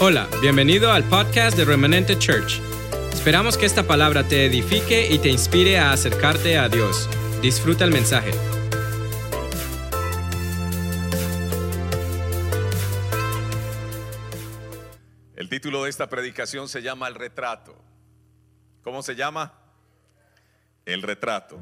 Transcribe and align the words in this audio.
Hola, 0.00 0.28
bienvenido 0.40 0.90
al 0.90 1.04
podcast 1.04 1.56
de 1.56 1.64
Remanente 1.64 2.18
Church. 2.18 2.60
Esperamos 3.12 3.56
que 3.56 3.66
esta 3.66 3.86
palabra 3.86 4.26
te 4.26 4.46
edifique 4.46 5.06
y 5.12 5.18
te 5.18 5.28
inspire 5.28 5.78
a 5.78 5.92
acercarte 5.92 6.58
a 6.58 6.68
Dios. 6.68 7.08
Disfruta 7.40 7.84
el 7.84 7.92
mensaje. 7.92 8.32
El 15.36 15.48
título 15.48 15.84
de 15.84 15.90
esta 15.90 16.08
predicación 16.08 16.68
se 16.68 16.82
llama 16.82 17.06
El 17.06 17.14
retrato. 17.14 17.76
¿Cómo 18.82 19.02
se 19.02 19.14
llama? 19.14 19.52
El 20.84 21.02
retrato. 21.02 21.60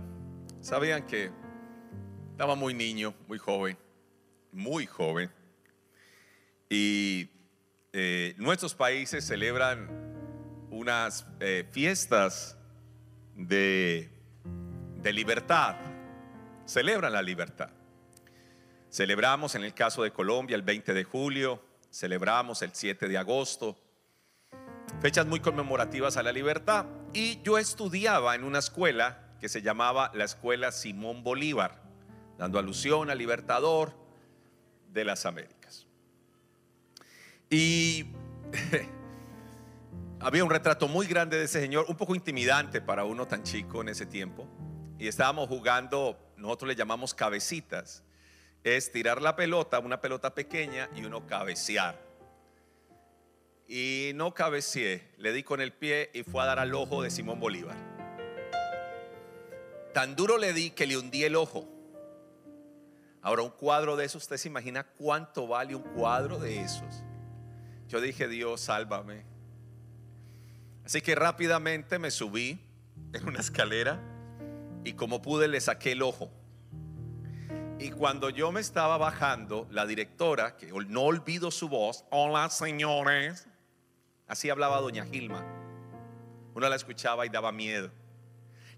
¿Sabían 0.60 1.06
que 1.06 1.30
estaba 2.30 2.54
muy 2.54 2.72
niño, 2.74 3.12
muy 3.28 3.38
joven, 3.38 3.76
muy 4.52 4.86
joven? 4.86 5.30
Y 6.70 7.28
eh, 7.92 8.34
nuestros 8.38 8.74
países 8.74 9.26
celebran 9.26 9.88
unas 10.70 11.26
eh, 11.40 11.66
fiestas 11.72 12.56
de, 13.34 14.10
de 14.96 15.12
libertad. 15.12 15.76
Celebran 16.66 17.12
la 17.12 17.22
libertad. 17.22 17.70
Celebramos 18.90 19.54
en 19.54 19.64
el 19.64 19.74
caso 19.74 20.02
de 20.02 20.12
Colombia 20.12 20.56
el 20.56 20.62
20 20.62 20.94
de 20.94 21.04
julio, 21.04 21.62
celebramos 21.90 22.62
el 22.62 22.70
7 22.72 23.08
de 23.08 23.18
agosto, 23.18 23.76
fechas 25.00 25.26
muy 25.26 25.40
conmemorativas 25.40 26.16
a 26.16 26.22
la 26.22 26.32
libertad. 26.32 26.86
Y 27.12 27.40
yo 27.42 27.58
estudiaba 27.58 28.34
en 28.34 28.44
una 28.44 28.58
escuela 28.58 29.30
que 29.40 29.48
se 29.48 29.62
llamaba 29.62 30.10
la 30.14 30.24
Escuela 30.24 30.70
Simón 30.70 31.22
Bolívar, 31.22 31.82
dando 32.36 32.58
alusión 32.58 33.10
al 33.10 33.18
libertador 33.18 33.94
de 34.88 35.04
las 35.04 35.24
Américas. 35.24 35.59
Y 37.50 38.06
había 40.20 40.44
un 40.44 40.50
retrato 40.50 40.86
muy 40.86 41.08
grande 41.08 41.36
de 41.36 41.44
ese 41.44 41.60
señor, 41.60 41.86
un 41.88 41.96
poco 41.96 42.14
intimidante 42.14 42.80
para 42.80 43.04
uno 43.04 43.26
tan 43.26 43.42
chico 43.42 43.80
en 43.80 43.88
ese 43.88 44.06
tiempo. 44.06 44.46
Y 45.00 45.08
estábamos 45.08 45.48
jugando, 45.48 46.16
nosotros 46.36 46.68
le 46.68 46.76
llamamos 46.76 47.12
cabecitas, 47.12 48.04
es 48.62 48.92
tirar 48.92 49.20
la 49.20 49.34
pelota, 49.34 49.80
una 49.80 50.00
pelota 50.00 50.32
pequeña 50.32 50.88
y 50.94 51.04
uno 51.04 51.26
cabecear. 51.26 52.00
Y 53.66 54.12
no 54.14 54.32
cabeceé, 54.32 55.10
le 55.18 55.32
di 55.32 55.42
con 55.42 55.60
el 55.60 55.72
pie 55.72 56.10
y 56.14 56.22
fue 56.22 56.42
a 56.42 56.46
dar 56.46 56.60
al 56.60 56.72
ojo 56.74 57.02
de 57.02 57.10
Simón 57.10 57.40
Bolívar. 57.40 57.76
Tan 59.92 60.14
duro 60.14 60.38
le 60.38 60.52
di 60.52 60.70
que 60.70 60.86
le 60.86 60.96
hundí 60.96 61.24
el 61.24 61.34
ojo. 61.34 61.68
Ahora 63.22 63.42
un 63.42 63.50
cuadro 63.50 63.96
de 63.96 64.04
esos, 64.04 64.22
¿usted 64.22 64.36
se 64.36 64.48
imagina 64.48 64.84
cuánto 64.84 65.48
vale 65.48 65.74
un 65.74 65.82
cuadro 65.82 66.38
de 66.38 66.60
esos? 66.60 67.02
Yo 67.90 68.00
dije, 68.00 68.28
Dios, 68.28 68.60
sálvame. 68.60 69.24
Así 70.84 71.00
que 71.00 71.16
rápidamente 71.16 71.98
me 71.98 72.12
subí 72.12 72.60
en 73.12 73.26
una 73.26 73.40
escalera 73.40 74.00
y 74.84 74.92
como 74.92 75.20
pude 75.20 75.48
le 75.48 75.60
saqué 75.60 75.92
el 75.92 76.02
ojo. 76.02 76.30
Y 77.80 77.90
cuando 77.90 78.30
yo 78.30 78.52
me 78.52 78.60
estaba 78.60 78.96
bajando, 78.96 79.66
la 79.72 79.86
directora, 79.86 80.56
que 80.56 80.70
no 80.86 81.02
olvido 81.02 81.50
su 81.50 81.68
voz, 81.68 82.04
hola 82.10 82.48
señores, 82.48 83.48
así 84.28 84.50
hablaba 84.50 84.80
doña 84.80 85.04
Gilma. 85.04 85.44
Uno 86.54 86.68
la 86.68 86.76
escuchaba 86.76 87.26
y 87.26 87.28
daba 87.28 87.50
miedo. 87.50 87.90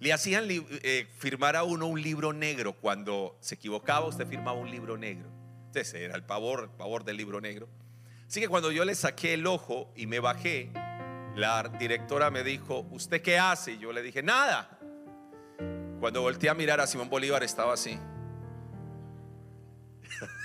Le 0.01 0.15
hacían 0.15 0.47
eh, 0.49 1.07
firmar 1.19 1.57
a 1.57 1.65
uno 1.65 1.87
un 1.87 2.01
libro 2.01 2.33
negro. 2.33 2.73
Cuando 2.73 3.37
se 3.41 3.57
equivocaba, 3.57 4.07
usted 4.07 4.27
firmaba 4.27 4.59
un 4.59 4.71
libro 4.71 4.97
negro. 4.97 5.29
Ese 5.75 6.03
era 6.03 6.15
el 6.15 6.25
pavor, 6.25 6.63
el 6.63 6.71
pavor 6.71 7.05
del 7.05 7.19
libro 7.19 7.43
negro. 7.43 7.69
Así 8.33 8.41
que 8.41 8.49
cuando 8.49 8.73
yo 8.73 8.87
le 8.87 8.95
saqué 8.95 9.35
el 9.35 9.47
ojo 9.47 9.93
y 9.95 10.07
me 10.07 10.19
bajé, 10.19 10.73
la 11.37 11.71
directora 11.79 12.31
me 12.31 12.43
dijo, 12.43 12.87
¿usted 12.91 13.21
qué 13.21 13.39
hace? 13.39 13.73
Y 13.73 13.79
yo 13.79 13.93
le 13.93 14.01
dije, 14.01 14.23
nada. 14.23 14.79
Cuando 16.01 16.23
volteé 16.23 16.49
a 16.49 16.55
mirar 16.55 16.81
a 16.81 16.87
Simón 16.87 17.11
Bolívar 17.11 17.43
estaba 17.43 17.75
así. 17.75 17.99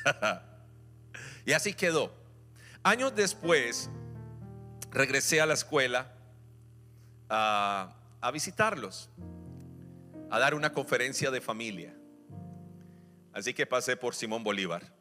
y 1.45 1.53
así 1.53 1.73
quedó. 1.73 2.13
Años 2.83 3.15
después, 3.15 3.89
regresé 4.91 5.39
a 5.39 5.45
la 5.45 5.53
escuela 5.53 6.11
a, 7.29 7.95
a 8.19 8.31
visitarlos, 8.31 9.09
a 10.29 10.39
dar 10.39 10.55
una 10.55 10.73
conferencia 10.73 11.31
de 11.31 11.39
familia. 11.39 11.95
Así 13.31 13.53
que 13.53 13.65
pasé 13.65 13.95
por 13.95 14.13
Simón 14.13 14.43
Bolívar. 14.43 14.93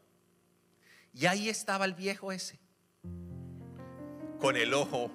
Y 1.13 1.27
ahí 1.27 1.49
estaba 1.49 1.85
el 1.85 1.95
viejo 1.95 2.31
ese, 2.31 2.61
con 4.47 4.57
el 4.57 4.75
ojo 4.75 5.11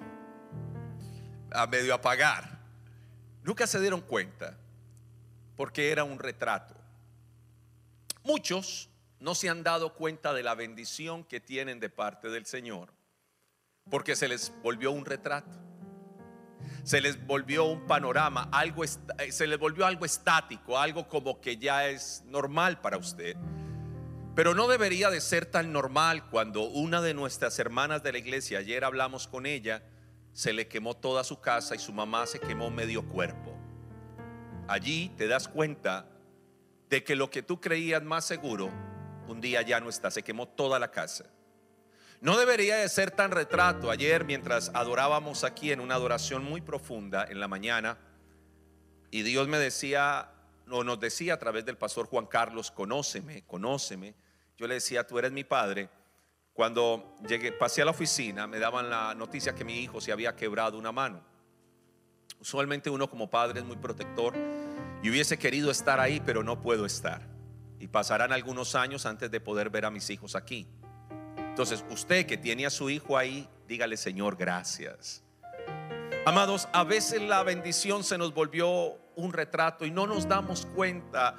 a 1.52 1.66
medio 1.66 1.94
apagar. 1.94 2.58
Nunca 3.42 3.66
se 3.66 3.80
dieron 3.80 4.02
cuenta 4.02 4.58
porque 5.56 5.90
era 5.90 6.04
un 6.04 6.18
retrato. 6.18 6.74
Muchos 8.24 8.90
no 9.20 9.34
se 9.34 9.48
han 9.48 9.62
dado 9.62 9.94
cuenta 9.94 10.34
de 10.34 10.42
la 10.42 10.54
bendición 10.54 11.24
que 11.24 11.40
tienen 11.40 11.80
de 11.80 11.88
parte 11.88 12.28
del 12.28 12.44
Señor 12.44 12.92
porque 13.90 14.16
se 14.16 14.28
les 14.28 14.52
volvió 14.62 14.92
un 14.92 15.06
retrato. 15.06 15.58
Se 16.84 17.00
les 17.00 17.26
volvió 17.26 17.64
un 17.64 17.86
panorama, 17.86 18.50
algo 18.52 18.84
se 18.86 19.46
les 19.46 19.58
volvió 19.58 19.86
algo 19.86 20.04
estático, 20.04 20.78
algo 20.78 21.08
como 21.08 21.40
que 21.40 21.56
ya 21.56 21.88
es 21.88 22.22
normal 22.26 22.82
para 22.82 22.98
usted. 22.98 23.34
Pero 24.34 24.54
no 24.54 24.66
debería 24.66 25.10
de 25.10 25.20
ser 25.20 25.44
tan 25.44 25.72
normal 25.72 26.28
cuando 26.30 26.62
una 26.62 27.02
de 27.02 27.12
nuestras 27.12 27.58
hermanas 27.58 28.02
de 28.02 28.12
la 28.12 28.18
iglesia, 28.18 28.60
ayer 28.60 28.82
hablamos 28.84 29.28
con 29.28 29.44
ella, 29.44 29.82
se 30.32 30.54
le 30.54 30.68
quemó 30.68 30.94
toda 30.94 31.22
su 31.22 31.40
casa 31.40 31.74
y 31.74 31.78
su 31.78 31.92
mamá 31.92 32.26
se 32.26 32.40
quemó 32.40 32.70
medio 32.70 33.06
cuerpo. 33.06 33.54
Allí 34.68 35.10
te 35.18 35.28
das 35.28 35.48
cuenta 35.48 36.06
de 36.88 37.04
que 37.04 37.14
lo 37.14 37.30
que 37.30 37.42
tú 37.42 37.60
creías 37.60 38.02
más 38.02 38.24
seguro, 38.24 38.70
un 39.28 39.40
día 39.42 39.60
ya 39.60 39.80
no 39.80 39.90
está, 39.90 40.10
se 40.10 40.22
quemó 40.22 40.48
toda 40.48 40.78
la 40.78 40.90
casa. 40.90 41.26
No 42.22 42.38
debería 42.38 42.76
de 42.76 42.88
ser 42.88 43.10
tan 43.10 43.32
retrato. 43.32 43.90
Ayer 43.90 44.24
mientras 44.24 44.70
adorábamos 44.74 45.44
aquí 45.44 45.72
en 45.72 45.80
una 45.80 45.96
adoración 45.96 46.44
muy 46.44 46.60
profunda 46.60 47.26
en 47.28 47.40
la 47.40 47.48
mañana, 47.48 47.98
y 49.10 49.22
Dios 49.22 49.46
me 49.48 49.58
decía, 49.58 50.30
o 50.70 50.84
nos 50.84 51.00
decía 51.00 51.34
a 51.34 51.38
través 51.38 51.64
del 51.64 51.76
pastor 51.76 52.06
Juan 52.06 52.26
Carlos, 52.26 52.70
conóceme, 52.70 53.42
conóceme. 53.46 54.14
Yo 54.56 54.66
le 54.66 54.74
decía, 54.74 55.06
tú 55.06 55.18
eres 55.18 55.32
mi 55.32 55.44
padre 55.44 55.88
cuando 56.52 57.16
llegué, 57.26 57.52
pasé 57.52 57.82
a 57.82 57.86
la 57.86 57.92
oficina, 57.92 58.46
me 58.46 58.58
daban 58.58 58.90
la 58.90 59.14
noticia 59.14 59.54
que 59.54 59.64
mi 59.64 59.80
hijo 59.80 60.00
se 60.00 60.12
había 60.12 60.36
quebrado 60.36 60.78
una 60.78 60.92
mano. 60.92 61.24
Usualmente 62.40 62.90
uno 62.90 63.08
como 63.08 63.30
padre 63.30 63.60
es 63.60 63.66
muy 63.66 63.76
protector 63.76 64.34
y 65.02 65.10
hubiese 65.10 65.38
querido 65.38 65.70
estar 65.70 65.98
ahí, 65.98 66.20
pero 66.20 66.42
no 66.42 66.60
puedo 66.60 66.84
estar. 66.84 67.26
Y 67.78 67.88
pasarán 67.88 68.32
algunos 68.32 68.74
años 68.74 69.06
antes 69.06 69.30
de 69.30 69.40
poder 69.40 69.70
ver 69.70 69.86
a 69.86 69.90
mis 69.90 70.10
hijos 70.10 70.36
aquí. 70.36 70.68
Entonces, 71.36 71.84
usted 71.90 72.26
que 72.26 72.36
tiene 72.36 72.66
a 72.66 72.70
su 72.70 72.90
hijo 72.90 73.16
ahí, 73.16 73.48
dígale, 73.66 73.96
Señor, 73.96 74.36
gracias. 74.36 75.22
Amados, 76.24 76.68
a 76.72 76.84
veces 76.84 77.20
la 77.20 77.42
bendición 77.42 78.04
se 78.04 78.16
nos 78.16 78.32
volvió 78.32 78.96
un 79.16 79.32
retrato 79.32 79.84
y 79.84 79.90
no 79.90 80.06
nos 80.06 80.28
damos 80.28 80.66
cuenta 80.66 81.34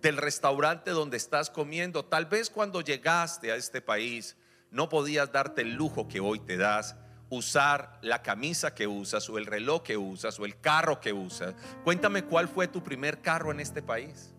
del 0.00 0.16
restaurante 0.16 0.92
donde 0.92 1.18
estás 1.18 1.50
comiendo. 1.50 2.06
Tal 2.06 2.24
vez 2.24 2.48
cuando 2.48 2.80
llegaste 2.80 3.52
a 3.52 3.56
este 3.56 3.82
país, 3.82 4.38
no 4.70 4.88
podías 4.88 5.30
darte 5.32 5.60
el 5.60 5.74
lujo 5.74 6.08
que 6.08 6.20
hoy 6.20 6.40
te 6.40 6.56
das, 6.56 6.96
usar 7.28 7.98
la 8.00 8.22
camisa 8.22 8.74
que 8.74 8.86
usas 8.86 9.28
o 9.28 9.36
el 9.36 9.44
reloj 9.44 9.82
que 9.82 9.98
usas 9.98 10.40
o 10.40 10.46
el 10.46 10.58
carro 10.58 10.98
que 10.98 11.12
usas. 11.12 11.54
Cuéntame 11.84 12.24
cuál 12.24 12.48
fue 12.48 12.66
tu 12.68 12.82
primer 12.82 13.20
carro 13.20 13.50
en 13.50 13.60
este 13.60 13.82
país. 13.82 14.34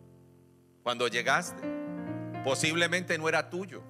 Cuando 0.81 1.07
llegaste, 1.07 1.61
posiblemente 2.43 3.15
no 3.19 3.29
era 3.29 3.51
tuyo. 3.51 3.83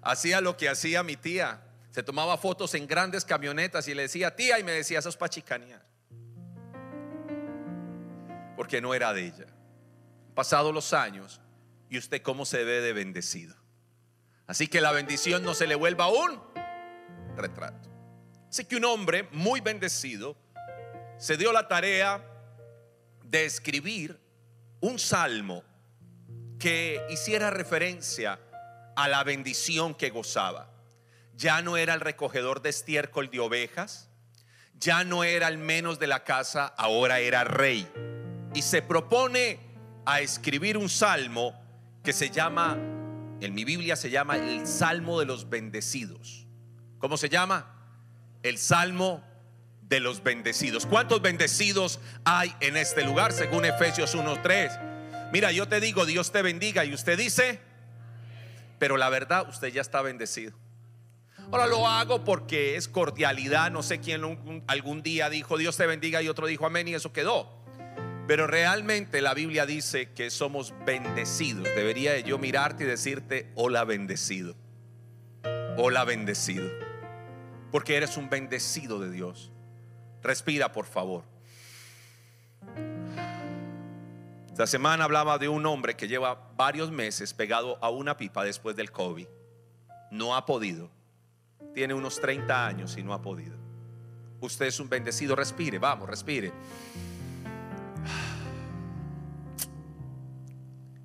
Hacía 0.00 0.40
lo 0.40 0.56
que 0.56 0.68
hacía 0.68 1.02
mi 1.02 1.16
tía. 1.16 1.63
Se 1.94 2.02
tomaba 2.02 2.36
fotos 2.36 2.74
en 2.74 2.88
grandes 2.88 3.24
camionetas 3.24 3.86
y 3.86 3.94
le 3.94 4.02
decía, 4.02 4.34
tía, 4.34 4.58
y 4.58 4.64
me 4.64 4.72
decía, 4.72 4.98
eso 4.98 5.08
es 5.08 5.16
pachicanear. 5.16 5.80
Porque 8.56 8.80
no 8.80 8.94
era 8.94 9.12
de 9.12 9.26
ella. 9.26 9.46
Pasados 10.34 10.74
los 10.74 10.92
años, 10.92 11.40
y 11.88 11.96
usted 11.96 12.20
cómo 12.20 12.46
se 12.46 12.64
ve 12.64 12.80
de 12.80 12.92
bendecido. 12.92 13.54
Así 14.48 14.66
que 14.66 14.80
la 14.80 14.90
bendición 14.90 15.44
no 15.44 15.54
se 15.54 15.68
le 15.68 15.76
vuelva 15.76 16.08
un 16.08 16.42
retrato. 17.36 17.88
Así 18.48 18.64
que 18.64 18.74
un 18.74 18.86
hombre 18.86 19.28
muy 19.30 19.60
bendecido 19.60 20.36
se 21.16 21.36
dio 21.36 21.52
la 21.52 21.68
tarea 21.68 22.28
de 23.22 23.44
escribir 23.44 24.18
un 24.80 24.98
salmo 24.98 25.62
que 26.58 27.06
hiciera 27.08 27.50
referencia 27.50 28.40
a 28.96 29.06
la 29.06 29.22
bendición 29.22 29.94
que 29.94 30.10
gozaba. 30.10 30.73
Ya 31.36 31.62
no 31.62 31.76
era 31.76 31.94
el 31.94 32.00
recogedor 32.00 32.62
de 32.62 32.70
estiércol 32.70 33.30
de 33.30 33.40
ovejas, 33.40 34.08
ya 34.78 35.04
no 35.04 35.24
era 35.24 35.48
el 35.48 35.58
menos 35.58 35.98
de 35.98 36.06
la 36.06 36.24
casa, 36.24 36.66
ahora 36.76 37.20
era 37.20 37.44
rey. 37.44 37.88
Y 38.54 38.62
se 38.62 38.82
propone 38.82 39.58
a 40.06 40.20
escribir 40.20 40.76
un 40.76 40.88
salmo 40.88 41.60
que 42.02 42.12
se 42.12 42.30
llama 42.30 42.78
en 43.44 43.54
mi 43.54 43.64
Biblia 43.64 43.96
se 43.96 44.10
llama 44.10 44.36
el 44.36 44.66
Salmo 44.66 45.20
de 45.20 45.26
los 45.26 45.50
Bendecidos. 45.50 46.46
¿Cómo 46.98 47.18
se 47.18 47.28
llama? 47.28 47.74
El 48.42 48.56
Salmo 48.56 49.22
de 49.82 50.00
los 50.00 50.22
bendecidos. 50.22 50.86
¿Cuántos 50.86 51.20
bendecidos 51.20 52.00
hay 52.24 52.54
en 52.60 52.78
este 52.78 53.04
lugar 53.04 53.32
según 53.32 53.66
Efesios 53.66 54.14
1.3? 54.14 55.30
Mira, 55.30 55.52
yo 55.52 55.68
te 55.68 55.80
digo, 55.80 56.06
Dios 56.06 56.32
te 56.32 56.40
bendiga 56.40 56.86
y 56.86 56.94
usted 56.94 57.18
dice, 57.18 57.60
pero 58.78 58.96
la 58.96 59.10
verdad, 59.10 59.46
usted 59.48 59.68
ya 59.68 59.82
está 59.82 60.00
bendecido. 60.00 60.56
Ahora 61.54 61.68
lo 61.68 61.86
hago 61.86 62.24
porque 62.24 62.74
es 62.74 62.88
cordialidad. 62.88 63.70
No 63.70 63.84
sé 63.84 64.00
quién 64.00 64.64
algún 64.66 65.04
día 65.04 65.30
dijo 65.30 65.56
Dios 65.56 65.76
te 65.76 65.86
bendiga 65.86 66.20
y 66.20 66.28
otro 66.28 66.48
dijo 66.48 66.66
amén 66.66 66.88
y 66.88 66.94
eso 66.94 67.12
quedó. 67.12 67.48
Pero 68.26 68.48
realmente 68.48 69.20
la 69.20 69.34
Biblia 69.34 69.64
dice 69.64 70.10
que 70.10 70.30
somos 70.30 70.74
bendecidos. 70.84 71.62
Debería 71.76 72.18
yo 72.18 72.38
mirarte 72.38 72.82
y 72.82 72.88
decirte 72.88 73.52
hola 73.54 73.84
bendecido. 73.84 74.56
Hola 75.76 76.02
bendecido. 76.02 76.68
Porque 77.70 77.98
eres 77.98 78.16
un 78.16 78.28
bendecido 78.28 78.98
de 78.98 79.12
Dios. 79.12 79.52
Respira, 80.24 80.72
por 80.72 80.86
favor. 80.86 81.22
Esta 84.48 84.66
semana 84.66 85.04
hablaba 85.04 85.38
de 85.38 85.48
un 85.48 85.64
hombre 85.66 85.94
que 85.94 86.08
lleva 86.08 86.50
varios 86.56 86.90
meses 86.90 87.32
pegado 87.32 87.78
a 87.80 87.90
una 87.90 88.16
pipa 88.16 88.42
después 88.42 88.74
del 88.74 88.90
COVID. 88.90 89.28
No 90.10 90.34
ha 90.34 90.46
podido 90.46 90.90
tiene 91.72 91.94
unos 91.94 92.20
30 92.20 92.66
años 92.66 92.96
y 92.96 93.02
no 93.02 93.14
ha 93.14 93.22
podido. 93.22 93.56
Usted 94.40 94.66
es 94.66 94.80
un 94.80 94.88
bendecido, 94.88 95.34
respire, 95.34 95.78
vamos, 95.78 96.08
respire. 96.08 96.52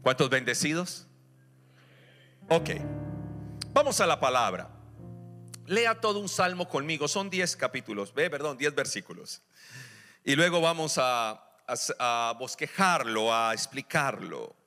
¿Cuántos 0.01 0.29
bendecidos? 0.29 1.07
Ok, 2.49 2.71
vamos 3.71 4.01
a 4.01 4.07
la 4.07 4.19
palabra. 4.19 4.69
Lea 5.67 6.01
todo 6.01 6.19
un 6.19 6.27
salmo 6.27 6.67
conmigo, 6.67 7.07
son 7.07 7.29
10 7.29 7.55
capítulos, 7.55 8.13
ve, 8.13 8.29
perdón, 8.29 8.57
10 8.57 8.73
versículos. 8.73 9.41
Y 10.23 10.35
luego 10.35 10.59
vamos 10.59 10.97
a 10.97 12.35
bosquejarlo, 12.39 13.33
a 13.33 13.53
explicarlo. 13.53 14.58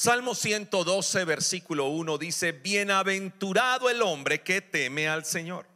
Salmo 0.00 0.36
112, 0.36 1.24
versículo 1.24 1.86
1 1.86 2.18
dice, 2.18 2.52
bienaventurado 2.52 3.90
el 3.90 4.00
hombre 4.02 4.42
que 4.42 4.60
teme 4.60 5.08
al 5.08 5.24
Señor 5.24 5.66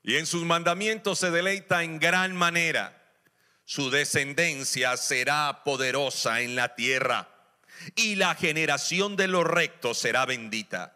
y 0.00 0.14
en 0.14 0.26
sus 0.26 0.44
mandamientos 0.44 1.18
se 1.18 1.32
deleita 1.32 1.82
en 1.82 1.98
gran 1.98 2.36
manera. 2.36 2.96
Su 3.64 3.90
descendencia 3.90 4.96
será 4.96 5.64
poderosa 5.64 6.40
en 6.40 6.54
la 6.54 6.76
tierra 6.76 7.28
y 7.96 8.14
la 8.14 8.36
generación 8.36 9.16
de 9.16 9.26
los 9.26 9.44
rectos 9.44 9.98
será 9.98 10.24
bendita. 10.24 10.94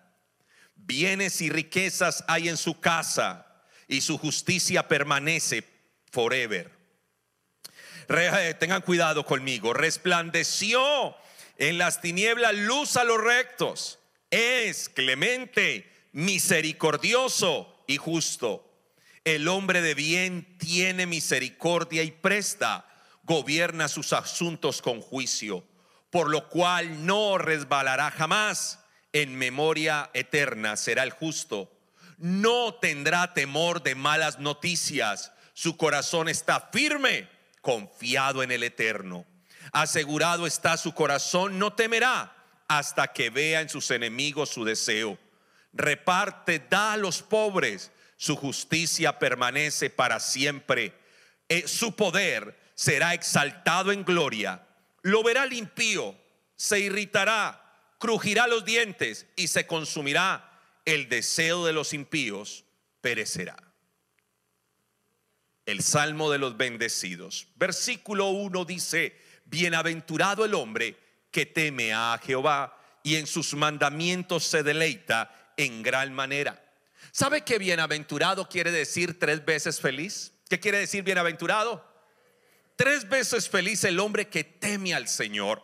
Bienes 0.76 1.40
y 1.40 1.50
riquezas 1.50 2.22
hay 2.28 2.48
en 2.48 2.56
su 2.56 2.78
casa 2.78 3.60
y 3.88 4.02
su 4.02 4.18
justicia 4.18 4.86
permanece 4.86 5.64
forever. 6.12 6.70
Eh, 8.08 8.54
tengan 8.60 8.82
cuidado 8.82 9.26
conmigo. 9.26 9.72
Resplandeció 9.72 11.16
en 11.58 11.78
las 11.78 12.00
tinieblas 12.00 12.54
luz 12.54 12.96
a 12.96 13.04
los 13.04 13.22
rectos. 13.22 13.98
Es 14.30 14.88
clemente, 14.88 15.90
misericordioso 16.12 17.84
y 17.86 17.96
justo. 17.96 18.68
El 19.24 19.46
hombre 19.48 19.82
de 19.82 19.94
bien 19.94 20.58
tiene 20.58 21.06
misericordia 21.06 22.02
y 22.02 22.10
presta, 22.10 22.86
gobierna 23.22 23.88
sus 23.88 24.12
asuntos 24.12 24.82
con 24.82 25.00
juicio, 25.00 25.64
por 26.10 26.28
lo 26.28 26.48
cual 26.48 27.06
no 27.06 27.38
resbalará 27.38 28.10
jamás. 28.10 28.80
En 29.12 29.36
memoria 29.36 30.10
eterna 30.14 30.76
será 30.76 31.02
el 31.02 31.10
justo. 31.10 31.70
No 32.16 32.74
tendrá 32.74 33.34
temor 33.34 33.82
de 33.82 33.94
malas 33.94 34.38
noticias. 34.38 35.32
Su 35.52 35.76
corazón 35.76 36.28
está 36.28 36.70
firme, 36.72 37.28
confiado 37.60 38.42
en 38.42 38.50
el 38.50 38.62
eterno. 38.62 39.26
Asegurado 39.70 40.46
está 40.46 40.76
su 40.76 40.92
corazón, 40.92 41.58
no 41.58 41.72
temerá 41.72 42.34
hasta 42.68 43.12
que 43.12 43.30
vea 43.30 43.60
en 43.60 43.68
sus 43.68 43.90
enemigos 43.90 44.50
su 44.50 44.64
deseo. 44.64 45.18
Reparte, 45.72 46.58
da 46.58 46.94
a 46.94 46.96
los 46.96 47.22
pobres, 47.22 47.92
su 48.16 48.36
justicia 48.36 49.18
permanece 49.18 49.90
para 49.90 50.20
siempre. 50.20 50.94
Eh, 51.48 51.66
su 51.68 51.94
poder 51.96 52.58
será 52.74 53.14
exaltado 53.14 53.92
en 53.92 54.04
gloria. 54.04 54.66
Lo 55.02 55.22
verá 55.22 55.44
el 55.44 55.52
impío, 55.52 56.16
se 56.56 56.80
irritará, 56.80 57.60
crujirá 57.98 58.46
los 58.46 58.64
dientes 58.64 59.26
y 59.36 59.48
se 59.48 59.66
consumirá. 59.66 60.48
El 60.84 61.08
deseo 61.08 61.64
de 61.64 61.72
los 61.72 61.92
impíos 61.92 62.64
perecerá. 63.00 63.56
El 65.66 65.82
Salmo 65.82 66.30
de 66.30 66.38
los 66.38 66.56
bendecidos. 66.56 67.48
Versículo 67.54 68.30
1 68.30 68.64
dice, 68.64 69.16
Bienaventurado 69.52 70.46
el 70.46 70.54
hombre 70.54 70.96
que 71.30 71.44
teme 71.44 71.92
a 71.92 72.18
Jehová 72.24 72.74
y 73.02 73.16
en 73.16 73.26
sus 73.26 73.52
mandamientos 73.52 74.44
se 74.44 74.62
deleita 74.62 75.52
en 75.58 75.82
gran 75.82 76.14
manera. 76.14 76.64
¿Sabe 77.10 77.42
que 77.42 77.58
bienaventurado 77.58 78.48
quiere 78.48 78.70
decir 78.70 79.18
tres 79.18 79.44
veces 79.44 79.78
feliz? 79.78 80.32
¿Qué 80.48 80.58
quiere 80.58 80.78
decir 80.78 81.04
bienaventurado? 81.04 81.86
Tres 82.76 83.06
veces 83.06 83.50
feliz 83.50 83.84
el 83.84 84.00
hombre 84.00 84.26
que 84.28 84.42
teme 84.42 84.94
al 84.94 85.06
Señor. 85.06 85.62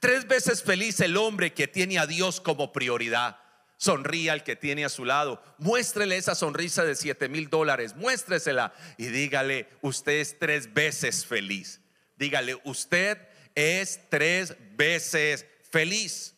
Tres 0.00 0.28
veces 0.28 0.62
feliz 0.62 1.00
el 1.00 1.16
hombre 1.16 1.54
que 1.54 1.66
tiene 1.66 1.98
a 1.98 2.06
Dios 2.06 2.42
como 2.42 2.72
prioridad. 2.72 3.38
Sonríe 3.78 4.30
al 4.30 4.44
que 4.44 4.54
tiene 4.54 4.84
a 4.84 4.90
su 4.90 5.06
lado. 5.06 5.42
Muéstrele 5.56 6.18
esa 6.18 6.34
sonrisa 6.34 6.84
de 6.84 6.94
siete 6.94 7.30
mil 7.30 7.48
dólares. 7.48 7.96
Muéstresela 7.96 8.74
y 8.98 9.06
dígale, 9.06 9.70
usted 9.80 10.20
es 10.20 10.38
tres 10.38 10.74
veces 10.74 11.24
feliz. 11.24 11.80
Dígale, 12.16 12.60
usted 12.64 13.18
es 13.54 14.08
tres 14.08 14.56
veces 14.76 15.46
feliz. 15.70 16.34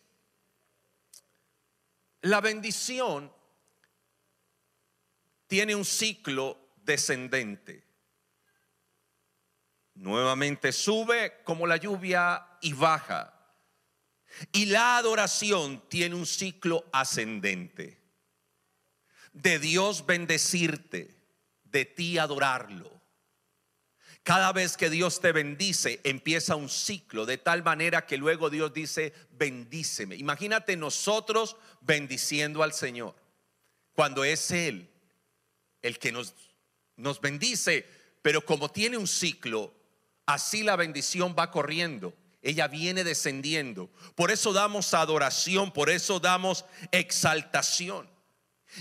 La 2.22 2.40
bendición 2.40 3.32
tiene 5.46 5.74
un 5.74 5.84
ciclo 5.84 6.58
descendente. 6.76 7.84
Nuevamente 9.94 10.72
sube 10.72 11.42
como 11.44 11.66
la 11.66 11.76
lluvia 11.76 12.58
y 12.60 12.72
baja. 12.72 13.32
Y 14.52 14.66
la 14.66 14.98
adoración 14.98 15.88
tiene 15.88 16.14
un 16.14 16.26
ciclo 16.26 16.84
ascendente. 16.92 18.02
De 19.32 19.58
Dios 19.58 20.04
bendecirte, 20.04 21.14
de 21.64 21.84
ti 21.84 22.18
adorarlo 22.18 22.95
cada 24.26 24.52
vez 24.52 24.76
que 24.76 24.90
Dios 24.90 25.20
te 25.20 25.30
bendice, 25.30 26.00
empieza 26.02 26.56
un 26.56 26.68
ciclo 26.68 27.26
de 27.26 27.38
tal 27.38 27.62
manera 27.62 28.06
que 28.06 28.16
luego 28.16 28.50
Dios 28.50 28.74
dice, 28.74 29.12
bendíceme. 29.30 30.16
Imagínate 30.16 30.76
nosotros 30.76 31.54
bendiciendo 31.80 32.64
al 32.64 32.72
Señor, 32.72 33.14
cuando 33.94 34.24
es 34.24 34.50
Él 34.50 34.90
el 35.80 36.00
que 36.00 36.10
nos, 36.10 36.34
nos 36.96 37.20
bendice, 37.20 37.86
pero 38.20 38.44
como 38.44 38.68
tiene 38.68 38.98
un 38.98 39.06
ciclo, 39.06 39.72
así 40.26 40.64
la 40.64 40.74
bendición 40.74 41.36
va 41.38 41.52
corriendo. 41.52 42.12
Ella 42.42 42.66
viene 42.66 43.04
descendiendo. 43.04 43.88
Por 44.16 44.32
eso 44.32 44.52
damos 44.52 44.92
adoración, 44.92 45.70
por 45.70 45.88
eso 45.88 46.18
damos 46.18 46.64
exaltación. 46.90 48.10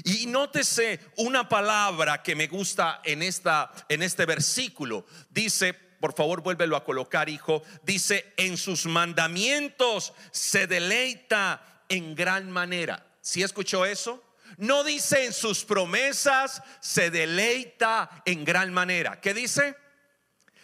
Y 0.04 0.26
nótese 0.26 1.00
una 1.18 1.48
palabra 1.48 2.22
que 2.22 2.36
me 2.36 2.48
gusta 2.48 3.02
en, 3.04 3.22
esta, 3.22 3.72
en 3.90 4.04
este 4.04 4.26
versículo. 4.26 5.06
Dice, 5.30 5.74
por 5.74 6.14
favor 6.14 6.42
vuélvelo 6.42 6.76
a 6.76 6.84
colocar, 6.84 7.30
hijo. 7.30 7.64
Dice, 7.84 8.34
en 8.38 8.58
sus 8.58 8.86
mandamientos 8.86 10.14
se 10.32 10.68
deleita 10.68 11.84
en 11.90 12.16
gran 12.16 12.52
manera. 12.52 13.06
¿Sí 13.22 13.42
escuchó 13.42 13.86
eso? 13.86 14.24
No 14.58 14.84
dice 14.84 15.26
en 15.26 15.34
sus 15.34 15.66
promesas 15.66 16.62
se 16.80 17.10
deleita 17.12 18.22
en 18.26 18.46
gran 18.46 18.74
manera. 18.74 19.20
¿Qué 19.20 19.34
dice? 19.34 19.76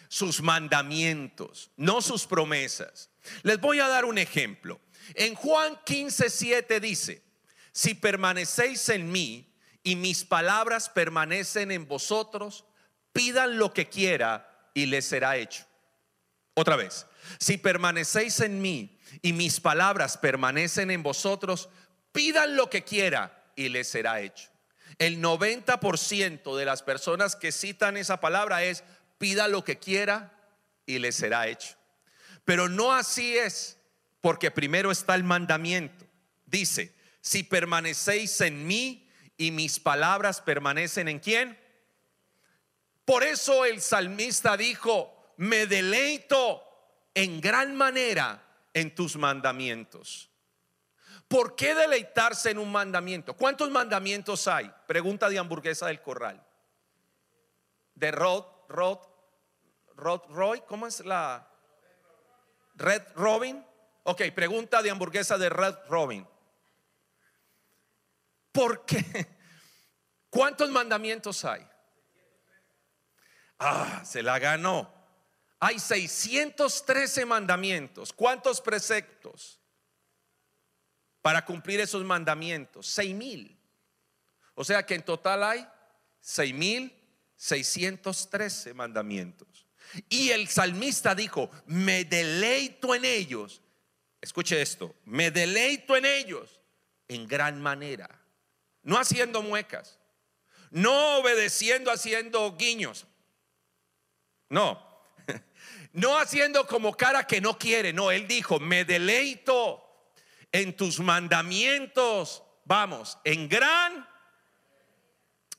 Sus 0.08 0.42
mandamientos, 0.42 1.70
no 1.76 2.02
sus 2.02 2.26
promesas. 2.26 3.10
Les 3.42 3.60
voy 3.60 3.80
a 3.80 3.88
dar 3.88 4.04
un 4.04 4.18
ejemplo. 4.18 4.80
En 5.14 5.34
Juan 5.34 5.78
15, 5.84 6.30
7 6.30 6.80
dice, 6.80 7.22
si 7.72 7.94
permanecéis 7.94 8.88
en 8.90 9.10
mí 9.10 9.52
y 9.82 9.96
mis 9.96 10.24
palabras 10.24 10.88
permanecen 10.88 11.70
en 11.72 11.88
vosotros, 11.88 12.64
pidan 13.12 13.58
lo 13.58 13.72
que 13.72 13.88
quiera 13.88 14.70
y 14.74 14.86
les 14.86 15.06
será 15.06 15.36
hecho. 15.36 15.64
Otra 16.54 16.76
vez, 16.76 17.06
si 17.38 17.56
permanecéis 17.56 18.40
en 18.40 18.60
mí 18.60 18.98
y 19.22 19.32
mis 19.32 19.60
palabras 19.60 20.18
permanecen 20.18 20.90
en 20.90 21.02
vosotros, 21.02 21.68
pidan 22.12 22.56
lo 22.56 22.68
que 22.68 22.84
quiera 22.84 23.42
y 23.56 23.70
les 23.70 23.88
será 23.88 24.20
hecho. 24.20 24.50
El 24.98 25.22
90% 25.22 26.56
de 26.56 26.64
las 26.64 26.82
personas 26.82 27.36
que 27.36 27.52
citan 27.52 27.96
esa 27.96 28.20
palabra 28.20 28.62
es 28.62 28.84
pida 29.18 29.48
lo 29.48 29.64
que 29.64 29.78
quiera 29.78 30.32
y 30.84 30.98
les 30.98 31.16
será 31.16 31.48
hecho. 31.48 31.76
Pero 32.44 32.68
no 32.68 32.92
así 32.92 33.36
es, 33.36 33.78
porque 34.20 34.50
primero 34.50 34.90
está 34.90 35.14
el 35.14 35.24
mandamiento. 35.24 36.06
Dice, 36.44 36.94
si 37.22 37.44
permanecéis 37.44 38.40
en 38.42 38.66
mí 38.66 39.08
y 39.36 39.52
mis 39.52 39.80
palabras 39.80 40.40
permanecen 40.40 41.08
en 41.08 41.20
quién. 41.20 41.58
Por 43.04 43.22
eso 43.22 43.64
el 43.64 43.80
salmista 43.80 44.56
dijo, 44.56 45.34
me 45.36 45.66
deleito 45.66 46.62
en 47.14 47.40
gran 47.40 47.74
manera 47.74 48.42
en 48.74 48.94
tus 48.94 49.16
mandamientos. 49.16 50.28
¿Por 51.28 51.56
qué 51.56 51.74
deleitarse 51.74 52.50
en 52.50 52.58
un 52.58 52.70
mandamiento? 52.70 53.34
¿Cuántos 53.34 53.70
mandamientos 53.70 54.46
hay? 54.48 54.70
Pregunta 54.86 55.28
de 55.28 55.38
hamburguesa 55.38 55.86
del 55.86 56.02
corral. 56.02 56.44
De 57.94 58.10
Rod, 58.10 58.44
Rod, 58.68 58.98
Rod 59.94 60.22
Roy, 60.28 60.60
¿cómo 60.66 60.86
es 60.86 61.00
la? 61.00 61.48
Red 62.74 63.02
Robin. 63.14 63.64
Ok, 64.02 64.22
pregunta 64.34 64.82
de 64.82 64.90
hamburguesa 64.90 65.38
de 65.38 65.48
Red 65.48 65.76
Robin. 65.88 66.26
¿Por 68.52 68.84
qué? 68.84 69.26
¿Cuántos 70.30 70.70
mandamientos 70.70 71.44
hay? 71.44 71.66
Ah, 73.58 74.02
se 74.04 74.22
la 74.22 74.38
ganó. 74.38 74.92
Hay 75.58 75.78
613 75.78 77.24
mandamientos. 77.24 78.12
¿Cuántos 78.12 78.60
preceptos? 78.60 79.60
Para 81.20 81.44
cumplir 81.44 81.80
esos 81.80 82.04
mandamientos. 82.04 82.86
6 82.88 83.14
mil. 83.14 83.58
O 84.54 84.64
sea 84.64 84.84
que 84.84 84.94
en 84.94 85.02
total 85.02 85.44
hay 85.44 85.68
6 86.20 86.54
mil 86.54 86.98
613 87.36 88.74
mandamientos. 88.74 89.66
Y 90.08 90.30
el 90.30 90.48
salmista 90.48 91.14
dijo, 91.14 91.50
me 91.66 92.04
deleito 92.04 92.94
en 92.94 93.04
ellos. 93.04 93.62
Escuche 94.20 94.62
esto, 94.62 94.94
me 95.04 95.30
deleito 95.30 95.96
en 95.96 96.04
ellos 96.04 96.60
en 97.08 97.26
gran 97.26 97.60
manera. 97.60 98.21
No 98.82 98.98
haciendo 98.98 99.42
muecas, 99.42 99.98
no 100.70 101.18
obedeciendo, 101.18 101.90
haciendo 101.90 102.56
guiños. 102.56 103.06
No, 104.48 104.82
no 105.92 106.18
haciendo 106.18 106.66
como 106.66 106.96
cara 106.96 107.26
que 107.26 107.40
no 107.40 107.58
quiere, 107.58 107.92
no, 107.92 108.10
él 108.10 108.26
dijo, 108.26 108.58
me 108.60 108.84
deleito 108.84 109.82
en 110.50 110.76
tus 110.76 111.00
mandamientos, 111.00 112.42
vamos, 112.64 113.18
en 113.24 113.48
gran, 113.48 114.06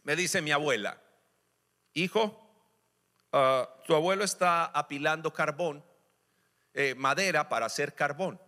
me 0.04 0.16
dice 0.16 0.42
mi 0.42 0.52
abuela, 0.52 1.02
hijo, 1.94 2.40
ah, 3.32 3.68
tu 3.86 3.96
abuelo 3.96 4.24
está 4.24 4.66
apilando 4.66 5.34
carbón, 5.34 5.84
eh, 6.74 6.96
madera 6.96 7.50
para 7.50 7.66
hacer 7.66 7.96
carbón. 7.96 8.40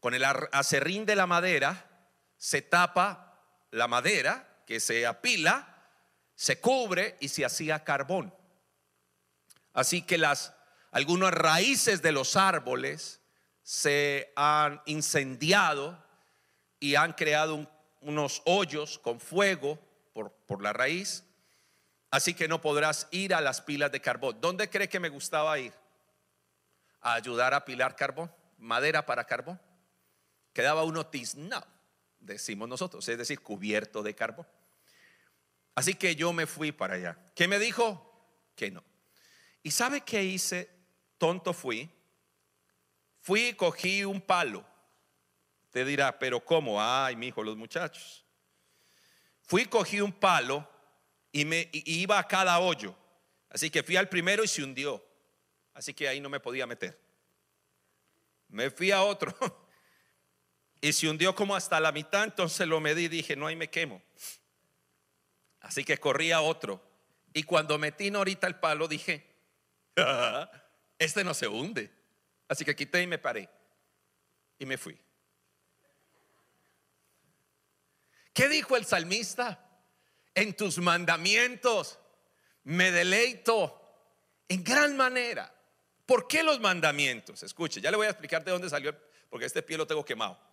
Con 0.00 0.14
el 0.14 0.24
acerrín 0.24 1.06
de 1.06 1.14
la 1.14 1.28
madera 1.28 2.08
se 2.36 2.60
tapa 2.60 3.31
la 3.72 3.88
madera 3.88 4.62
que 4.64 4.78
se 4.78 5.06
apila, 5.06 5.68
se 6.34 6.60
cubre 6.60 7.16
y 7.20 7.28
se 7.28 7.44
hacía 7.44 7.84
carbón. 7.84 8.32
Así 9.72 10.02
que 10.02 10.18
las 10.18 10.54
algunas 10.92 11.32
raíces 11.32 12.02
de 12.02 12.12
los 12.12 12.36
árboles 12.36 13.20
se 13.62 14.30
han 14.36 14.82
incendiado 14.84 15.98
y 16.78 16.96
han 16.96 17.14
creado 17.14 17.66
unos 18.02 18.42
hoyos 18.44 18.98
con 18.98 19.18
fuego 19.18 19.78
por, 20.12 20.32
por 20.32 20.62
la 20.62 20.74
raíz. 20.74 21.24
Así 22.10 22.34
que 22.34 22.46
no 22.46 22.60
podrás 22.60 23.08
ir 23.10 23.34
a 23.34 23.40
las 23.40 23.62
pilas 23.62 23.90
de 23.90 24.02
carbón. 24.02 24.38
¿Dónde 24.40 24.68
cree 24.68 24.90
que 24.90 25.00
me 25.00 25.08
gustaba 25.08 25.58
ir? 25.58 25.72
A 27.00 27.14
ayudar 27.14 27.54
a 27.54 27.64
pilar 27.64 27.96
carbón, 27.96 28.30
madera 28.58 29.06
para 29.06 29.24
carbón. 29.24 29.58
Quedaba 30.52 30.84
uno 30.84 31.06
tiznado, 31.06 31.66
decimos 32.22 32.68
nosotros, 32.68 33.06
es 33.08 33.18
decir, 33.18 33.40
cubierto 33.40 34.02
de 34.02 34.14
carbón. 34.14 34.46
Así 35.74 35.94
que 35.94 36.14
yo 36.16 36.32
me 36.32 36.46
fui 36.46 36.72
para 36.72 36.94
allá. 36.94 37.18
¿Qué 37.34 37.48
me 37.48 37.58
dijo? 37.58 38.10
Que 38.54 38.70
no. 38.70 38.82
¿Y 39.62 39.70
sabe 39.70 40.02
qué 40.02 40.22
hice? 40.22 40.70
Tonto 41.18 41.52
fui. 41.52 41.90
Fui 43.20 43.48
y 43.48 43.54
cogí 43.54 44.04
un 44.04 44.20
palo. 44.20 44.66
Te 45.70 45.84
dirá, 45.84 46.18
pero 46.18 46.44
¿cómo? 46.44 46.82
Ay, 46.82 47.16
mi 47.16 47.28
hijo, 47.28 47.42
los 47.42 47.56
muchachos. 47.56 48.24
Fui 49.42 49.62
y 49.62 49.66
cogí 49.66 50.00
un 50.00 50.12
palo 50.12 50.68
y 51.30 51.44
me 51.44 51.70
iba 51.72 52.18
a 52.18 52.26
cada 52.26 52.58
hoyo. 52.58 52.94
Así 53.48 53.70
que 53.70 53.82
fui 53.82 53.96
al 53.96 54.08
primero 54.08 54.44
y 54.44 54.48
se 54.48 54.62
hundió. 54.62 55.02
Así 55.74 55.94
que 55.94 56.08
ahí 56.08 56.20
no 56.20 56.28
me 56.28 56.40
podía 56.40 56.66
meter. 56.66 56.98
Me 58.48 58.70
fui 58.70 58.90
a 58.90 59.02
otro 59.02 59.34
y 60.82 60.92
se 60.92 61.08
hundió 61.08 61.34
como 61.34 61.54
hasta 61.54 61.80
la 61.80 61.92
mitad. 61.92 62.24
Entonces 62.24 62.66
lo 62.66 62.80
medí 62.80 63.04
y 63.04 63.08
dije, 63.08 63.36
no, 63.36 63.46
ahí 63.46 63.56
me 63.56 63.70
quemo. 63.70 64.02
Así 65.60 65.84
que 65.84 65.96
corrí 65.96 66.32
a 66.32 66.40
otro. 66.42 66.82
Y 67.32 67.44
cuando 67.44 67.78
metí 67.78 68.08
ahorita 68.08 68.48
el 68.48 68.56
palo, 68.56 68.88
dije, 68.88 69.24
este 70.98 71.22
no 71.22 71.34
se 71.34 71.46
hunde. 71.46 71.90
Así 72.48 72.64
que 72.64 72.74
quité 72.74 73.00
y 73.00 73.06
me 73.06 73.18
paré. 73.18 73.48
Y 74.58 74.66
me 74.66 74.76
fui. 74.76 74.98
¿Qué 78.34 78.48
dijo 78.48 78.76
el 78.76 78.84
salmista? 78.84 79.64
En 80.34 80.56
tus 80.56 80.78
mandamientos 80.78 82.00
me 82.64 82.90
deleito 82.90 83.80
en 84.48 84.64
gran 84.64 84.96
manera. 84.96 85.54
¿Por 86.06 86.26
qué 86.26 86.42
los 86.42 86.58
mandamientos? 86.58 87.44
Escuche, 87.44 87.80
ya 87.80 87.92
le 87.92 87.96
voy 87.98 88.08
a 88.08 88.10
explicar 88.10 88.42
de 88.42 88.50
dónde 88.50 88.68
salió, 88.68 88.96
porque 89.30 89.46
este 89.46 89.62
pie 89.62 89.76
lo 89.76 89.86
tengo 89.86 90.04
quemado. 90.04 90.51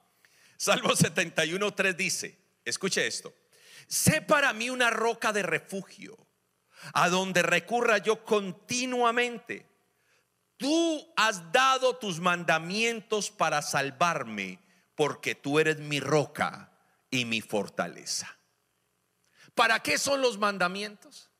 Salmo 0.59 0.89
71.3 0.89 1.95
dice, 1.95 2.37
escuche 2.65 3.07
esto, 3.07 3.33
sé 3.87 4.21
para 4.21 4.51
mí 4.51 4.69
una 4.69 4.89
roca 4.89 5.31
de 5.31 5.41
refugio 5.41 6.17
a 6.93 7.07
donde 7.07 7.43
recurra 7.43 7.99
yo 7.99 8.25
continuamente. 8.25 9.65
Tú 10.57 11.13
has 11.15 11.53
dado 11.53 11.95
tus 11.95 12.19
mandamientos 12.19 13.31
para 13.31 13.61
salvarme, 13.61 14.59
porque 14.95 15.33
tú 15.33 15.59
eres 15.59 15.79
mi 15.79 16.01
roca 16.01 16.73
y 17.09 17.23
mi 17.23 17.39
fortaleza. 17.39 18.37
¿Para 19.55 19.81
qué 19.81 19.97
son 19.97 20.21
los 20.21 20.37
mandamientos? 20.37 21.31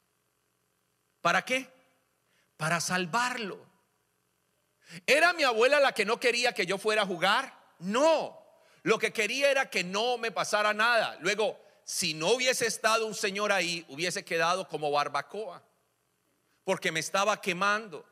¿Para 1.19 1.43
qué? 1.43 1.69
Para 2.55 2.79
salvarlo. 2.79 3.67
¿Era 5.05 5.33
mi 5.33 5.43
abuela 5.43 5.81
la 5.81 5.91
que 5.91 6.05
no 6.05 6.21
quería 6.21 6.53
que 6.53 6.65
yo 6.65 6.77
fuera 6.77 7.01
a 7.01 7.05
jugar? 7.05 7.53
No. 7.79 8.38
Lo 8.83 8.98
que 8.98 9.12
quería 9.12 9.51
era 9.51 9.69
que 9.69 9.83
no 9.83 10.17
me 10.17 10.31
pasara 10.31 10.74
nada. 10.74 11.17
Luego, 11.21 11.59
si 11.83 12.13
no 12.13 12.33
hubiese 12.33 12.67
estado 12.67 13.05
un 13.05 13.15
señor 13.15 13.51
ahí, 13.51 13.86
hubiese 13.89 14.24
quedado 14.24 14.67
como 14.67 14.91
barbacoa, 14.91 15.63
porque 16.63 16.91
me 16.91 17.00
estaba 17.00 17.41
quemando. 17.41 18.05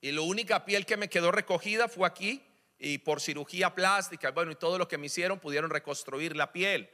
Y 0.00 0.10
la 0.10 0.22
única 0.22 0.64
piel 0.64 0.86
que 0.86 0.96
me 0.96 1.08
quedó 1.08 1.30
recogida 1.30 1.88
fue 1.88 2.08
aquí, 2.08 2.42
y 2.78 2.98
por 2.98 3.20
cirugía 3.20 3.74
plástica, 3.74 4.32
bueno, 4.32 4.50
y 4.50 4.56
todo 4.56 4.76
lo 4.78 4.88
que 4.88 4.98
me 4.98 5.06
hicieron 5.06 5.38
pudieron 5.38 5.70
reconstruir 5.70 6.34
la 6.34 6.52
piel, 6.52 6.90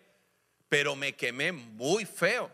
pero 0.68 0.94
me 0.94 1.16
quemé 1.16 1.52
muy 1.52 2.04
feo. 2.04 2.50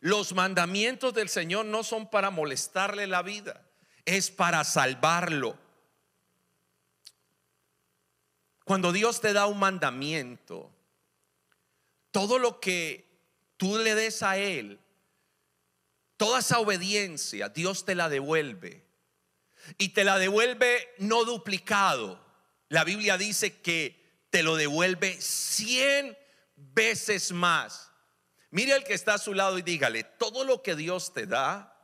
Los 0.00 0.34
mandamientos 0.34 1.14
del 1.14 1.28
Señor 1.28 1.64
no 1.64 1.82
son 1.82 2.10
para 2.10 2.30
molestarle 2.30 3.06
la 3.06 3.22
vida, 3.22 3.62
es 4.04 4.30
para 4.30 4.64
salvarlo. 4.64 5.58
Cuando 8.64 8.92
Dios 8.92 9.20
te 9.20 9.32
da 9.32 9.46
un 9.46 9.58
mandamiento, 9.58 10.70
todo 12.10 12.38
lo 12.38 12.60
que 12.60 13.06
tú 13.56 13.78
le 13.78 13.94
des 13.94 14.22
a 14.22 14.38
Él, 14.38 14.80
toda 16.16 16.40
esa 16.40 16.58
obediencia, 16.58 17.48
Dios 17.48 17.84
te 17.84 17.94
la 17.94 18.08
devuelve. 18.08 18.84
Y 19.78 19.90
te 19.90 20.04
la 20.04 20.18
devuelve 20.18 20.94
no 20.98 21.24
duplicado. 21.24 22.22
La 22.68 22.84
Biblia 22.84 23.16
dice 23.16 23.60
que 23.60 24.02
te 24.30 24.42
lo 24.42 24.56
devuelve 24.56 25.20
cien 25.20 26.16
veces 26.56 27.32
más. 27.32 27.90
Mire 28.50 28.72
al 28.74 28.84
que 28.84 28.94
está 28.94 29.14
a 29.14 29.18
su 29.18 29.34
lado 29.34 29.58
y 29.58 29.62
dígale, 29.62 30.04
todo 30.04 30.44
lo 30.44 30.62
que 30.62 30.76
Dios 30.76 31.12
te 31.12 31.26
da, 31.26 31.76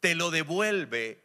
te 0.00 0.14
lo 0.14 0.30
devuelve. 0.30 1.22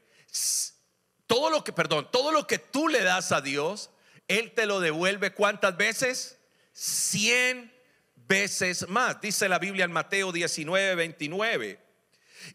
Todo 1.25 1.49
lo 1.49 1.63
que, 1.63 1.73
perdón, 1.73 2.09
todo 2.11 2.31
lo 2.31 2.45
que 2.45 2.59
tú 2.59 2.87
le 2.87 3.03
das 3.03 3.31
a 3.31 3.41
Dios, 3.41 3.89
Él 4.27 4.53
te 4.53 4.65
lo 4.65 4.79
devuelve 4.79 5.33
cuántas 5.33 5.75
veces? 5.77 6.39
Cien 6.71 7.71
veces 8.15 8.87
más. 8.87 9.19
Dice 9.21 9.49
la 9.49 9.59
Biblia 9.59 9.85
en 9.85 9.91
Mateo 9.91 10.31
19, 10.31 10.95
29. 10.95 11.79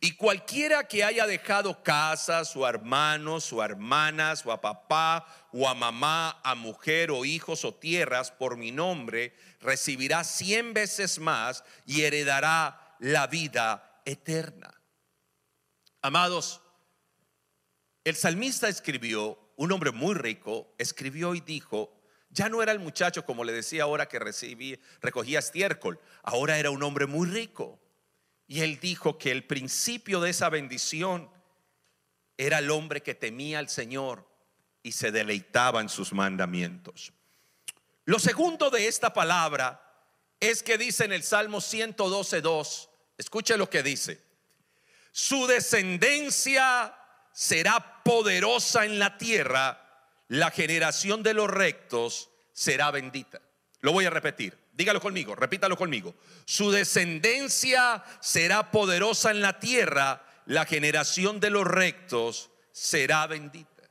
Y 0.01 0.13
cualquiera 0.13 0.89
que 0.89 1.05
haya 1.05 1.27
dejado 1.27 1.83
casa, 1.83 2.45
su 2.45 2.67
hermano, 2.67 3.41
su 3.41 3.63
hermana, 3.63 4.35
su 4.37 4.51
a 4.51 4.61
papá 4.61 5.27
o 5.53 5.69
a 5.69 5.75
mamá, 5.75 6.41
a 6.43 6.55
mujer 6.55 7.11
o 7.11 7.25
hijos 7.25 7.65
o 7.65 7.75
tierras 7.75 8.31
por 8.31 8.57
mi 8.57 8.73
nombre, 8.73 9.35
recibirá 9.61 10.25
cien 10.25 10.75
veces 10.75 11.19
más 11.19 11.65
y 11.87 12.03
heredará 12.03 12.97
la 12.99 13.27
vida 13.27 14.01
eterna. 14.05 14.73
Amados, 16.03 16.61
el 18.05 18.17
salmista 18.17 18.69
escribió, 18.69 19.39
un 19.57 19.73
hombre 19.73 19.91
muy 19.91 20.15
rico, 20.15 20.73
escribió 20.79 21.35
y 21.35 21.41
dijo 21.41 21.93
Ya 22.31 22.49
no 22.49 22.63
era 22.63 22.73
el 22.73 22.79
muchacho, 22.79 23.25
como 23.25 23.45
le 23.45 23.53
decía 23.53 23.85
ahora, 23.85 24.07
que 24.07 24.19
recogía 25.01 25.39
estiércol. 25.39 25.99
Ahora 26.23 26.59
era 26.59 26.71
un 26.71 26.83
hombre 26.83 27.07
muy 27.07 27.29
rico. 27.29 27.81
Y 28.47 28.61
él 28.61 28.79
dijo 28.81 29.19
que 29.19 29.33
el 29.33 29.45
principio 29.45 30.21
de 30.21 30.31
esa 30.31 30.49
bendición 30.49 31.29
era 32.37 32.59
el 32.59 32.71
hombre 32.71 33.03
que 33.03 33.15
temía 33.15 33.59
al 33.59 33.69
Señor 33.69 34.29
y 34.83 34.93
se 34.93 35.11
deleitaba 35.11 35.81
en 35.81 35.89
sus 35.89 36.13
mandamientos. 36.13 37.13
Lo 38.05 38.21
segundo 38.21 38.71
de 38.71 38.87
esta 38.87 39.13
palabra 39.13 39.83
es 40.39 40.63
que 40.63 40.79
dice 40.79 41.05
en 41.05 41.13
el 41.13 41.25
Salmo 41.25 41.59
112.2, 41.59 42.89
escuche 43.19 43.57
lo 43.57 43.69
que 43.69 43.83
dice, 43.83 44.23
su 45.11 45.47
descendencia 45.47 46.95
será 47.37 48.03
poderosa 48.03 48.87
en 48.87 48.99
la 48.99 49.19
tierra, 49.19 49.79
la 50.29 50.51
generación 50.51 51.23
de 51.23 51.35
los 51.35 51.51
rectos 51.51 52.31
será 52.55 52.91
bendita. 52.91 53.43
Lo 53.81 53.93
voy 53.93 54.07
a 54.07 54.11
repetir, 54.11 54.57
dígalo 54.73 55.03
conmigo, 55.03 55.35
repítalo 55.35 55.77
conmigo. 55.77 56.15
Su 56.47 56.71
descendencia 56.71 58.03
será 58.21 58.71
poderosa 58.71 59.33
en 59.33 59.43
la 59.43 59.61
tierra, 59.61 60.25
la 60.47 60.65
generación 60.65 61.39
de 61.39 61.51
los 61.51 61.67
rectos 61.67 62.49
será 62.73 63.27
bendita. 63.27 63.83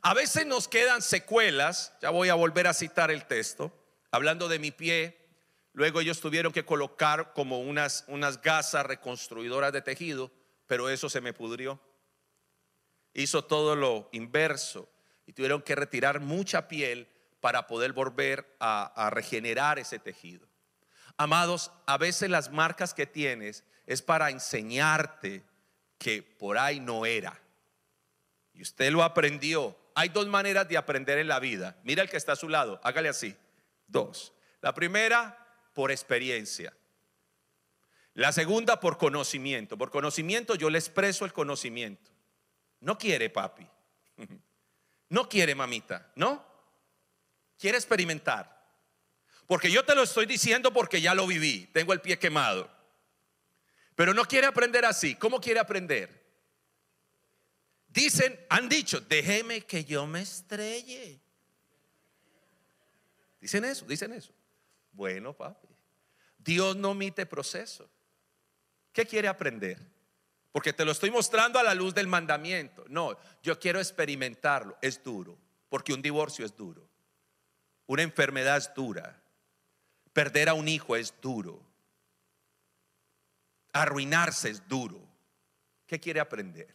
A 0.00 0.14
veces 0.14 0.46
nos 0.46 0.68
quedan 0.68 1.02
secuelas, 1.02 1.94
ya 2.00 2.10
voy 2.10 2.28
a 2.28 2.34
volver 2.34 2.68
a 2.68 2.74
citar 2.74 3.10
el 3.10 3.24
texto, 3.24 3.72
hablando 4.12 4.46
de 4.46 4.60
mi 4.60 4.70
pie, 4.70 5.18
luego 5.72 6.00
ellos 6.00 6.20
tuvieron 6.20 6.52
que 6.52 6.64
colocar 6.64 7.32
como 7.32 7.58
unas, 7.58 8.04
unas 8.06 8.40
gasas 8.40 8.86
reconstruidoras 8.86 9.72
de 9.72 9.82
tejido, 9.82 10.30
pero 10.68 10.88
eso 10.88 11.10
se 11.10 11.20
me 11.20 11.32
pudrió. 11.32 11.80
Hizo 13.14 13.44
todo 13.44 13.74
lo 13.76 14.08
inverso 14.12 14.88
y 15.26 15.32
tuvieron 15.32 15.62
que 15.62 15.74
retirar 15.74 16.20
mucha 16.20 16.68
piel 16.68 17.08
para 17.40 17.66
poder 17.66 17.92
volver 17.92 18.56
a, 18.60 19.10
regenerar 19.12 19.78
ese 19.78 19.98
tejido. 19.98 20.46
Amados, 21.16 21.72
a 21.86 21.98
veces 21.98 22.30
las 22.30 22.50
marcas 22.50 22.94
que 22.94 23.06
tienes 23.06 23.64
es 23.86 24.02
para 24.02 24.30
enseñarte 24.30 25.42
que 25.98 26.22
por 26.22 26.58
ahí 26.58 26.80
no 26.80 27.06
era. 27.06 27.38
Y 28.54 28.62
usted 28.62 28.90
lo 28.90 29.02
aprendió. 29.02 29.76
Hay 29.94 30.08
dos 30.08 30.26
maneras 30.26 30.68
de 30.68 30.76
aprender 30.76 31.18
en 31.18 31.28
la 31.28 31.40
vida. 31.40 31.76
Mira 31.84 32.02
el 32.02 32.10
que 32.10 32.16
está 32.16 32.32
a 32.32 32.36
su 32.36 32.48
lado, 32.48 32.80
hágale 32.82 33.08
así. 33.08 33.36
Dos. 33.86 34.32
La 34.60 34.74
primera, 34.74 35.36
por 35.74 35.90
experiencia. 35.90 36.74
La 38.14 38.32
segunda, 38.32 38.80
por 38.80 38.98
conocimiento. 38.98 39.78
Por 39.78 39.90
conocimiento 39.90 40.54
yo 40.54 40.70
le 40.70 40.78
expreso 40.78 41.24
el 41.24 41.32
conocimiento. 41.32 42.09
No 42.80 42.98
quiere 42.98 43.30
papi. 43.30 43.66
No 45.12 45.28
quiere 45.28 45.56
mamita, 45.56 46.12
¿no? 46.14 46.46
Quiere 47.58 47.76
experimentar. 47.76 48.60
Porque 49.48 49.68
yo 49.68 49.84
te 49.84 49.96
lo 49.96 50.04
estoy 50.04 50.24
diciendo 50.24 50.72
porque 50.72 51.00
ya 51.00 51.16
lo 51.16 51.26
viví. 51.26 51.66
Tengo 51.72 51.92
el 51.92 52.00
pie 52.00 52.16
quemado. 52.16 52.70
Pero 53.96 54.14
no 54.14 54.24
quiere 54.24 54.46
aprender 54.46 54.84
así. 54.84 55.16
¿Cómo 55.16 55.40
quiere 55.40 55.58
aprender? 55.58 56.24
Dicen, 57.88 58.38
han 58.48 58.68
dicho, 58.68 59.00
déjeme 59.00 59.62
que 59.62 59.84
yo 59.84 60.06
me 60.06 60.20
estrelle. 60.20 61.20
Dicen 63.40 63.64
eso, 63.64 63.84
dicen 63.86 64.12
eso. 64.12 64.32
Bueno, 64.92 65.36
papi, 65.36 65.68
Dios 66.38 66.76
no 66.76 66.90
omite 66.90 67.26
proceso. 67.26 67.90
¿Qué 68.92 69.04
quiere 69.04 69.26
aprender? 69.26 69.78
Porque 70.52 70.72
te 70.72 70.84
lo 70.84 70.92
estoy 70.92 71.10
mostrando 71.10 71.58
a 71.58 71.62
la 71.62 71.74
luz 71.74 71.94
del 71.94 72.08
mandamiento. 72.08 72.84
No, 72.88 73.16
yo 73.42 73.58
quiero 73.58 73.78
experimentarlo. 73.78 74.76
Es 74.82 75.02
duro, 75.02 75.38
porque 75.68 75.92
un 75.92 76.02
divorcio 76.02 76.44
es 76.44 76.56
duro. 76.56 76.88
Una 77.86 78.02
enfermedad 78.02 78.56
es 78.56 78.72
dura. 78.74 79.20
Perder 80.12 80.48
a 80.48 80.54
un 80.54 80.66
hijo 80.66 80.96
es 80.96 81.14
duro. 81.20 81.62
Arruinarse 83.72 84.50
es 84.50 84.66
duro. 84.66 85.00
¿Qué 85.86 86.00
quiere 86.00 86.20
aprender? 86.20 86.74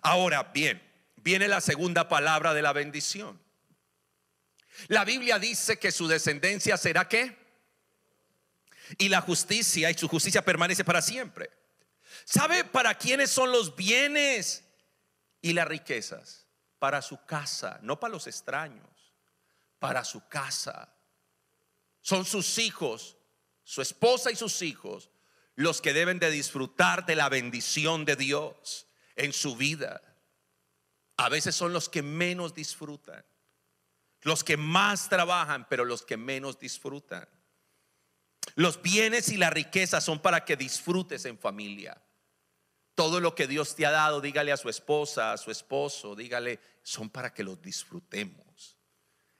Ahora 0.00 0.44
bien, 0.44 0.82
viene 1.16 1.48
la 1.48 1.60
segunda 1.60 2.08
palabra 2.08 2.54
de 2.54 2.62
la 2.62 2.72
bendición. 2.72 3.38
La 4.88 5.04
Biblia 5.04 5.38
dice 5.38 5.78
que 5.78 5.92
su 5.92 6.08
descendencia 6.08 6.76
será 6.76 7.08
qué? 7.08 7.36
Y 8.98 9.08
la 9.08 9.20
justicia 9.20 9.90
y 9.90 9.94
su 9.94 10.08
justicia 10.08 10.42
permanece 10.42 10.84
para 10.84 11.02
siempre. 11.02 11.50
¿Sabe 12.24 12.64
para 12.64 12.94
quiénes 12.96 13.30
son 13.30 13.52
los 13.52 13.76
bienes 13.76 14.64
y 15.40 15.52
las 15.52 15.68
riquezas? 15.68 16.46
Para 16.78 17.02
su 17.02 17.24
casa, 17.24 17.78
no 17.82 17.98
para 18.00 18.12
los 18.12 18.26
extraños, 18.26 19.14
para 19.78 20.04
su 20.04 20.26
casa. 20.28 20.94
Son 22.00 22.24
sus 22.24 22.58
hijos, 22.58 23.16
su 23.62 23.82
esposa 23.82 24.30
y 24.30 24.36
sus 24.36 24.62
hijos 24.62 25.10
los 25.56 25.80
que 25.80 25.92
deben 25.92 26.18
de 26.18 26.30
disfrutar 26.30 27.06
de 27.06 27.16
la 27.16 27.28
bendición 27.28 28.04
de 28.04 28.16
Dios 28.16 28.86
en 29.16 29.32
su 29.32 29.56
vida. 29.56 30.02
A 31.16 31.28
veces 31.28 31.54
son 31.54 31.72
los 31.72 31.88
que 31.88 32.02
menos 32.02 32.54
disfrutan, 32.54 33.24
los 34.22 34.42
que 34.42 34.56
más 34.56 35.08
trabajan, 35.08 35.68
pero 35.68 35.84
los 35.84 36.04
que 36.04 36.16
menos 36.16 36.58
disfrutan. 36.58 37.28
Los 38.56 38.82
bienes 38.82 39.28
y 39.28 39.36
la 39.36 39.50
riqueza 39.50 40.00
son 40.00 40.20
para 40.20 40.44
que 40.44 40.56
disfrutes 40.56 41.24
en 41.24 41.38
familia. 41.38 42.00
Todo 42.94 43.20
lo 43.20 43.34
que 43.34 43.46
Dios 43.46 43.74
te 43.74 43.86
ha 43.86 43.90
dado, 43.90 44.20
dígale 44.20 44.52
a 44.52 44.56
su 44.56 44.68
esposa, 44.68 45.32
a 45.32 45.36
su 45.36 45.50
esposo, 45.50 46.14
dígale, 46.14 46.60
son 46.82 47.10
para 47.10 47.32
que 47.32 47.42
los 47.42 47.60
disfrutemos. 47.60 48.76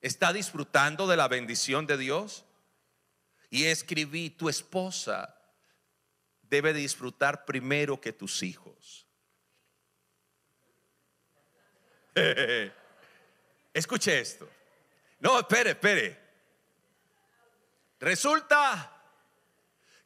¿Está 0.00 0.32
disfrutando 0.32 1.06
de 1.06 1.16
la 1.16 1.28
bendición 1.28 1.86
de 1.86 1.96
Dios? 1.96 2.44
Y 3.50 3.66
escribí, 3.66 4.30
tu 4.30 4.48
esposa 4.48 5.38
debe 6.42 6.72
disfrutar 6.72 7.44
primero 7.44 8.00
que 8.00 8.12
tus 8.12 8.42
hijos. 8.42 9.06
Escuche 13.72 14.20
esto. 14.20 14.48
No, 15.20 15.38
espere, 15.38 15.70
espere. 15.70 16.20
Resulta 17.98 18.90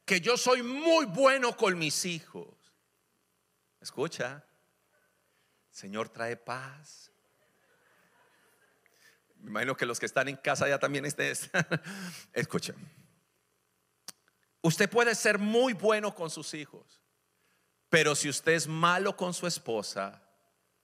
que 0.05 0.21
yo 0.21 0.37
soy 0.37 0.63
muy 0.63 1.05
bueno 1.05 1.55
con 1.55 1.77
mis 1.77 2.05
hijos. 2.05 2.58
Escucha. 3.81 4.43
Señor 5.71 6.09
trae 6.09 6.35
paz. 6.35 7.11
Me 9.37 9.49
imagino 9.49 9.75
que 9.75 9.85
los 9.85 9.99
que 9.99 10.05
están 10.05 10.27
en 10.27 10.35
casa 10.35 10.67
ya 10.67 10.79
también 10.79 11.05
estén. 11.05 11.33
Escucha. 12.33 12.73
Usted 14.61 14.89
puede 14.89 15.15
ser 15.15 15.39
muy 15.39 15.73
bueno 15.73 16.13
con 16.13 16.29
sus 16.29 16.53
hijos, 16.53 17.01
pero 17.87 18.13
si 18.15 18.27
usted 18.27 18.53
es 18.53 18.67
malo 18.67 19.15
con 19.15 19.33
su 19.33 19.47
esposa, 19.47 20.21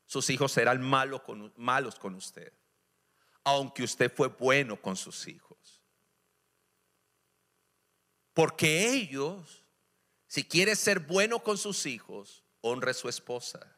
sus 0.05 0.29
hijos 0.29 0.53
serán 0.53 0.79
con, 1.25 1.53
malos 1.57 1.99
con 1.99 2.15
usted, 2.15 2.53
aunque 3.43 3.83
usted 3.83 4.11
fue 4.13 4.29
bueno 4.29 4.81
con 4.81 4.95
sus 4.95 5.27
hijos. 5.27 5.83
Porque 8.33 8.93
ellos, 8.93 9.65
si 10.27 10.45
quiere 10.45 10.75
ser 10.75 10.99
bueno 10.99 11.43
con 11.43 11.57
sus 11.57 11.85
hijos, 11.85 12.44
honre 12.65 12.91
a 12.91 12.93
su 12.95 13.07
esposa. 13.07 13.77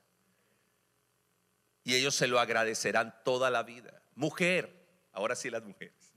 Y 1.84 1.95
ellos 1.95 2.15
se 2.15 2.28
lo 2.28 2.39
agradecerán 2.39 3.13
toda 3.23 3.50
la 3.50 3.63
vida. 3.63 4.02
Mujer, 4.15 4.88
ahora 5.12 5.36
sí 5.36 5.50
las 5.50 5.63
mujeres. 5.63 6.13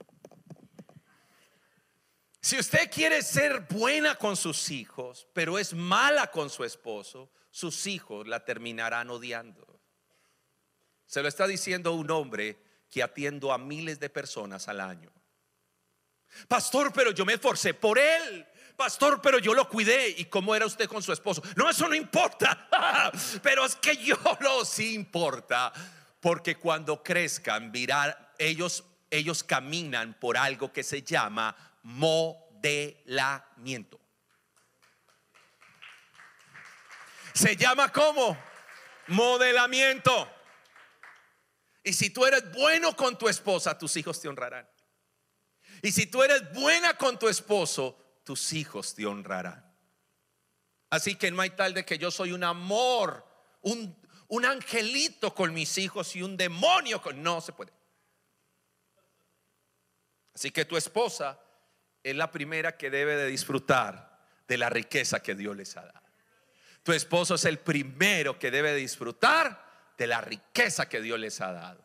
Si 2.39 2.57
usted 2.57 2.89
quiere 2.89 3.21
ser 3.21 3.67
buena 3.69 4.15
con 4.15 4.35
sus 4.35 4.71
hijos, 4.71 5.27
pero 5.33 5.59
es 5.59 5.73
mala 5.73 6.31
con 6.31 6.49
su 6.49 6.63
esposo, 6.63 7.31
sus 7.51 7.87
hijos 7.87 8.27
la 8.27 8.43
terminarán 8.45 9.09
odiando. 9.09 9.79
Se 11.05 11.21
lo 11.21 11.27
está 11.27 11.45
diciendo 11.45 11.93
un 11.93 12.09
hombre 12.09 12.57
que 12.89 13.03
atiendo 13.03 13.51
a 13.51 13.57
miles 13.57 13.99
de 13.99 14.09
personas 14.09 14.67
al 14.69 14.79
año. 14.79 15.11
Pastor, 16.47 16.91
pero 16.93 17.11
yo 17.11 17.25
me 17.25 17.33
esforcé 17.33 17.73
por 17.73 17.99
él. 17.99 18.47
Pastor, 18.81 19.21
pero 19.21 19.37
yo 19.37 19.53
lo 19.53 19.69
cuidé. 19.69 20.09
¿Y 20.17 20.25
cómo 20.25 20.55
era 20.55 20.65
usted 20.65 20.87
con 20.87 21.03
su 21.03 21.13
esposo? 21.13 21.43
No, 21.55 21.69
eso 21.69 21.87
no 21.87 21.93
importa. 21.93 22.67
pero 23.43 23.63
es 23.63 23.75
que 23.75 23.95
yo 23.95 24.17
lo 24.39 24.65
sí 24.65 24.95
importa. 24.95 25.71
Porque 26.19 26.55
cuando 26.55 27.03
crezcan, 27.03 27.69
mirar, 27.69 28.33
ellos, 28.39 28.83
ellos 29.11 29.43
caminan 29.43 30.17
por 30.19 30.35
algo 30.35 30.73
que 30.73 30.81
se 30.81 31.03
llama 31.03 31.55
modelamiento. 31.83 33.99
Se 37.33 37.55
llama 37.55 37.91
como 37.91 38.35
modelamiento. 39.09 40.27
Y 41.83 41.93
si 41.93 42.09
tú 42.09 42.25
eres 42.25 42.51
bueno 42.51 42.95
con 42.95 43.15
tu 43.15 43.29
esposa, 43.29 43.77
tus 43.77 43.95
hijos 43.95 44.19
te 44.19 44.27
honrarán. 44.27 44.67
Y 45.83 45.91
si 45.91 46.07
tú 46.07 46.23
eres 46.23 46.51
buena 46.51 46.97
con 46.97 47.19
tu 47.19 47.29
esposo, 47.29 48.00
tus 48.31 48.53
hijos 48.53 48.95
te 48.95 49.05
honrarán. 49.05 49.61
Así 50.89 51.15
que 51.15 51.31
no 51.31 51.41
hay 51.41 51.49
tal 51.49 51.73
de 51.73 51.83
que 51.83 51.97
yo 51.97 52.09
soy 52.11 52.31
un 52.31 52.45
amor, 52.45 53.27
un, 53.59 53.93
un 54.29 54.45
angelito 54.45 55.35
con 55.35 55.53
mis 55.53 55.77
hijos 55.77 56.15
y 56.15 56.23
un 56.23 56.37
demonio 56.37 57.01
con... 57.01 57.21
No 57.21 57.41
se 57.41 57.51
puede. 57.51 57.73
Así 60.33 60.49
que 60.49 60.63
tu 60.63 60.77
esposa 60.77 61.41
es 62.01 62.15
la 62.15 62.31
primera 62.31 62.77
que 62.77 62.89
debe 62.89 63.17
de 63.17 63.27
disfrutar 63.27 64.17
de 64.47 64.57
la 64.57 64.69
riqueza 64.69 65.21
que 65.21 65.35
Dios 65.35 65.53
les 65.57 65.75
ha 65.75 65.81
dado. 65.81 66.07
Tu 66.83 66.93
esposo 66.93 67.35
es 67.35 67.43
el 67.43 67.59
primero 67.59 68.39
que 68.39 68.49
debe 68.49 68.73
disfrutar 68.75 69.93
de 69.97 70.07
la 70.07 70.21
riqueza 70.21 70.87
que 70.87 71.01
Dios 71.01 71.19
les 71.19 71.41
ha 71.41 71.51
dado. 71.51 71.83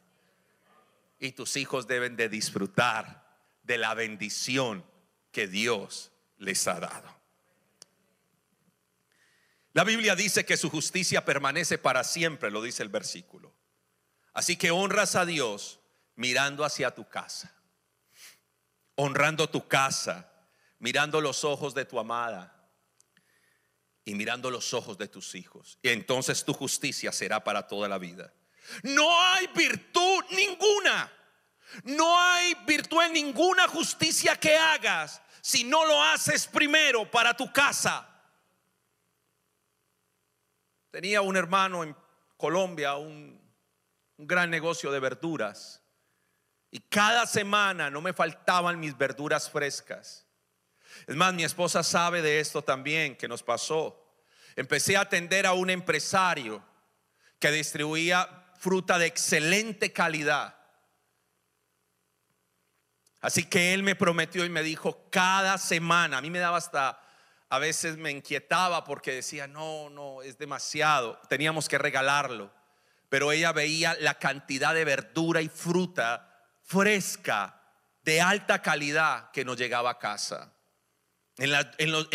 Y 1.18 1.32
tus 1.32 1.56
hijos 1.56 1.88
deben 1.88 2.14
de 2.14 2.28
disfrutar 2.28 3.36
de 3.64 3.78
la 3.78 3.94
bendición 3.94 4.84
que 5.32 5.48
Dios 5.48 6.12
les 6.38 6.66
ha 6.66 6.80
dado. 6.80 7.16
La 9.72 9.84
Biblia 9.84 10.14
dice 10.16 10.46
que 10.46 10.56
su 10.56 10.70
justicia 10.70 11.24
permanece 11.24 11.76
para 11.76 12.02
siempre, 12.02 12.50
lo 12.50 12.62
dice 12.62 12.82
el 12.82 12.88
versículo. 12.88 13.54
Así 14.32 14.56
que 14.56 14.70
honras 14.70 15.16
a 15.16 15.26
Dios 15.26 15.80
mirando 16.14 16.64
hacia 16.64 16.94
tu 16.94 17.08
casa, 17.08 17.54
honrando 18.94 19.50
tu 19.50 19.68
casa, 19.68 20.32
mirando 20.78 21.20
los 21.20 21.44
ojos 21.44 21.74
de 21.74 21.84
tu 21.84 21.98
amada 21.98 22.70
y 24.04 24.14
mirando 24.14 24.50
los 24.50 24.72
ojos 24.72 24.96
de 24.96 25.08
tus 25.08 25.34
hijos. 25.34 25.78
Y 25.82 25.90
entonces 25.90 26.44
tu 26.44 26.54
justicia 26.54 27.12
será 27.12 27.44
para 27.44 27.66
toda 27.66 27.88
la 27.88 27.98
vida. 27.98 28.32
No 28.82 29.22
hay 29.22 29.46
virtud 29.48 30.24
ninguna. 30.30 31.12
No 31.84 32.18
hay 32.18 32.54
virtud 32.66 33.02
en 33.02 33.12
ninguna 33.12 33.68
justicia 33.68 34.36
que 34.36 34.56
hagas 34.56 35.20
si 35.46 35.62
no 35.62 35.86
lo 35.86 36.02
haces 36.02 36.44
primero 36.48 37.08
para 37.08 37.32
tu 37.32 37.52
casa. 37.52 38.04
Tenía 40.90 41.22
un 41.22 41.36
hermano 41.36 41.84
en 41.84 41.94
Colombia, 42.36 42.96
un, 42.96 43.40
gran 44.18 44.50
negocio 44.50 44.90
de 44.90 44.98
verduras. 44.98 45.84
Y 46.72 46.80
cada 46.80 47.28
semana 47.28 47.90
no 47.90 48.00
me 48.00 48.12
faltaban 48.12 48.80
mis 48.80 48.98
verduras 48.98 49.48
frescas. 49.48 50.26
Es 51.06 51.14
más, 51.14 51.32
mi 51.32 51.44
esposa 51.44 51.84
sabe 51.84 52.22
de 52.22 52.40
esto 52.40 52.62
también 52.62 53.14
que 53.14 53.28
nos 53.28 53.44
pasó. 53.44 54.04
Empecé 54.56 54.96
a 54.96 55.02
atender 55.02 55.46
a 55.46 55.52
un 55.52 55.70
empresario 55.70 56.60
que 57.38 57.52
distribuía 57.52 58.48
fruta 58.58 58.98
de 58.98 59.06
excelente 59.06 59.92
calidad. 59.92 60.55
Así 63.20 63.44
que 63.44 63.74
él 63.74 63.82
me 63.82 63.96
prometió 63.96 64.44
y 64.44 64.50
me 64.50 64.62
dijo 64.62 65.08
cada 65.10 65.58
semana, 65.58 66.18
a 66.18 66.20
mí 66.20 66.30
me 66.30 66.38
daba 66.38 66.58
hasta, 66.58 67.00
a 67.48 67.58
veces 67.58 67.96
me 67.96 68.10
inquietaba 68.10 68.84
porque 68.84 69.12
decía, 69.12 69.46
no, 69.46 69.90
no, 69.90 70.22
es 70.22 70.38
demasiado, 70.38 71.18
teníamos 71.28 71.68
que 71.68 71.78
regalarlo. 71.78 72.52
Pero 73.08 73.32
ella 73.32 73.52
veía 73.52 73.96
la 74.00 74.14
cantidad 74.14 74.74
de 74.74 74.84
verdura 74.84 75.40
y 75.40 75.48
fruta 75.48 76.32
fresca, 76.66 77.60
de 78.02 78.20
alta 78.20 78.60
calidad 78.60 79.30
que 79.30 79.44
nos 79.44 79.56
llegaba 79.56 79.90
a 79.90 79.98
casa. 79.98 80.52
En, 81.38 81.50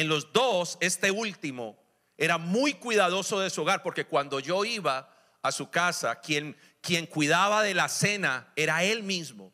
los, 0.08 0.34
dos, 0.34 0.78
este 0.82 1.12
último 1.12 1.82
era 2.18 2.38
muy 2.38 2.74
cuidadoso 2.76 3.40
de 3.40 3.50
su 3.50 3.62
hogar 3.62 3.84
porque 3.84 4.06
cuando 4.06 4.40
yo 4.40 4.66
iba 4.66 5.10
a 5.42 5.52
su 5.52 5.70
casa, 5.70 6.20
quien, 6.20 6.58
quien 6.82 7.06
cuidaba 7.06 7.62
de 7.62 7.74
la 7.74 7.88
cena 7.88 8.52
era 8.56 8.84
él 8.84 9.04
mismo. 9.04 9.52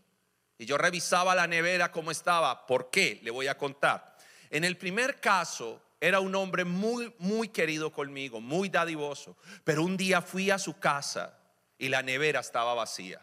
Y 0.58 0.66
yo 0.66 0.78
revisaba 0.78 1.36
la 1.36 1.48
nevera 1.48 1.92
cómo 1.92 2.12
estaba. 2.12 2.66
¿Por 2.66 2.90
qué? 2.90 3.20
Le 3.24 3.32
voy 3.32 3.48
a 3.48 3.58
contar. 3.58 4.18
En 4.50 4.64
el 4.64 4.78
primer 4.78 5.20
caso, 5.20 5.82
era 6.00 6.20
un 6.20 6.34
hombre 6.36 6.66
muy, 6.66 7.14
muy 7.20 7.50
querido 7.50 7.92
conmigo, 7.92 8.42
muy 8.42 8.70
dadivoso. 8.70 9.38
Pero 9.64 9.84
un 9.84 9.98
día 9.98 10.22
fui 10.22 10.52
a 10.52 10.60
su 10.60 10.80
casa 10.80 11.38
y 11.78 11.90
la 11.90 12.02
nevera 12.02 12.40
estaba 12.40 12.74
vacía. 12.74 13.22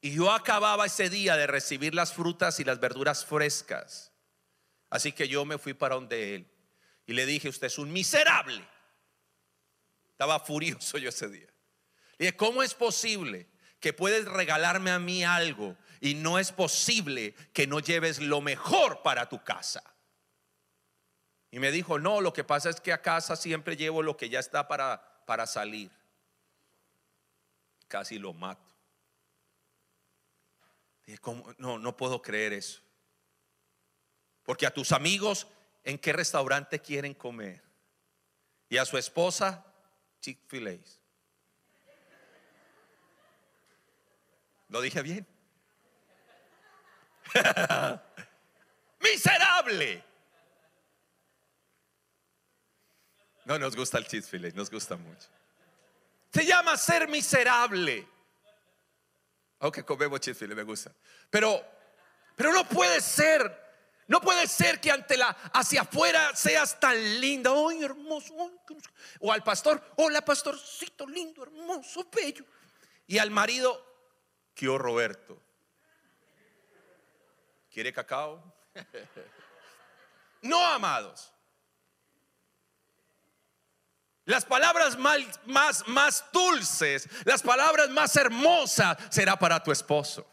Y 0.00 0.14
yo 0.14 0.30
acababa 0.30 0.86
ese 0.86 1.10
día 1.10 1.36
de 1.36 1.48
recibir 1.48 1.94
las 1.94 2.12
frutas 2.12 2.60
y 2.60 2.64
las 2.64 2.78
verduras 2.78 3.24
frescas. 3.24 4.12
Así 4.90 5.12
que 5.12 5.28
yo 5.28 5.44
me 5.44 5.58
fui 5.58 5.74
para 5.74 5.96
donde 5.96 6.36
él 6.36 6.50
y 7.06 7.14
le 7.14 7.26
dije, 7.26 7.48
usted 7.48 7.66
es 7.66 7.78
un 7.78 7.92
miserable. 7.92 8.64
Estaba 10.10 10.38
furioso 10.40 10.98
yo 10.98 11.08
ese 11.08 11.28
día. 11.28 11.48
Le 12.18 12.26
dije, 12.26 12.36
¿cómo 12.36 12.62
es 12.62 12.74
posible 12.74 13.48
que 13.80 13.92
puedes 13.92 14.26
regalarme 14.26 14.90
a 14.90 14.98
mí 14.98 15.24
algo 15.24 15.76
y 16.00 16.14
no 16.14 16.38
es 16.38 16.52
posible 16.52 17.34
que 17.52 17.66
no 17.66 17.80
lleves 17.80 18.20
lo 18.20 18.40
mejor 18.40 19.02
para 19.02 19.28
tu 19.28 19.42
casa? 19.42 19.82
Y 21.50 21.58
me 21.58 21.70
dijo, 21.70 21.98
no, 21.98 22.20
lo 22.20 22.32
que 22.32 22.44
pasa 22.44 22.68
es 22.68 22.80
que 22.80 22.92
a 22.92 23.00
casa 23.00 23.34
siempre 23.36 23.76
llevo 23.76 24.02
lo 24.02 24.16
que 24.16 24.28
ya 24.28 24.38
está 24.38 24.68
para, 24.68 25.24
para 25.26 25.46
salir. 25.46 25.90
Casi 27.88 28.18
lo 28.18 28.34
mato. 28.34 28.74
Dije, 31.06 31.18
¿cómo? 31.18 31.54
No, 31.56 31.78
no 31.78 31.96
puedo 31.96 32.20
creer 32.20 32.52
eso. 32.52 32.82
Porque 34.42 34.66
a 34.66 34.74
tus 34.74 34.92
amigos, 34.92 35.46
¿en 35.84 35.98
qué 35.98 36.12
restaurante 36.12 36.80
quieren 36.80 37.14
comer? 37.14 37.62
Y 38.68 38.76
a 38.76 38.84
su 38.84 38.98
esposa, 38.98 39.64
Chick-fil-A. 40.20 40.97
¿Lo 44.68 44.80
dije 44.80 45.02
bien? 45.02 45.26
Miserable. 49.00 50.04
No 53.44 53.58
nos 53.58 53.74
gusta 53.74 53.98
el 53.98 54.06
Chick-fil-A, 54.06 54.50
nos 54.54 54.70
gusta 54.70 54.96
mucho. 54.96 55.28
Se 56.32 56.44
llama 56.44 56.76
ser 56.76 57.08
miserable. 57.08 58.06
Aunque 59.60 59.82
comemos 59.84 60.20
Chick-fil-A, 60.20 60.54
me 60.54 60.64
gusta. 60.64 60.92
Pero, 61.30 61.64
pero 62.36 62.52
no 62.52 62.68
puede 62.68 63.00
ser 63.00 63.68
no 64.08 64.22
puede 64.22 64.48
ser 64.48 64.80
que 64.80 64.90
ante 64.90 65.18
la 65.18 65.28
hacia 65.52 65.82
afuera 65.82 66.34
seas 66.34 66.80
tan 66.80 67.20
linda, 67.20 67.50
¡ay, 67.50 67.84
hermoso! 67.84 68.34
o 69.20 69.30
al 69.32 69.42
pastor, 69.42 69.82
hola 69.96 70.24
pastorcito 70.24 71.06
lindo, 71.06 71.42
hermoso, 71.42 72.08
bello. 72.10 72.44
Y 73.06 73.18
al 73.18 73.30
marido, 73.30 73.87
¿qué 74.58 74.66
Roberto? 74.66 75.40
¿Quiere 77.70 77.92
cacao? 77.92 78.42
no, 80.42 80.66
amados. 80.66 81.32
Las 84.24 84.44
palabras 84.44 84.98
más, 84.98 85.20
más, 85.46 85.86
más 85.86 86.24
dulces, 86.32 87.08
las 87.24 87.40
palabras 87.40 87.88
más 87.90 88.16
hermosas 88.16 88.98
será 89.10 89.38
para 89.38 89.62
tu 89.62 89.70
esposo. 89.70 90.28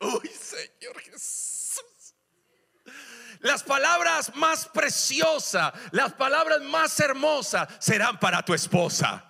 Uy, 0.00 0.28
Señor 0.28 1.00
Jesús. 1.00 2.14
Las 3.38 3.62
palabras 3.62 4.34
más 4.34 4.66
preciosas, 4.66 5.72
las 5.92 6.12
palabras 6.14 6.62
más 6.62 6.98
hermosas 6.98 7.68
serán 7.78 8.18
para 8.18 8.44
tu 8.44 8.54
esposa. 8.54 9.27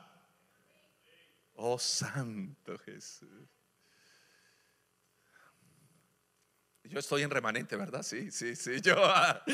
Oh 1.60 1.78
Santo 1.78 2.78
Jesús. 2.78 3.48
Yo 6.84 6.98
estoy 6.98 7.22
en 7.22 7.30
remanente, 7.30 7.76
¿verdad? 7.76 8.02
Sí, 8.02 8.30
sí, 8.30 8.56
sí. 8.56 8.80
Yo. 8.80 8.94
Ah. 8.98 9.44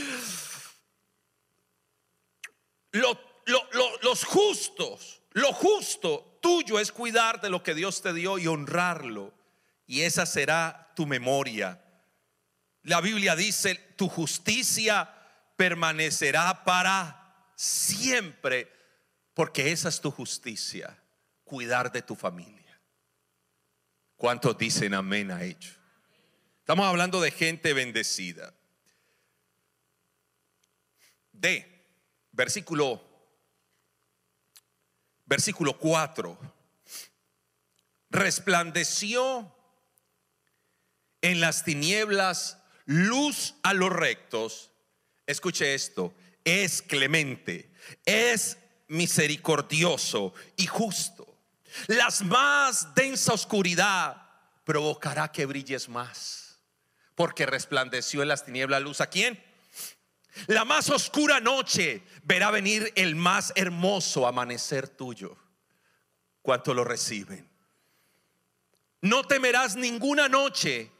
los 2.93 4.25
justos, 4.25 5.23
lo 5.33 5.53
justo 5.53 6.39
tuyo 6.41 6.79
es 6.79 6.93
cuidar 6.93 7.41
de 7.41 7.51
lo 7.51 7.63
que 7.63 7.75
Dios 7.75 8.03
te 8.03 8.13
dio 8.13 8.39
y 8.39 8.47
honrarlo. 8.47 9.35
Y 9.87 10.03
esa 10.03 10.27
será 10.27 10.93
tu 10.95 11.07
memoria 11.07 11.85
la 12.85 13.01
Biblia 13.01 13.35
dice, 13.35 13.75
tu 13.97 14.09
justicia 14.09 15.11
permanecerá 15.57 16.65
para 16.65 17.51
siempre, 17.57 18.71
porque 19.33 19.73
esa 19.73 19.89
es 19.89 20.01
tu 20.01 20.11
justicia, 20.11 20.97
cuidar 21.45 21.93
de 21.93 22.03
tu 22.03 22.17
familia. 22.17 22.81
¿Cuántos 24.17 24.57
dicen 24.57 24.95
amén 24.95 25.31
a 25.31 25.43
ello? 25.43 25.73
Estamos 26.61 26.87
hablando 26.87 27.21
de 27.21 27.31
gente 27.31 27.73
bendecida. 27.73 28.55
De 31.33 31.87
versículo 32.33 33.15
versículo 35.27 35.79
4. 35.79 36.39
Resplandeció 38.11 39.53
en 41.23 41.41
las 41.41 41.65
tinieblas 41.65 42.59
luz 42.85 43.55
a 43.63 43.73
los 43.73 43.91
rectos, 43.91 44.71
escuche 45.27 45.75
esto, 45.75 46.15
es 46.45 46.83
clemente, 46.83 47.71
es 48.05 48.59
misericordioso 48.89 50.35
y 50.57 50.67
justo. 50.67 51.24
Las 51.87 52.23
más 52.23 52.95
densa 52.95 53.33
oscuridad 53.33 54.23
provocará 54.65 55.31
que 55.31 55.47
brilles 55.47 55.89
más, 55.89 56.59
porque 57.15 57.47
resplandeció 57.47 58.23
en 58.23 58.29
las 58.29 58.45
tinieblas 58.45 58.83
luz. 58.83 59.01
¿A 59.01 59.09
quién? 59.09 59.43
La 60.47 60.65
más 60.65 60.91
oscura 60.91 61.41
noche 61.41 62.03
verá 62.25 62.51
venir 62.51 62.93
el 62.97 63.15
más 63.15 63.53
hermoso 63.57 64.27
amanecer 64.27 64.89
tuyo. 64.89 65.37
¿Cuánto 66.43 66.75
lo 66.75 66.85
reciben? 66.85 67.49
No 69.01 69.23
temerás 69.25 69.77
ninguna 69.77 70.29
noche, 70.29 70.91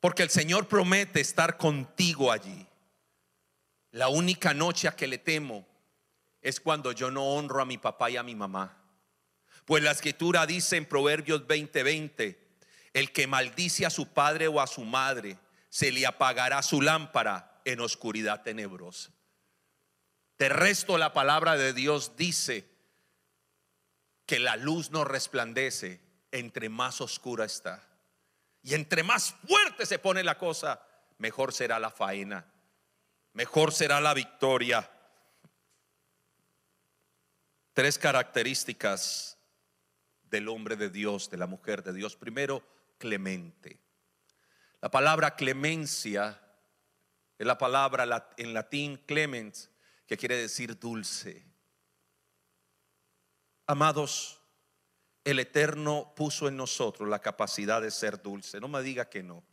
porque 0.00 0.22
el 0.22 0.30
Señor 0.30 0.68
promete 0.68 1.20
estar 1.20 1.56
contigo 1.56 2.32
allí. 2.32 2.66
La 3.92 4.08
única 4.08 4.54
noche 4.54 4.88
a 4.88 4.96
que 4.96 5.06
le 5.06 5.18
temo 5.18 5.66
es 6.40 6.60
cuando 6.60 6.92
yo 6.92 7.10
no 7.10 7.24
honro 7.34 7.60
a 7.60 7.66
mi 7.66 7.78
papá 7.78 8.10
y 8.10 8.16
a 8.16 8.22
mi 8.22 8.34
mamá. 8.34 8.79
Pues 9.70 9.84
la 9.84 9.92
escritura 9.92 10.46
dice 10.46 10.78
en 10.78 10.84
Proverbios 10.84 11.46
20:20, 11.46 12.36
el 12.92 13.12
que 13.12 13.28
maldice 13.28 13.86
a 13.86 13.90
su 13.90 14.08
padre 14.08 14.48
o 14.48 14.60
a 14.60 14.66
su 14.66 14.82
madre, 14.82 15.38
se 15.68 15.92
le 15.92 16.04
apagará 16.06 16.60
su 16.64 16.82
lámpara 16.82 17.60
en 17.64 17.78
oscuridad 17.78 18.42
tenebrosa. 18.42 19.12
De 20.38 20.48
resto, 20.48 20.98
la 20.98 21.12
palabra 21.12 21.56
de 21.56 21.72
Dios 21.72 22.16
dice 22.16 22.68
que 24.26 24.40
la 24.40 24.56
luz 24.56 24.90
no 24.90 25.04
resplandece 25.04 26.00
entre 26.32 26.68
más 26.68 27.00
oscura 27.00 27.44
está. 27.44 27.80
Y 28.64 28.74
entre 28.74 29.04
más 29.04 29.36
fuerte 29.46 29.86
se 29.86 30.00
pone 30.00 30.24
la 30.24 30.36
cosa, 30.36 30.84
mejor 31.18 31.52
será 31.52 31.78
la 31.78 31.90
faena, 31.90 32.44
mejor 33.34 33.72
será 33.72 34.00
la 34.00 34.14
victoria. 34.14 34.90
Tres 37.72 37.98
características 37.98 39.36
del 40.30 40.48
hombre 40.48 40.76
de 40.76 40.90
Dios, 40.90 41.30
de 41.30 41.36
la 41.36 41.46
mujer 41.46 41.82
de 41.82 41.92
Dios. 41.92 42.16
Primero, 42.16 42.62
clemente. 42.98 43.80
La 44.80 44.90
palabra 44.90 45.36
clemencia 45.36 46.40
es 47.38 47.46
la 47.46 47.58
palabra 47.58 48.32
en 48.36 48.54
latín 48.54 48.96
clemens, 49.06 49.70
que 50.06 50.16
quiere 50.16 50.36
decir 50.36 50.78
dulce. 50.78 51.46
Amados, 53.66 54.40
el 55.24 55.38
Eterno 55.38 56.12
puso 56.16 56.48
en 56.48 56.56
nosotros 56.56 57.08
la 57.08 57.20
capacidad 57.20 57.80
de 57.80 57.90
ser 57.90 58.20
dulce. 58.20 58.60
No 58.60 58.68
me 58.68 58.82
diga 58.82 59.08
que 59.08 59.22
no. 59.22 59.44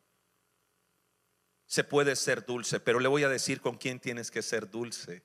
Se 1.65 1.83
puede 1.83 2.15
ser 2.15 2.45
dulce, 2.45 2.79
pero 2.79 2.99
le 2.99 3.07
voy 3.07 3.23
a 3.23 3.29
decir 3.29 3.61
con 3.61 3.77
quién 3.77 3.99
tienes 3.99 4.31
que 4.31 4.41
ser 4.41 4.69
dulce. 4.69 5.23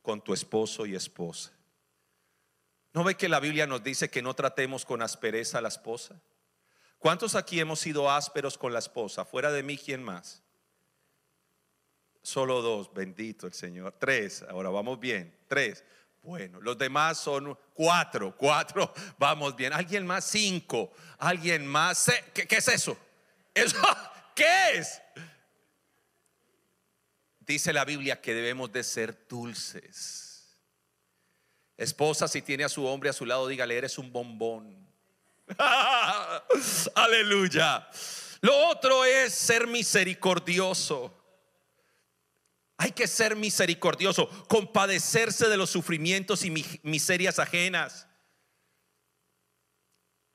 Con 0.00 0.22
tu 0.22 0.32
esposo 0.32 0.86
y 0.86 0.94
esposa. 0.94 1.57
¿No 2.92 3.04
ve 3.04 3.16
que 3.16 3.28
la 3.28 3.40
Biblia 3.40 3.66
nos 3.66 3.82
dice 3.82 4.10
que 4.10 4.22
no 4.22 4.34
tratemos 4.34 4.84
con 4.84 5.02
aspereza 5.02 5.58
a 5.58 5.60
la 5.60 5.68
esposa? 5.68 6.20
¿Cuántos 6.98 7.34
aquí 7.34 7.60
hemos 7.60 7.80
sido 7.80 8.10
ásperos 8.10 8.58
con 8.58 8.72
la 8.72 8.80
esposa? 8.80 9.24
Fuera 9.24 9.52
de 9.52 9.62
mí, 9.62 9.78
¿quién 9.78 10.02
más? 10.02 10.42
Solo 12.22 12.60
dos, 12.60 12.92
bendito 12.92 13.46
el 13.46 13.54
Señor. 13.54 13.94
Tres, 13.98 14.44
ahora 14.48 14.70
vamos 14.70 14.98
bien. 14.98 15.34
Tres. 15.46 15.84
Bueno, 16.22 16.60
los 16.60 16.76
demás 16.76 17.18
son 17.18 17.56
cuatro, 17.72 18.36
cuatro, 18.36 18.92
vamos 19.18 19.54
bien. 19.56 19.72
¿Alguien 19.72 20.06
más? 20.06 20.24
Cinco. 20.24 20.92
¿Alguien 21.18 21.66
más? 21.66 22.10
¿Qué, 22.34 22.46
es 22.50 22.68
eso? 22.68 22.98
¿Eso? 23.54 23.76
¿Qué 24.34 24.72
es? 24.74 25.00
Dice 27.40 27.72
la 27.72 27.84
Biblia 27.84 28.20
que 28.20 28.34
debemos 28.34 28.70
de 28.72 28.84
ser 28.84 29.26
dulces. 29.26 30.27
Esposa, 31.78 32.26
si 32.26 32.42
tiene 32.42 32.64
a 32.64 32.68
su 32.68 32.84
hombre 32.84 33.08
a 33.08 33.12
su 33.12 33.24
lado, 33.24 33.46
dígale, 33.46 33.78
eres 33.78 33.98
un 33.98 34.12
bombón. 34.12 34.76
Aleluya. 36.96 37.88
Lo 38.40 38.68
otro 38.68 39.04
es 39.04 39.32
ser 39.32 39.68
misericordioso. 39.68 41.14
Hay 42.76 42.90
que 42.90 43.06
ser 43.06 43.36
misericordioso, 43.36 44.28
compadecerse 44.48 45.48
de 45.48 45.56
los 45.56 45.70
sufrimientos 45.70 46.44
y 46.44 46.50
miserias 46.82 47.38
ajenas. 47.38 48.08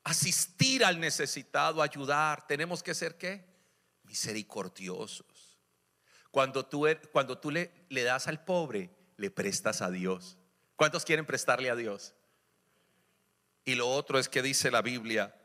Asistir 0.05 0.85
al 0.85 0.97
necesitado, 0.99 1.81
ayudar. 1.81 2.47
Tenemos 2.47 2.81
que 2.81 2.95
ser 2.95 3.17
qué? 3.17 3.45
Misericordiosos. 4.03 5.59
Cuando 6.31 6.65
tú, 6.65 6.87
er, 6.87 7.09
cuando 7.11 7.37
tú 7.37 7.51
le, 7.51 7.85
le 7.89 8.03
das 8.03 8.27
al 8.27 8.43
pobre, 8.43 8.89
le 9.17 9.29
prestas 9.29 9.81
a 9.81 9.91
Dios. 9.91 10.37
¿Cuántos 10.75 11.05
quieren 11.05 11.25
prestarle 11.25 11.69
a 11.69 11.75
Dios? 11.75 12.13
Y 13.65 13.75
lo 13.75 13.89
otro 13.89 14.19
es 14.19 14.29
que 14.29 14.41
dice 14.41 14.71
la 14.71 14.81
Biblia, 14.81 15.35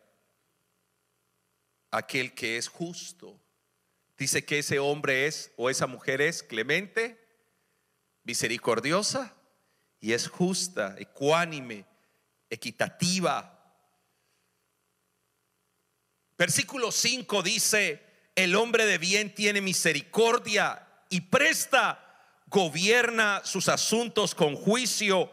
aquel 1.90 2.34
que 2.34 2.56
es 2.56 2.68
justo 2.68 3.40
Dice 4.18 4.44
que 4.44 4.58
ese 4.58 4.80
hombre 4.80 5.28
es 5.28 5.52
o 5.56 5.70
esa 5.70 5.86
mujer 5.86 6.20
es 6.20 6.42
clemente, 6.42 7.24
misericordiosa 8.24 9.32
y 10.00 10.12
es 10.12 10.26
justa, 10.28 10.96
ecuánime, 10.98 11.86
equitativa. 12.50 13.54
Versículo 16.36 16.90
5 16.90 17.42
dice, 17.44 18.02
el 18.34 18.56
hombre 18.56 18.86
de 18.86 18.98
bien 18.98 19.32
tiene 19.32 19.60
misericordia 19.60 20.84
y 21.10 21.20
presta, 21.20 22.07
gobierna 22.48 23.42
sus 23.44 23.68
asuntos 23.68 24.34
con 24.34 24.56
juicio, 24.56 25.30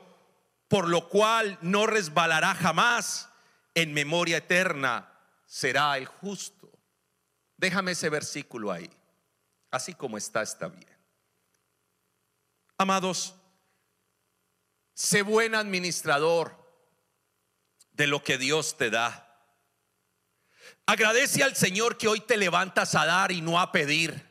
por 0.67 0.87
lo 0.87 1.09
cual 1.09 1.57
no 1.61 1.85
resbalará 1.85 2.55
jamás, 2.55 3.29
en 3.73 3.93
memoria 3.93 4.37
eterna 4.37 5.11
será 5.45 5.97
el 5.97 6.05
justo. 6.05 6.71
Déjame 7.57 7.91
ese 7.91 8.09
versículo 8.09 8.71
ahí. 8.71 8.89
Así 9.71 9.93
como 9.93 10.17
está, 10.17 10.41
está 10.41 10.67
bien. 10.67 10.87
Amados, 12.77 13.35
sé 14.93 15.21
buen 15.21 15.55
administrador 15.55 16.57
de 17.91 18.07
lo 18.07 18.23
que 18.23 18.37
Dios 18.37 18.77
te 18.77 18.89
da. 18.89 19.21
Agradece 20.85 21.43
al 21.43 21.55
Señor 21.55 21.97
que 21.97 22.07
hoy 22.07 22.19
te 22.19 22.37
levantas 22.37 22.95
a 22.95 23.05
dar 23.05 23.31
y 23.31 23.41
no 23.41 23.59
a 23.59 23.71
pedir. 23.71 24.24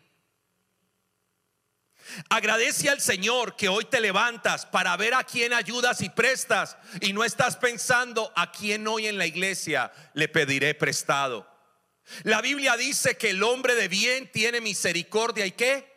Agradece 2.29 2.91
al 2.91 3.01
Señor 3.01 3.57
que 3.57 3.69
hoy 3.69 3.85
te 3.85 4.01
levantas 4.01 4.67
para 4.67 4.97
ver 4.97 5.15
a 5.15 5.25
quién 5.25 5.53
ayudas 5.53 6.01
y 6.03 6.11
prestas 6.11 6.77
y 7.01 7.13
no 7.13 7.25
estás 7.25 7.57
pensando 7.57 8.33
a 8.37 8.53
quién 8.53 8.87
hoy 8.87 9.07
en 9.07 9.19
la 9.19 9.27
iglesia 9.27 9.93
le 10.13 10.29
pediré 10.29 10.75
prestado. 10.75 11.49
La 12.23 12.41
Biblia 12.41 12.77
dice 12.77 13.17
que 13.17 13.31
el 13.31 13.43
hombre 13.43 13.75
de 13.75 13.89
bien 13.89 14.31
tiene 14.31 14.61
misericordia 14.61 15.47
y 15.47 15.53
qué? 15.53 15.93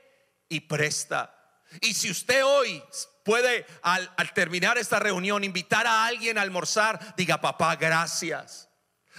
Y 0.49 0.61
presta. 0.61 1.33
Y 1.81 1.93
si 1.93 2.09
usted 2.09 2.45
hoy 2.45 2.81
puede 3.23 3.65
al, 3.81 4.09
terminar 4.33 4.77
esta 4.77 4.99
reunión 4.99 5.43
invitar 5.43 5.85
a 5.85 6.05
alguien 6.05 6.37
a 6.37 6.41
almorzar, 6.41 7.15
diga, 7.17 7.41
papá, 7.41 7.75
gracias. 7.75 8.69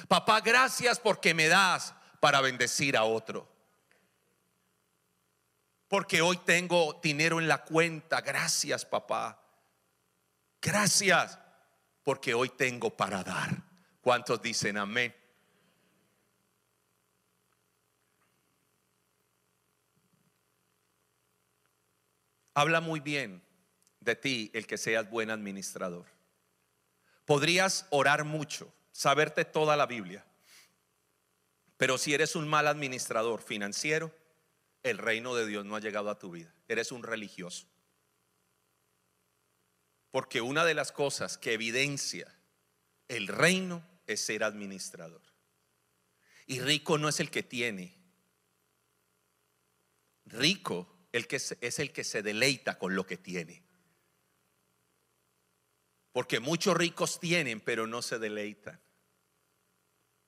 Papá, 0.09 0.41
gracias 0.41 0.99
porque 0.99 1.35
me 1.35 1.49
das 1.49 1.95
para 2.21 2.41
bendecir 2.41 2.97
a 2.97 3.05
otro. 3.05 3.58
Porque 5.89 6.21
hoy 6.21 6.37
tengo 6.39 7.01
dinero 7.03 7.41
en 7.41 7.49
la 7.49 7.65
cuenta. 7.65 8.21
Gracias, 8.21 8.85
papá. 8.85 9.43
Gracias 10.61 11.39
porque 12.05 12.35
hoy 12.35 12.51
tengo 12.51 12.95
para 12.97 13.25
dar. 13.25 13.51
¿Cuántos 14.01 14.41
dicen 14.41 14.77
amén? 14.77 15.15
Habla 22.55 22.81
muy 22.81 23.01
bien 23.01 23.43
de 24.01 24.17
ti 24.17 24.51
el 24.53 24.67
que 24.67 24.79
seas 24.79 25.09
buen 25.09 25.31
administrador. 25.31 26.07
Podrías 27.25 27.87
orar 27.91 28.25
mucho, 28.25 28.73
saberte 28.91 29.45
toda 29.45 29.77
la 29.77 29.87
Biblia, 29.87 30.25
pero 31.77 31.99
si 31.99 32.15
eres 32.15 32.35
un 32.35 32.49
mal 32.49 32.67
administrador 32.67 33.43
financiero, 33.43 34.13
el 34.91 34.99
reino 34.99 35.35
de 35.35 35.47
Dios 35.47 35.65
no 35.65 35.77
ha 35.77 35.81
llegado 35.81 36.11
a 36.11 36.19
tu 36.19 36.31
vida. 36.31 36.55
Eres 36.69 36.93
un 36.93 37.03
religioso. 37.03 37.67
Porque 40.11 40.41
una 40.41 40.65
de 40.65 40.75
las 40.75 40.93
cosas 40.93 41.39
que 41.39 41.53
evidencia 41.53 42.35
el 43.09 43.29
reino 43.29 43.87
es 44.07 44.21
ser 44.21 44.45
administrador. 44.45 45.23
Y 46.47 46.61
rico 46.61 46.99
no 46.99 47.09
es 47.09 47.21
el 47.21 47.31
que 47.31 47.43
tiene. 47.43 47.95
Rico 50.25 51.09
el 51.13 51.27
que 51.27 51.37
es 51.37 51.79
el 51.79 51.93
que 51.93 52.05
se 52.05 52.23
deleita 52.23 52.79
con 52.79 52.95
lo 52.95 53.07
que 53.07 53.17
tiene. 53.17 53.63
Porque 56.13 56.41
muchos 56.41 56.77
ricos 56.77 57.21
tienen, 57.21 57.61
pero 57.61 57.87
no 57.87 58.03
se 58.03 58.19
deleitan. 58.19 58.81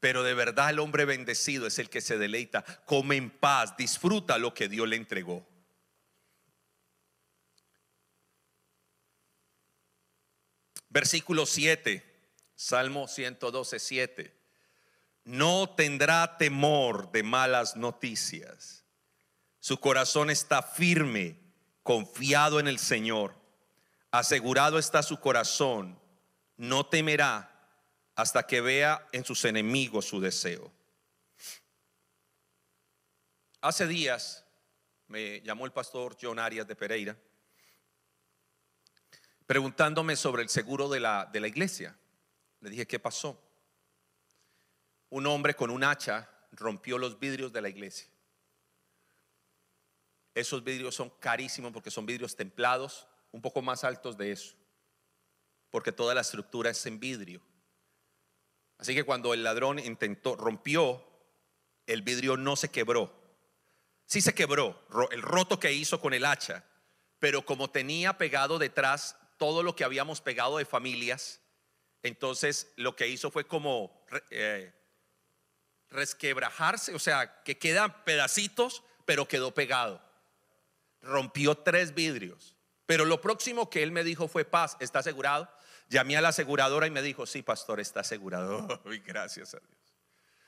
Pero 0.01 0.23
de 0.23 0.35
verdad 0.35 0.71
el 0.71 0.79
hombre 0.79 1.05
bendecido 1.05 1.67
es 1.67 1.79
el 1.79 1.91
que 1.91 2.01
se 2.01 2.19
deleita, 2.19 2.65
come 2.85 3.17
en 3.17 3.31
paz, 3.31 3.77
disfruta 3.77 4.39
lo 4.39 4.55
que 4.55 4.69
Dios 4.69 4.89
le 4.89 4.97
entregó. 4.97 5.47
Versículo 10.89 11.47
7, 11.47 12.05
Salmo 12.57 13.07
112, 13.07 13.79
7. 13.79 14.37
No 15.25 15.71
tendrá 15.77 16.39
temor 16.39 17.13
de 17.13 17.23
malas 17.23 17.77
noticias 17.77 18.81
su 19.61 19.79
corazón 19.79 20.31
está 20.31 20.63
firme, 20.63 21.39
confiado 21.83 22.61
en 22.61 22.67
el 22.67 22.79
Señor. 22.79 23.35
Asegurado 24.11 24.79
está 24.79 25.03
su 25.03 25.21
corazón, 25.21 26.01
no 26.57 26.87
temerá 26.87 27.50
hasta 28.21 28.47
que 28.47 28.61
vea 28.61 29.09
en 29.13 29.25
sus 29.25 29.47
enemigos 29.47 30.05
su 30.05 30.21
deseo. 30.21 30.71
Hace 33.63 33.87
días 33.87 34.45
me 35.07 35.41
llamó 35.41 35.65
el 35.65 35.73
pastor 35.73 36.19
John 36.21 36.39
Arias 36.39 36.67
de 36.67 36.77
Pereira 36.77 37.17
preguntándome 39.47 40.17
sobre 40.17 40.43
el 40.43 40.51
seguro 40.51 40.91
de 40.91 41.01
la, 41.01 41.31
de 41.33 41.41
la 41.41 41.49
iglesia. 41.49 41.99
Le 42.61 42.69
dije, 42.69 42.87
¿qué 42.87 42.99
pasó? 42.99 43.43
Un 45.09 45.27
hombre 45.27 45.55
con 45.55 45.71
un 45.71 45.83
hacha 45.83 46.31
rompió 46.53 46.99
los 46.99 47.19
vidrios 47.19 47.55
de 47.55 47.63
la 47.63 47.71
iglesia. 47.71 48.11
Esos 50.35 50.63
vidrios 50.63 50.95
son 50.95 51.09
carísimos 51.21 51.73
porque 51.73 51.91
son 51.91 52.05
vidrios 52.05 52.37
templados, 52.37 53.09
un 53.33 53.41
poco 53.41 53.63
más 53.63 53.83
altos 53.83 54.19
de 54.19 54.31
eso, 54.31 54.55
porque 55.71 55.91
toda 55.91 56.15
la 56.15 56.21
estructura 56.21 56.69
es 56.69 56.85
en 56.85 57.01
vidrio. 57.01 57.41
Así 58.81 58.95
que 58.95 59.05
cuando 59.05 59.35
el 59.35 59.45
ladrón 59.45 59.79
intentó, 59.79 60.37
rompió, 60.37 61.07
el 61.87 62.01
vidrio 62.01 62.39
no 62.39 62.57
se 62.57 62.71
quebró. 62.71 63.13
Sí 64.07 64.23
se 64.23 64.35
quebró, 64.35 64.83
el 65.11 65.21
roto 65.21 65.61
que 65.61 65.73
hizo 65.73 66.01
con 66.01 66.15
el 66.15 66.25
hacha, 66.25 66.65
pero 67.19 67.45
como 67.45 67.69
tenía 67.69 68.17
pegado 68.17 68.59
detrás 68.59 69.17
todo 69.37 69.63
lo 69.63 69.77
que 69.77 69.85
habíamos 69.85 70.23
pegado 70.23 70.57
de 70.57 70.65
familias. 70.65 71.43
Entonces 72.03 72.73
lo 72.77 72.97
que 72.97 73.09
hizo 73.09 73.31
fue 73.31 73.47
como 73.47 74.03
eh, 74.31 74.73
resquebrajarse, 75.91 76.95
o 76.95 76.99
sea, 76.99 77.43
que 77.43 77.59
quedan 77.59 78.03
pedacitos, 78.05 78.83
pero 79.05 79.29
quedó 79.29 79.53
pegado. 79.53 80.03
Rompió 81.03 81.55
tres 81.55 81.95
vidrios. 81.95 82.57
Pero 82.87 83.05
lo 83.05 83.21
próximo 83.21 83.69
que 83.69 83.83
él 83.83 83.93
me 83.93 84.05
dijo 84.05 84.27
fue, 84.27 84.47
paz, 84.47 84.79
¿está 84.81 85.01
asegurado? 85.01 85.53
Llamé 85.91 86.17
a 86.17 86.21
la 86.21 86.29
aseguradora 86.29 86.87
y 86.87 86.91
me 86.91 87.03
dijo, 87.03 87.27
sí, 87.27 87.43
pastor, 87.43 87.81
está 87.81 88.01
asegurado. 88.01 88.81
Y 88.93 88.99
gracias 89.01 89.55
a 89.55 89.59
Dios. 89.59 89.77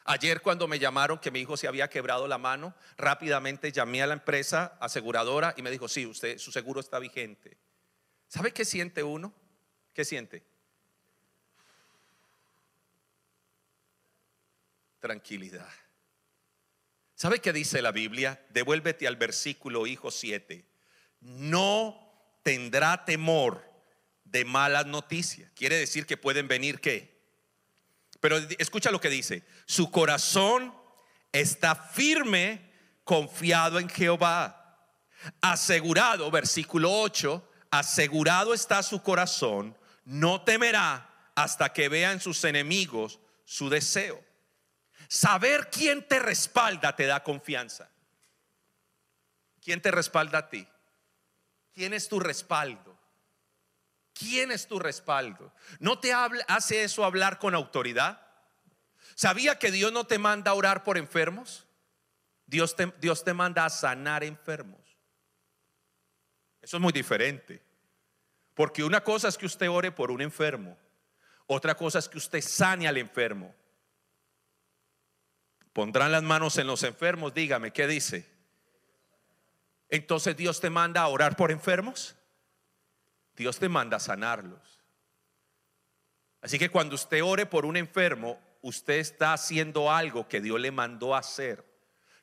Ayer 0.05 0.41
cuando 0.41 0.69
me 0.69 0.79
llamaron 0.79 1.19
que 1.19 1.33
mi 1.33 1.41
hijo 1.41 1.57
se 1.57 1.67
había 1.67 1.91
quebrado 1.91 2.29
la 2.29 2.39
mano, 2.39 2.75
rápidamente 2.97 3.73
llamé 3.73 4.03
a 4.03 4.07
la 4.07 4.15
empresa 4.15 4.79
aseguradora 4.81 5.53
y 5.57 5.63
me 5.63 5.71
dijo, 5.73 5.89
sí, 5.89 6.07
usted, 6.07 6.39
su 6.39 6.53
seguro 6.53 6.79
está 6.79 7.01
vigente. 7.01 7.59
¿Sabe 8.29 8.53
qué 8.53 8.65
siente 8.65 9.03
uno? 9.03 9.35
¿Qué 9.93 10.05
siente? 10.05 10.45
Tranquilidad. 15.01 15.69
¿Sabe 17.17 17.41
qué 17.41 17.53
dice 17.53 17.83
la 17.83 17.91
Biblia? 17.91 18.45
Devuélvete 18.51 19.09
al 19.09 19.17
versículo, 19.17 19.89
hijo 19.89 20.13
7. 20.13 20.65
No 21.21 22.39
tendrá 22.45 23.05
temor 23.05 23.72
de 24.33 24.45
malas 24.45 24.87
noticias. 24.87 25.53
Quiere 25.55 25.77
decir 25.77 26.07
que 26.07 26.17
pueden 26.17 26.49
venir 26.49 26.81
qué? 26.81 27.13
Pero 28.21 28.39
escucha 28.59 28.91
lo 28.91 29.01
que 29.01 29.11
dice. 29.11 29.45
Su 29.67 29.91
corazón 29.91 30.75
está 31.33 31.75
firme, 31.75 32.73
confiado 33.05 33.79
en 33.79 33.89
Jehová. 33.89 34.59
Asegurado, 35.41 36.31
versículo 36.31 36.91
8, 36.91 37.51
asegurado 37.71 38.55
está 38.55 38.83
su 38.83 39.03
corazón, 39.03 39.77
no 40.05 40.43
temerá 40.43 41.09
hasta 41.35 41.73
que 41.73 41.89
vea 41.89 42.13
en 42.13 42.21
sus 42.21 42.43
enemigos 42.45 43.21
su 43.45 43.69
deseo. 43.69 44.25
Saber 45.09 45.69
quién 45.71 46.07
te 46.09 46.19
respalda 46.19 46.97
te 46.97 47.07
da 47.07 47.23
confianza. 47.23 47.91
¿Quién 49.61 49.81
te 49.81 49.91
respalda 49.91 50.39
a 50.39 50.49
ti? 50.49 50.67
¿Quién 51.75 51.93
es 51.93 52.09
tu 52.09 52.19
respaldo? 52.19 52.92
¿Quién 54.23 54.53
es 54.53 54.69
tu 54.69 54.79
respaldo? 54.79 55.53
¿No 55.81 55.99
te 55.99 56.13
hace 56.13 56.85
eso 56.85 57.05
hablar 57.05 57.39
con 57.39 57.55
autoridad? 57.55 58.25
¿Sabía 59.15 59.59
que 59.59 59.71
Dios 59.71 59.93
no 59.93 60.07
te 60.07 60.19
manda 60.19 60.53
a 60.53 60.55
orar 60.55 60.85
por 60.85 60.97
enfermos? 60.97 61.67
Dios 62.47 62.77
te, 62.77 62.93
Dios 63.01 63.25
te 63.25 63.35
manda 63.35 63.65
a 63.65 63.71
sanar 63.71 64.23
enfermos. 64.25 64.81
Eso 66.61 66.77
es 66.77 66.81
muy 66.81 66.93
diferente. 66.93 67.63
Porque 68.55 68.85
una 68.85 69.03
cosa 69.03 69.29
es 69.29 69.37
que 69.37 69.47
usted 69.47 69.69
ore 69.69 69.91
por 69.91 70.11
un 70.11 70.21
enfermo, 70.21 70.79
otra 71.47 71.75
cosa 71.75 71.99
es 71.99 72.09
que 72.09 72.19
usted 72.19 72.41
sane 72.41 72.87
al 72.87 72.99
enfermo. 72.99 73.55
Pondrán 75.73 76.13
las 76.13 76.23
manos 76.23 76.59
en 76.59 76.67
los 76.67 76.83
enfermos, 76.83 77.33
dígame, 77.33 77.73
¿qué 77.73 77.87
dice? 77.87 78.31
Entonces 79.89 80.37
Dios 80.37 80.61
te 80.61 80.71
manda 80.71 81.01
a 81.01 81.09
orar 81.09 81.37
por 81.37 81.51
enfermos. 81.51 82.15
Dios 83.37 83.59
te 83.59 83.69
manda 83.69 83.97
a 83.97 84.01
sanarlos. 84.01 84.81
Así 86.41 86.59
que 86.59 86.71
cuando 86.71 86.95
usted 86.95 87.23
ore 87.23 87.47
por 87.47 87.65
un 87.65 87.77
enfermo, 87.77 88.41
usted 88.63 88.95
está 88.95 89.33
haciendo 89.33 89.91
algo 89.91 90.29
que 90.29 90.41
Dios 90.41 90.61
le 90.61 90.71
mandó 90.71 91.15
hacer. 91.15 91.65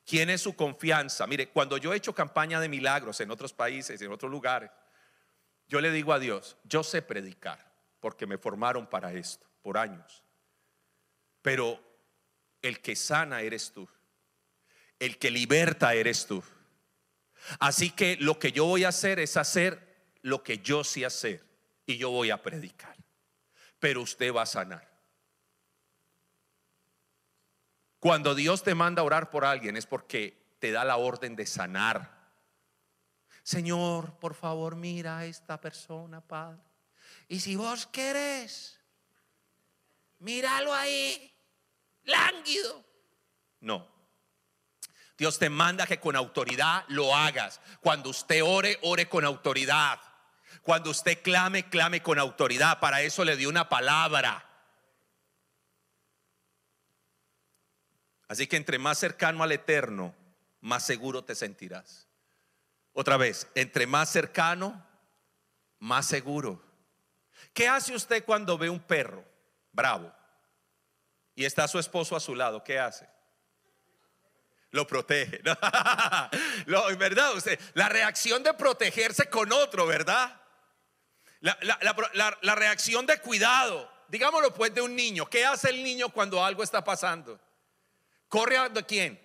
¿Quién 0.06 0.30
es 0.30 0.41
su 0.41 0.56
confianza? 0.56 1.28
Mire, 1.28 1.50
cuando 1.50 1.78
yo 1.78 1.93
he 1.93 1.98
hecho 1.98 2.13
campaña 2.13 2.60
de 2.60 2.67
milagros 2.67 3.19
en 3.22 3.32
otros 3.32 3.54
países, 3.54 4.02
en 4.02 4.12
otros 4.12 4.32
lugares, 4.32 4.72
yo 5.67 5.80
le 5.80 5.91
digo 5.91 6.13
a 6.13 6.19
Dios, 6.19 6.58
yo 6.63 6.84
sé 6.84 7.02
predicar, 7.02 7.72
porque 8.00 8.26
me 8.26 8.38
formaron 8.38 8.88
para 8.88 9.13
esto, 9.13 9.48
por 9.62 9.78
años. 9.78 10.24
Pero 11.41 11.80
el 12.62 12.82
que 12.82 12.95
sana 12.95 13.41
eres 13.41 13.72
tú. 13.72 13.88
El 14.98 15.17
que 15.17 15.32
liberta 15.32 15.93
eres 15.93 16.26
tú. 16.26 16.43
Así 17.60 17.91
que 17.91 18.17
lo 18.19 18.38
que 18.38 18.52
yo 18.52 18.65
voy 18.65 18.84
a 18.84 18.89
hacer 18.89 19.19
es 19.19 19.38
hacer 19.38 19.88
lo 20.22 20.44
que 20.44 20.60
yo 20.60 20.84
sé 20.84 21.06
hacer. 21.06 21.44
Y 21.86 21.98
yo 21.98 22.12
voy 22.12 22.30
a 22.30 22.42
predicar. 22.42 22.96
Pero 23.80 24.02
usted 24.02 24.34
va 24.34 24.44
a 24.44 24.46
sanar. 24.46 24.88
Cuando 28.00 28.36
Dios 28.36 28.64
te 28.64 28.76
manda 28.76 29.02
a 29.02 29.06
orar 29.06 29.30
por 29.30 29.44
alguien 29.44 29.76
es 29.76 29.86
porque 29.86 30.56
te 30.60 30.72
da 30.72 30.86
la 30.86 30.98
orden 30.98 31.36
de 31.36 31.46
sanar. 31.46 32.18
Señor, 33.44 34.14
por 34.20 34.36
favor, 34.36 34.76
mira 34.76 35.18
a 35.18 35.26
esta 35.26 35.60
persona, 35.60 36.22
Padre. 36.22 36.62
Y 37.28 37.40
si 37.40 37.56
vos 37.56 37.88
querés, 37.88 38.80
míralo 40.20 40.74
ahí, 40.74 41.32
lánguido. 42.04 42.84
No. 43.62 43.88
Dios 45.18 45.38
te 45.38 45.50
manda 45.50 45.86
que 45.86 46.00
con 46.00 46.16
autoridad 46.16 46.86
lo 46.88 47.14
hagas. 47.14 47.60
Cuando 47.82 48.10
usted 48.10 48.42
ore, 48.44 48.80
ore 48.84 49.10
con 49.10 49.26
autoridad. 49.26 50.00
Cuando 50.62 50.90
usted 50.90 51.22
clame, 51.22 51.70
clame 51.70 52.02
con 52.02 52.20
autoridad. 52.20 52.80
Para 52.80 53.02
eso 53.02 53.24
le 53.24 53.38
dio 53.38 53.50
una 53.50 53.70
palabra. 53.70 54.46
Así 58.28 58.48
que 58.48 58.58
entre 58.58 58.78
más 58.78 59.00
cercano 59.00 59.44
al 59.44 59.52
eterno, 59.52 60.14
más 60.62 60.86
seguro 60.86 61.24
te 61.24 61.36
sentirás. 61.36 62.08
Otra 62.94 63.18
vez, 63.18 63.48
entre 63.56 63.88
más 63.88 64.10
cercano, 64.10 64.86
más 65.80 66.06
seguro. 66.06 66.62
¿Qué 67.54 67.68
hace 67.68 67.96
usted 67.96 68.24
cuando 68.26 68.58
ve 68.58 68.70
un 68.70 68.80
perro 68.80 69.24
bravo 69.72 70.14
y 71.34 71.46
está 71.46 71.68
su 71.68 71.80
esposo 71.80 72.16
a 72.16 72.20
su 72.20 72.36
lado? 72.36 72.64
¿Qué 72.64 72.78
hace? 72.78 73.10
Lo 74.72 74.86
protege. 74.86 75.42
¿Verdad? 76.98 77.36
Usted, 77.36 77.60
la 77.74 77.90
reacción 77.90 78.44
de 78.44 78.54
protegerse 78.54 79.30
con 79.30 79.52
otro, 79.52 79.86
¿verdad? 79.86 80.40
La, 81.42 81.58
la 82.42 82.56
reacción 82.56 83.06
de 83.06 83.20
cuidado. 83.20 83.92
Digámoslo 84.10 84.54
pues 84.54 84.74
de 84.74 84.82
un 84.82 84.96
niño. 84.96 85.28
¿Qué 85.28 85.46
hace 85.46 85.70
el 85.70 85.84
niño 85.84 86.10
cuando 86.10 86.44
algo 86.44 86.64
está 86.64 86.84
pasando? 86.84 87.40
¿Corre 88.28 88.58
a 88.58 88.70
quién? 88.88 89.20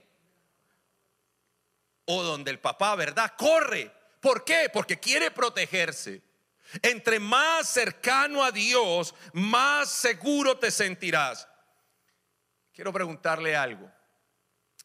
O 2.07 2.23
donde 2.23 2.51
el 2.51 2.59
papá, 2.59 2.95
¿verdad? 2.95 3.33
Corre. 3.37 3.91
¿Por 4.21 4.45
qué? 4.45 4.71
Porque 4.73 4.99
quiere 4.99 5.31
protegerse. 5.31 6.23
Entre 6.83 7.19
más 7.21 7.69
cercano 7.69 8.43
a 8.43 8.51
Dios, 8.51 9.15
más 9.33 9.91
seguro 9.91 10.59
te 10.59 10.71
sentirás. 10.71 11.47
Quiero 12.73 12.93
preguntarle 12.93 13.55
algo. 13.55 13.91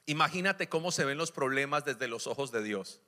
Imagínate 0.09 0.67
cómo 0.67 0.91
se 0.91 1.05
ven 1.05 1.19
los 1.19 1.31
problemas 1.31 1.85
desde 1.85 2.07
los 2.07 2.25
ojos 2.25 2.51
de 2.51 2.63
Dios. 2.63 2.99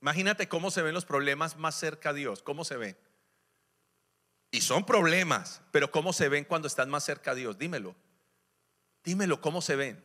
Imagínate 0.00 0.48
cómo 0.48 0.70
se 0.70 0.80
ven 0.80 0.94
los 0.94 1.04
problemas 1.04 1.58
más 1.58 1.74
cerca 1.74 2.08
a 2.08 2.12
Dios. 2.14 2.42
¿Cómo 2.42 2.64
se 2.64 2.78
ven? 2.78 2.96
Y 4.50 4.62
son 4.62 4.86
problemas, 4.86 5.60
pero 5.72 5.90
¿cómo 5.90 6.14
se 6.14 6.30
ven 6.30 6.46
cuando 6.46 6.68
están 6.68 6.88
más 6.88 7.04
cerca 7.04 7.32
a 7.32 7.34
Dios? 7.34 7.58
Dímelo. 7.58 7.94
Dímelo, 9.04 9.42
¿cómo 9.42 9.60
se 9.60 9.76
ven? 9.76 10.02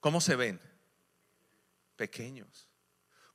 ¿Cómo 0.00 0.20
se 0.20 0.34
ven? 0.34 0.60
Pequeños. 1.94 2.68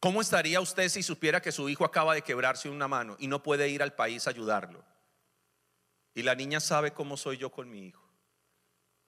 ¿Cómo 0.02 0.20
estaría 0.20 0.60
usted 0.60 0.90
si 0.90 1.04
supiera 1.04 1.42
que 1.42 1.54
su 1.54 1.70
hijo 1.70 1.86
acaba 1.86 2.14
de 2.14 2.22
quebrarse 2.22 2.68
una 2.68 2.90
mano 2.90 3.16
y 3.18 3.28
no 3.28 3.42
puede 3.42 3.70
ir 3.70 3.82
al 3.82 3.96
país 3.96 4.28
a 4.28 4.32
ayudarlo? 4.32 4.84
Y 6.14 6.24
la 6.24 6.36
niña 6.36 6.60
sabe 6.60 6.92
cómo 6.92 7.16
soy 7.16 7.38
yo 7.38 7.50
con 7.50 7.72
mi 7.72 7.88
hijo 7.88 8.03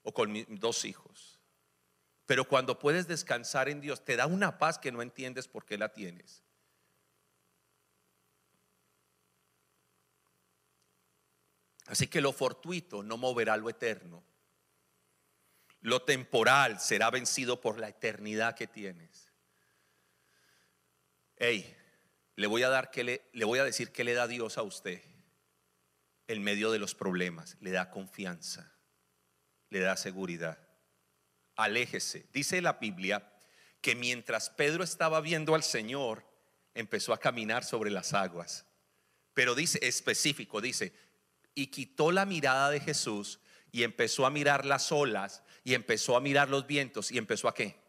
o 0.06 0.14
con 0.14 0.32
mis 0.32 0.46
dos 0.48 0.86
hijos. 0.86 1.40
Pero 2.26 2.48
cuando 2.48 2.80
puedes 2.80 3.08
descansar 3.08 3.70
en 3.70 3.82
Dios, 3.82 4.06
te 4.06 4.16
da 4.16 4.28
una 4.28 4.58
paz 4.58 4.80
que 4.80 4.92
no 4.92 5.02
entiendes 5.02 5.48
por 5.48 5.66
qué 5.66 5.78
la 5.78 5.94
tienes. 5.94 6.44
Así 11.88 12.08
que 12.08 12.22
lo 12.22 12.34
fortuito 12.34 13.04
no 13.04 13.18
moverá 13.18 13.58
lo 13.58 13.70
eterno. 13.70 14.24
Lo 15.82 16.02
temporal 16.02 16.80
será 16.80 17.12
vencido 17.12 17.62
por 17.62 17.80
la 17.80 17.90
eternidad 17.90 18.56
que 18.56 18.66
tienes. 18.66 19.32
Hey, 21.38 21.78
le 22.36 22.48
voy 22.48 22.64
a 22.64 22.70
dar 22.70 22.90
que 22.90 23.04
le, 23.04 23.30
le 23.34 23.46
voy 23.46 23.60
a 23.60 23.64
decir 23.64 23.92
que 23.92 24.04
le 24.04 24.14
da 24.14 24.28
Dios 24.28 24.58
a 24.58 24.64
usted 24.64 25.04
en 26.28 26.42
medio 26.44 26.72
de 26.72 26.80
los 26.80 26.96
problemas. 26.96 27.58
Le 27.60 27.70
da 27.70 27.92
confianza, 27.92 28.75
le 29.70 29.80
da 29.80 29.98
seguridad. 29.98 30.58
Aléjese. 31.56 32.28
Dice 32.34 32.62
la 32.62 32.74
Biblia 32.74 33.32
que 33.82 33.96
mientras 33.96 34.50
Pedro 34.50 34.84
estaba 34.84 35.22
viendo 35.22 35.56
al 35.56 35.64
Señor, 35.64 36.26
empezó 36.74 37.14
a 37.14 37.20
caminar 37.20 37.64
sobre 37.64 37.92
las 37.92 38.14
aguas. 38.14 38.66
Pero 39.34 39.56
dice 39.56 39.80
específico, 39.82 40.62
dice, 40.62 40.94
y 41.54 41.68
quitó 41.68 42.12
la 42.12 42.26
mirada 42.26 42.70
de 42.70 42.80
Jesús 42.80 43.40
y 43.72 43.84
empezó 43.84 44.26
a 44.26 44.30
mirar 44.30 44.66
las 44.66 44.92
olas 44.92 45.44
y 45.64 45.74
empezó 45.74 46.16
a 46.16 46.22
mirar 46.22 46.50
los 46.50 46.66
vientos 46.68 47.12
y 47.12 47.18
empezó 47.18 47.48
a 47.48 47.54
qué? 47.54 47.80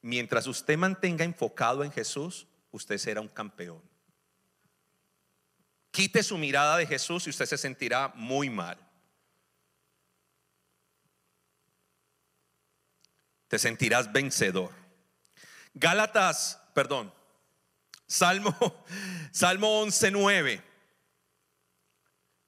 Mientras 0.00 0.46
usted 0.46 0.76
mantenga 0.78 1.24
enfocado 1.24 1.84
en 1.84 1.92
Jesús, 1.92 2.46
usted 2.70 2.98
será 2.98 3.20
un 3.20 3.28
campeón. 3.28 3.82
Quite 5.90 6.22
su 6.22 6.38
mirada 6.38 6.76
de 6.76 6.86
Jesús 6.86 7.26
y 7.26 7.30
usted 7.30 7.46
se 7.46 7.58
sentirá 7.58 8.12
muy 8.14 8.48
mal. 8.50 8.87
Te 13.48 13.58
sentirás 13.58 14.12
vencedor. 14.12 14.72
Gálatas, 15.74 16.60
perdón, 16.74 17.12
Salmo, 18.06 18.56
Salmo 19.32 19.84
11.9, 19.84 20.62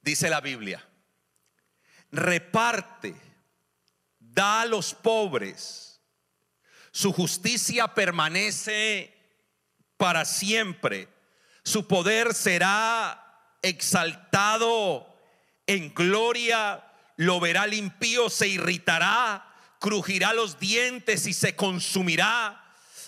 dice 0.00 0.30
la 0.30 0.40
Biblia, 0.40 0.84
reparte, 2.10 3.14
da 4.18 4.62
a 4.62 4.66
los 4.66 4.94
pobres, 4.94 6.00
su 6.90 7.12
justicia 7.12 7.94
permanece 7.94 9.16
para 9.96 10.24
siempre, 10.24 11.08
su 11.62 11.86
poder 11.86 12.34
será 12.34 13.56
exaltado 13.62 15.14
en 15.66 15.92
gloria, 15.94 16.84
lo 17.16 17.38
verá 17.38 17.64
el 17.64 17.74
impío, 17.74 18.30
se 18.30 18.48
irritará, 18.48 19.49
crujirá 19.80 20.32
los 20.34 20.60
dientes 20.60 21.26
y 21.26 21.32
se 21.32 21.56
consumirá 21.56 22.64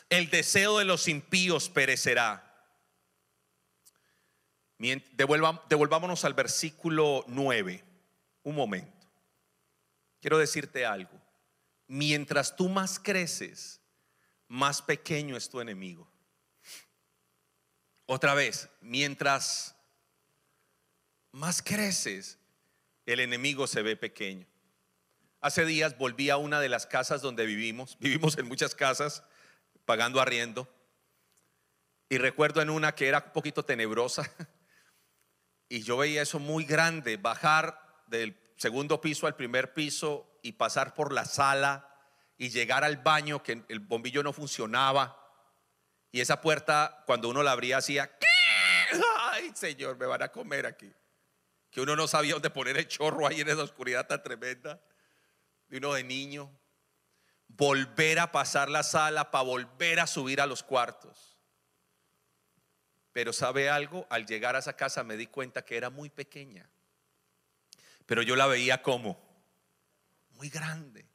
el 0.08 0.28
deseo 0.30 0.78
de 0.78 0.84
los 0.84 1.06
impíos 1.06 1.68
perecerá. 1.68 2.48
devolvámonos 4.78 6.24
al 6.24 6.34
versículo 6.34 7.24
9. 7.28 7.84
Un 8.42 8.54
momento. 8.54 9.06
Quiero 10.20 10.38
decirte 10.38 10.84
algo. 10.84 11.20
Mientras 11.86 12.56
tú 12.56 12.68
más 12.68 12.98
creces, 12.98 13.80
más 14.48 14.82
pequeño 14.82 15.36
es 15.36 15.48
tu 15.48 15.60
enemigo. 15.60 16.10
Otra 18.06 18.34
vez, 18.34 18.68
mientras 18.80 19.74
más 21.32 21.62
creces, 21.62 22.38
el 23.06 23.20
enemigo 23.20 23.66
se 23.66 23.82
ve 23.82 23.96
pequeño. 23.96 24.51
Hace 25.42 25.64
días 25.64 25.98
volví 25.98 26.30
a 26.30 26.36
una 26.36 26.60
de 26.60 26.68
las 26.68 26.86
casas 26.86 27.20
donde 27.20 27.44
vivimos. 27.46 27.98
Vivimos 28.00 28.38
en 28.38 28.46
muchas 28.46 28.76
casas 28.76 29.24
pagando 29.84 30.20
arriendo. 30.20 30.72
Y 32.08 32.18
recuerdo 32.18 32.62
en 32.62 32.70
una 32.70 32.94
que 32.94 33.08
era 33.08 33.24
un 33.26 33.32
poquito 33.32 33.64
tenebrosa. 33.64 34.30
Y 35.68 35.84
yo 35.84 35.96
veía 35.96 36.20
eso 36.20 36.38
muy 36.38 36.66
grande, 36.66 37.16
bajar 37.16 38.04
del 38.06 38.38
segundo 38.58 39.00
piso 39.00 39.26
al 39.26 39.36
primer 39.36 39.72
piso 39.72 40.38
y 40.42 40.52
pasar 40.52 40.92
por 40.92 41.14
la 41.14 41.24
sala 41.24 41.88
y 42.36 42.50
llegar 42.50 42.84
al 42.84 42.98
baño 42.98 43.42
que 43.42 43.64
el 43.66 43.80
bombillo 43.80 44.22
no 44.22 44.34
funcionaba. 44.34 45.18
Y 46.10 46.20
esa 46.20 46.42
puerta, 46.42 47.02
cuando 47.06 47.30
uno 47.30 47.42
la 47.42 47.52
abría, 47.52 47.78
hacía, 47.78 48.14
ay 49.32 49.50
Señor, 49.54 49.96
me 49.96 50.04
van 50.04 50.22
a 50.22 50.28
comer 50.28 50.66
aquí. 50.66 50.92
Que 51.70 51.80
uno 51.80 51.96
no 51.96 52.06
sabía 52.06 52.34
dónde 52.34 52.50
poner 52.50 52.76
el 52.76 52.86
chorro 52.86 53.26
ahí 53.26 53.40
en 53.40 53.48
esa 53.48 53.62
oscuridad 53.62 54.06
tan 54.06 54.22
tremenda. 54.22 54.78
Y 55.72 55.78
uno 55.78 55.94
de 55.94 56.04
niño 56.04 56.52
volver 57.48 58.18
a 58.18 58.30
pasar 58.30 58.68
la 58.68 58.82
sala 58.82 59.30
para 59.30 59.44
volver 59.44 60.00
a 60.00 60.06
subir 60.06 60.40
a 60.42 60.46
los 60.46 60.62
cuartos. 60.62 61.38
Pero 63.12 63.32
sabe 63.32 63.70
algo, 63.70 64.06
al 64.10 64.26
llegar 64.26 64.54
a 64.54 64.58
esa 64.58 64.76
casa 64.76 65.02
me 65.02 65.16
di 65.16 65.26
cuenta 65.26 65.64
que 65.64 65.78
era 65.78 65.88
muy 65.88 66.10
pequeña. 66.10 66.70
Pero 68.04 68.20
yo 68.20 68.36
la 68.36 68.46
veía 68.46 68.82
como 68.82 69.18
muy 70.32 70.50
grande. 70.50 71.08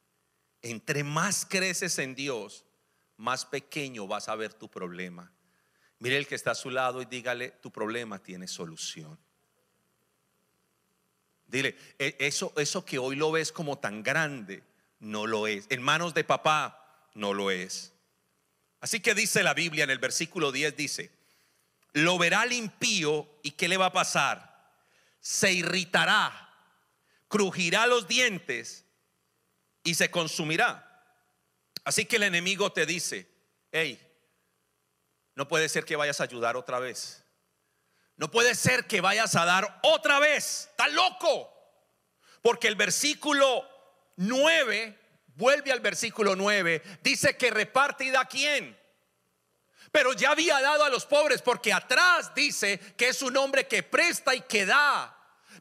Entre 0.64 1.04
más 1.04 1.46
creces 1.46 2.00
en 2.00 2.16
Dios, 2.16 2.66
más 3.16 3.46
pequeño 3.46 4.08
vas 4.08 4.28
a 4.28 4.36
ver 4.36 4.56
tu 4.56 4.72
problema. 4.72 5.32
Mire 6.00 6.18
el 6.18 6.26
que 6.26 6.34
está 6.34 6.52
a 6.52 6.56
su 6.56 6.72
lado 6.72 7.02
y 7.04 7.06
dígale, 7.06 7.52
tu 7.52 7.72
problema 7.72 8.18
tiene 8.24 8.48
solución. 8.48 9.20
Dile, 11.48 11.78
e, 11.98 12.16
eso, 12.20 12.54
eso 12.58 12.86
que 12.86 13.00
hoy 13.00 13.16
lo 13.16 13.32
ves 13.32 13.52
como 13.52 13.78
tan 13.78 14.04
grande, 14.04 14.64
no 15.00 15.26
lo 15.26 15.48
es. 15.48 15.66
En 15.70 15.82
manos 15.82 16.14
de 16.14 16.24
papá, 16.24 17.10
no 17.14 17.34
lo 17.34 17.52
es. 17.52 17.94
Así 18.80 19.00
que 19.00 19.16
dice 19.16 19.44
la 19.44 19.54
Biblia 19.54 19.84
en 19.84 19.90
el 19.90 20.00
versículo 20.00 20.52
10, 20.52 20.76
dice, 20.76 21.12
lo 21.94 22.18
verá 22.18 22.44
el 22.44 22.54
impío 22.54 23.28
y 23.42 23.52
¿qué 23.52 23.68
le 23.68 23.78
va 23.78 23.88
a 23.88 23.94
pasar? 23.94 24.72
Se 25.20 25.52
irritará, 25.52 26.54
crujirá 27.28 27.88
los 27.88 28.08
dientes 28.08 28.86
y 29.84 29.96
se 29.96 30.12
consumirá. 30.12 30.84
Así 31.84 32.06
que 32.06 32.18
el 32.18 32.24
enemigo 32.24 32.72
te 32.72 32.86
dice, 32.86 33.28
hey, 33.72 34.00
no 35.36 35.48
puede 35.48 35.70
ser 35.70 35.86
que 35.86 35.96
vayas 35.96 36.20
a 36.20 36.26
ayudar 36.26 36.58
otra 36.58 36.80
vez. 36.80 37.24
No 38.18 38.30
puede 38.32 38.56
ser 38.56 38.86
que 38.88 39.00
vayas 39.00 39.36
a 39.36 39.46
dar 39.46 39.80
otra 39.84 40.20
vez. 40.20 40.68
Está 40.72 40.88
loco. 40.88 41.54
Porque 42.42 42.68
el 42.68 42.76
versículo 42.76 43.68
9, 44.18 45.00
vuelve 45.36 45.72
al 45.72 45.80
versículo 45.80 46.36
9, 46.36 46.82
dice 47.04 47.38
que 47.38 47.52
reparte 47.52 48.06
y 48.06 48.12
da 48.12 48.26
quién. 48.26 48.78
Pero 49.92 50.14
ya 50.14 50.32
había 50.32 50.60
dado 50.60 50.84
a 50.84 50.90
los 50.90 51.06
pobres 51.06 51.42
porque 51.42 51.72
atrás 51.72 52.34
dice 52.36 52.80
que 52.98 53.10
es 53.10 53.22
un 53.22 53.38
hombre 53.38 53.68
que 53.68 53.84
presta 53.84 54.36
y 54.36 54.42
que 54.42 54.66
da. 54.66 55.14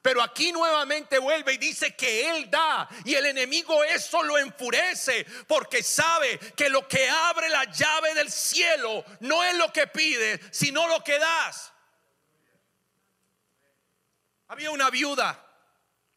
Pero 0.02 0.22
aquí 0.22 0.52
nuevamente 0.52 1.18
vuelve 1.18 1.54
y 1.54 1.58
dice 1.58 1.94
que 1.94 2.30
Él 2.30 2.50
da 2.50 2.88
y 3.04 3.14
el 3.14 3.26
enemigo 3.26 3.82
eso 3.84 4.22
lo 4.22 4.38
enfurece 4.38 5.26
porque 5.46 5.82
sabe 5.82 6.38
que 6.54 6.68
lo 6.68 6.86
que 6.86 7.08
abre 7.08 7.48
la 7.48 7.64
llave 7.64 8.14
del 8.14 8.30
cielo 8.30 9.04
no 9.20 9.42
es 9.42 9.56
lo 9.56 9.72
que 9.72 9.86
pide, 9.86 10.40
sino 10.50 10.86
lo 10.88 11.02
que 11.02 11.18
das. 11.18 11.72
Había 14.48 14.70
una 14.70 14.90
viuda, 14.90 15.44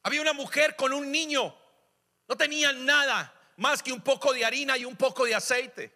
había 0.04 0.22
una 0.22 0.34
mujer 0.34 0.76
con 0.76 0.94
un 0.94 1.12
niño 1.12 1.56
no 2.30 2.38
tenían 2.38 2.86
nada 2.86 3.34
más 3.58 3.82
que 3.82 3.92
un 3.92 4.02
poco 4.02 4.32
de 4.32 4.46
harina 4.46 4.78
y 4.78 4.86
un 4.86 4.96
poco 4.96 5.26
de 5.26 5.34
aceite. 5.34 5.92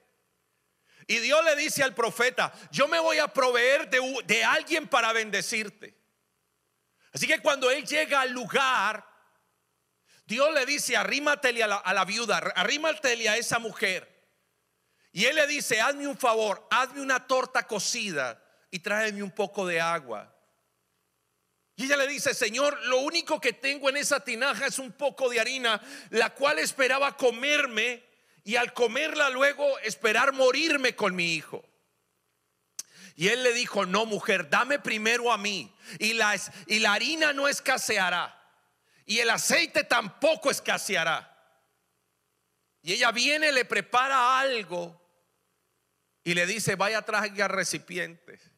Y 1.06 1.20
Dios 1.20 1.46
le 1.46 1.56
dice 1.56 1.84
al 1.84 1.94
profeta, 1.94 2.52
yo 2.72 2.88
me 2.88 3.00
voy 3.00 3.20
a 3.20 3.28
proveer 3.28 3.88
de, 3.88 4.44
alguien 4.44 4.88
para 4.88 5.14
bendecirte. 5.14 5.96
Así 7.14 7.28
que 7.28 7.40
cuando 7.40 7.70
él 7.70 7.86
llega 7.86 8.22
al 8.22 8.32
lugar, 8.32 9.08
Dios 10.26 10.52
le 10.54 10.66
dice, 10.66 10.98
arrímatele 10.98 11.62
a 11.62 11.68
la, 11.68 11.76
a 11.76 11.94
la 11.94 12.04
viuda, 12.04 12.38
arrímatele 12.38 13.30
a 13.30 13.38
esa 13.38 13.60
mujer. 13.60 14.10
Y 15.12 15.26
él 15.26 15.36
le 15.36 15.46
dice, 15.46 15.80
hazme 15.82 16.08
un 16.08 16.18
favor, 16.18 16.68
hazme 16.72 17.02
una 17.02 17.28
torta 17.28 17.68
cocida 17.68 18.44
y 18.72 18.80
tráeme 18.80 19.22
un 19.22 19.30
poco 19.30 19.68
de 19.68 19.80
agua. 19.80 20.33
Ella 21.84 21.98
le 21.98 22.08
dice, 22.08 22.34
Señor, 22.34 22.80
lo 22.86 23.00
único 23.00 23.42
que 23.42 23.54
tengo 23.54 23.90
en 23.90 23.98
esa 23.98 24.24
tinaja 24.24 24.68
es 24.68 24.80
un 24.80 24.94
poco 24.94 25.30
de 25.30 25.40
harina, 25.40 25.82
la 26.12 26.34
cual 26.34 26.60
esperaba 26.60 27.18
comerme 27.18 28.04
y 28.46 28.56
al 28.56 28.74
comerla 28.74 29.30
luego 29.30 29.78
esperar 29.80 30.32
morirme 30.32 30.96
con 30.96 31.14
mi 31.14 31.34
hijo. 31.34 31.64
Y 33.16 33.28
él 33.28 33.44
le 33.44 33.52
dijo, 33.52 33.86
no 33.86 34.06
mujer, 34.06 34.50
dame 34.50 34.80
primero 34.80 35.32
a 35.32 35.38
mí. 35.38 35.76
Y 36.00 36.14
la, 36.14 36.36
y 36.68 36.80
la 36.80 36.94
harina 36.94 37.34
no 37.34 37.50
escaseará. 37.50 38.40
Y 39.06 39.20
el 39.20 39.30
aceite 39.30 39.84
tampoco 39.84 40.50
escaseará. 40.50 41.30
Y 42.82 42.94
ella 42.94 43.12
viene, 43.12 43.52
le 43.52 43.66
prepara 43.66 44.40
algo 44.40 45.00
y 46.24 46.34
le 46.34 46.46
dice, 46.46 46.76
vaya 46.76 47.02
traiga 47.02 47.50
recipientes 47.50 48.53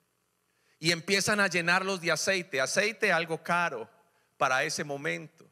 y 0.79 0.91
empiezan 0.91 1.39
a 1.39 1.47
llenarlos 1.47 2.01
de 2.01 2.11
aceite. 2.11 2.61
Aceite 2.61 3.11
algo 3.11 3.41
caro 3.43 3.89
para 4.37 4.63
ese 4.63 4.83
momento. 4.83 5.45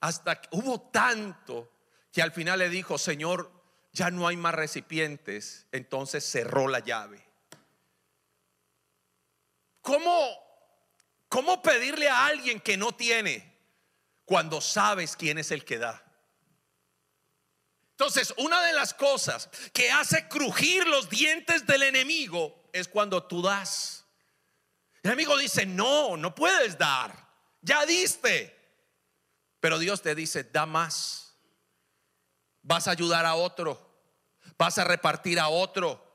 Hasta 0.00 0.40
que 0.40 0.48
hubo 0.52 0.80
tanto 0.80 1.70
que 2.12 2.22
al 2.22 2.32
final 2.32 2.58
le 2.58 2.68
dijo, 2.68 2.98
Señor, 2.98 3.50
ya 3.92 4.10
no 4.10 4.26
hay 4.26 4.36
más 4.36 4.54
recipientes. 4.54 5.66
Entonces 5.72 6.24
cerró 6.24 6.68
la 6.68 6.80
llave. 6.80 7.24
¿Cómo, 9.80 10.28
¿Cómo 11.28 11.62
pedirle 11.62 12.08
a 12.08 12.26
alguien 12.26 12.60
que 12.60 12.76
no 12.76 12.92
tiene 12.92 13.52
cuando 14.24 14.60
sabes 14.60 15.16
quién 15.16 15.38
es 15.38 15.50
el 15.50 15.64
que 15.64 15.78
da? 15.78 16.04
Entonces, 17.90 18.34
una 18.38 18.62
de 18.64 18.72
las 18.72 18.94
cosas 18.94 19.48
que 19.72 19.90
hace 19.90 20.26
crujir 20.26 20.86
los 20.88 21.08
dientes 21.08 21.66
del 21.66 21.84
enemigo 21.84 22.61
es 22.72 22.88
cuando 22.88 23.22
tú 23.24 23.42
das. 23.42 24.04
El 25.02 25.10
enemigo 25.10 25.36
dice, 25.36 25.66
no, 25.66 26.16
no 26.16 26.34
puedes 26.34 26.78
dar. 26.78 27.14
Ya 27.60 27.84
diste. 27.86 28.58
Pero 29.60 29.78
Dios 29.78 30.02
te 30.02 30.14
dice, 30.14 30.44
da 30.44 30.66
más. 30.66 31.36
Vas 32.62 32.88
a 32.88 32.92
ayudar 32.92 33.26
a 33.26 33.34
otro. 33.34 33.90
Vas 34.56 34.78
a 34.78 34.84
repartir 34.84 35.38
a 35.38 35.48
otro 35.48 36.12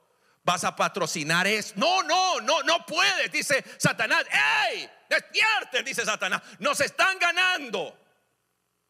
vas 0.47 0.63
a 0.63 0.73
patrocinar 0.73 1.45
eso. 1.45 1.73
No, 1.75 2.01
no, 2.03 2.39
no, 2.39 2.63
no 2.63 2.85
puedes, 2.85 3.29
dice 3.33 3.65
Satanás. 3.77 4.23
¡Ey! 4.31 4.89
Despierten, 5.09 5.83
dice 5.83 6.05
Satanás. 6.05 6.41
Nos 6.59 6.79
están 6.79 7.19
ganando. 7.19 7.99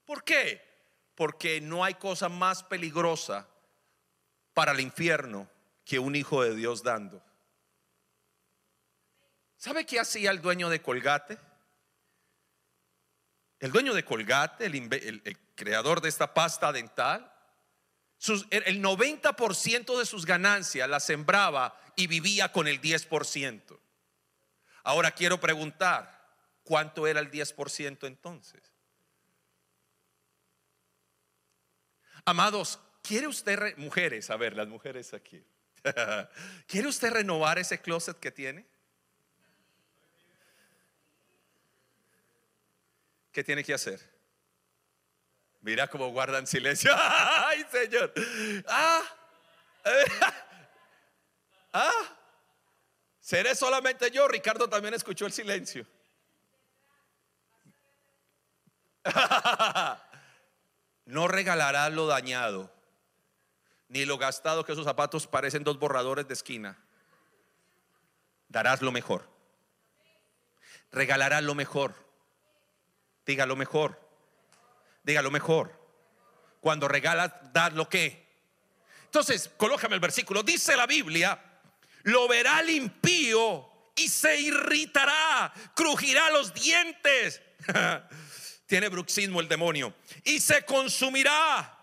¿Por 0.05 0.23
qué? 0.23 0.61
Porque 1.15 1.59
no 1.59 1.83
hay 1.83 1.95
cosa 1.95 2.29
más 2.29 2.61
peligrosa 2.61 3.47
para 4.53 4.71
el 4.71 4.81
infierno 4.81 5.49
que 5.83 5.97
un 5.97 6.15
hijo 6.15 6.43
de 6.43 6.53
Dios 6.53 6.83
dando. 6.83 7.23
¿Sabe 9.67 9.85
qué 9.85 9.99
hacía 9.99 10.31
el 10.31 10.41
dueño 10.41 10.69
de 10.69 10.81
Colgate? 10.81 11.37
El 13.59 13.69
dueño 13.69 13.93
de 13.93 14.05
Colgate, 14.05 14.65
el, 14.65 15.37
creador 15.55 15.99
de 15.99 16.07
esta 16.07 16.33
pasta 16.33 16.71
dental, 16.71 17.29
el 18.49 18.81
90% 18.81 19.99
de 19.99 20.05
sus 20.05 20.25
ganancias 20.25 20.87
las 20.87 21.03
sembraba 21.03 21.77
y 21.97 22.07
vivía 22.07 22.49
con 22.53 22.69
el 22.69 22.79
10%. 22.79 23.77
Ahora 24.83 25.11
quiero 25.11 25.37
preguntar, 25.41 26.17
¿cuánto 26.63 27.05
era 27.05 27.19
el 27.19 27.29
10% 27.29 28.07
entonces? 28.07 28.61
Amados, 32.23 32.79
¿quiere 33.01 33.27
usted, 33.27 33.75
mujeres, 33.75 34.29
a 34.29 34.37
ver, 34.37 34.55
las 34.55 34.69
mujeres 34.69 35.13
aquí, 35.13 35.43
¿quiere 36.67 36.87
usted 36.87 37.11
renovar 37.11 37.59
ese 37.59 37.81
closet 37.81 38.17
que 38.17 38.31
tiene? 38.31 38.76
¿Qué 43.37 43.43
tiene 43.43 43.63
que 43.63 43.71
hacer? 43.75 44.01
Mira 45.61 45.87
cómo 45.87 46.09
guardan 46.09 46.47
silencio. 46.47 46.91
Ay, 46.97 47.63
Señor. 47.71 48.11
Ah. 48.67 49.03
ah. 51.73 52.17
Seré 53.19 53.53
solamente 53.53 54.09
yo. 54.09 54.27
Ricardo 54.27 54.67
también 54.67 54.95
escuchó 54.95 55.27
el 55.27 55.31
silencio. 55.33 55.85
no 61.05 61.27
regalarás 61.27 61.93
lo 61.93 62.07
dañado, 62.07 62.73
ni 63.87 64.05
lo 64.05 64.17
gastado 64.17 64.65
que 64.65 64.71
esos 64.71 64.85
zapatos 64.85 65.27
parecen 65.27 65.63
dos 65.63 65.77
borradores 65.77 66.27
de 66.27 66.33
esquina. 66.33 66.75
Darás 68.47 68.81
lo 68.81 68.91
mejor. 68.91 69.29
Regalarás 70.91 71.43
lo 71.43 71.53
mejor. 71.53 72.06
Diga 73.27 73.45
lo 73.45 73.57
mejor. 73.57 74.01
Diga 75.03 75.21
lo 75.21 75.29
mejor. 75.29 75.77
Cuando 76.61 76.87
regalas, 76.87 77.33
dar 77.51 77.73
lo 77.73 77.89
que. 77.89 78.25
Entonces, 79.03 79.51
colójame 79.57 79.95
el 79.95 80.01
versículo. 80.01 80.43
Dice 80.43 80.77
la 80.77 80.87
Biblia, 80.87 81.39
lo 82.03 82.27
verá 82.29 82.61
el 82.61 82.69
impío 82.69 83.69
y 83.95 84.07
se 84.07 84.39
irritará, 84.39 85.53
crujirá 85.75 86.29
los 86.31 86.53
dientes. 86.53 87.41
Tiene 88.65 88.87
bruxismo 88.89 89.41
el 89.41 89.49
demonio. 89.49 89.93
Y 90.23 90.39
se 90.39 90.63
consumirá. 90.63 91.73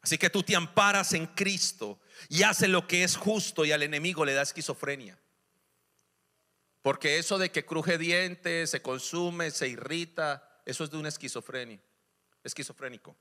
Así 0.00 0.18
que 0.18 0.30
tú 0.30 0.42
te 0.42 0.56
amparas 0.56 1.12
en 1.12 1.26
Cristo 1.26 2.00
y 2.28 2.42
haces 2.42 2.68
lo 2.68 2.88
que 2.88 3.04
es 3.04 3.16
justo 3.16 3.64
y 3.64 3.72
al 3.72 3.82
enemigo 3.82 4.24
le 4.24 4.34
da 4.34 4.42
esquizofrenia. 4.42 5.18
Porque 6.88 7.18
eso 7.18 7.36
de 7.36 7.50
que 7.50 7.66
cruje 7.66 7.98
dientes, 7.98 8.70
se 8.70 8.80
consume, 8.80 9.50
se 9.50 9.68
irrita, 9.68 10.62
eso 10.64 10.84
es 10.84 10.90
de 10.90 10.96
una 10.96 11.10
esquizofrenia, 11.10 11.78
esquizofrénico. 12.42 13.14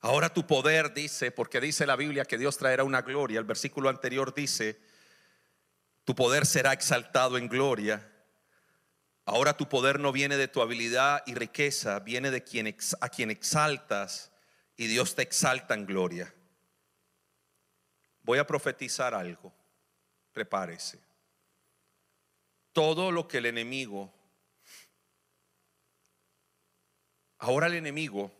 Ahora 0.00 0.34
tu 0.34 0.44
poder 0.44 0.92
dice, 0.92 1.30
porque 1.30 1.60
dice 1.60 1.86
la 1.86 1.94
Biblia 1.94 2.24
que 2.24 2.36
Dios 2.36 2.56
traerá 2.56 2.82
una 2.82 3.02
gloria. 3.02 3.38
El 3.38 3.44
versículo 3.44 3.88
anterior 3.88 4.34
dice, 4.34 4.80
tu 6.02 6.16
poder 6.16 6.46
será 6.46 6.72
exaltado 6.72 7.38
en 7.38 7.46
gloria. 7.46 8.10
Ahora 9.24 9.56
tu 9.56 9.68
poder 9.68 10.00
no 10.00 10.10
viene 10.10 10.36
de 10.36 10.48
tu 10.48 10.62
habilidad 10.62 11.22
y 11.26 11.34
riqueza, 11.36 12.00
viene 12.00 12.32
de 12.32 12.42
quien 12.42 12.76
a 13.00 13.08
quien 13.08 13.30
exaltas 13.30 14.32
y 14.76 14.88
Dios 14.88 15.14
te 15.14 15.22
exalta 15.22 15.74
en 15.74 15.86
gloria. 15.86 16.34
Voy 18.24 18.40
a 18.40 18.46
profetizar 18.48 19.14
algo 19.14 19.54
prepárese. 20.38 21.00
Todo 22.72 23.10
lo 23.10 23.26
que 23.26 23.38
el 23.38 23.46
enemigo, 23.46 24.14
ahora 27.38 27.66
el 27.66 27.74
enemigo 27.74 28.30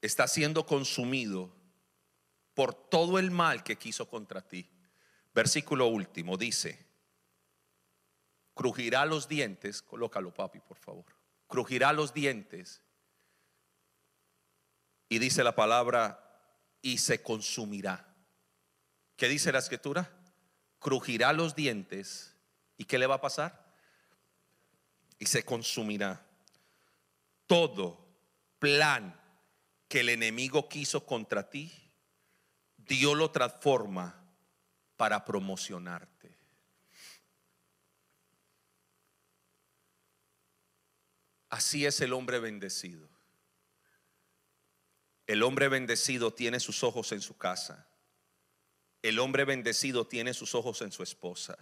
está 0.00 0.26
siendo 0.26 0.64
consumido 0.64 1.54
por 2.54 2.72
todo 2.72 3.18
el 3.18 3.30
mal 3.30 3.62
que 3.62 3.76
quiso 3.76 4.08
contra 4.08 4.40
ti. 4.40 4.70
Versículo 5.34 5.86
último 5.88 6.38
dice, 6.38 6.86
crujirá 8.54 9.04
los 9.04 9.28
dientes, 9.28 9.82
colócalo 9.82 10.32
papi, 10.32 10.60
por 10.60 10.78
favor, 10.78 11.04
crujirá 11.46 11.92
los 11.92 12.14
dientes 12.14 12.82
y 15.10 15.18
dice 15.18 15.44
la 15.44 15.54
palabra 15.54 16.26
y 16.80 16.96
se 16.96 17.22
consumirá. 17.22 18.16
¿Qué 19.16 19.28
dice 19.28 19.52
la 19.52 19.58
escritura? 19.58 20.19
Crujirá 20.80 21.32
los 21.32 21.54
dientes. 21.54 22.34
¿Y 22.76 22.86
qué 22.86 22.98
le 22.98 23.06
va 23.06 23.16
a 23.16 23.20
pasar? 23.20 23.72
Y 25.18 25.26
se 25.26 25.44
consumirá. 25.44 26.26
Todo 27.46 28.08
plan 28.58 29.20
que 29.86 30.00
el 30.00 30.08
enemigo 30.08 30.68
quiso 30.68 31.04
contra 31.04 31.48
ti, 31.50 31.72
Dios 32.76 33.16
lo 33.16 33.30
transforma 33.30 34.24
para 34.96 35.24
promocionarte. 35.24 36.36
Así 41.50 41.84
es 41.84 42.00
el 42.00 42.12
hombre 42.12 42.38
bendecido. 42.38 43.08
El 45.26 45.42
hombre 45.42 45.68
bendecido 45.68 46.32
tiene 46.32 46.60
sus 46.60 46.82
ojos 46.84 47.12
en 47.12 47.20
su 47.20 47.36
casa. 47.36 47.89
El 49.02 49.18
hombre 49.18 49.44
bendecido 49.44 50.06
tiene 50.06 50.34
sus 50.34 50.54
ojos 50.54 50.82
en 50.82 50.92
su 50.92 51.02
esposa. 51.02 51.58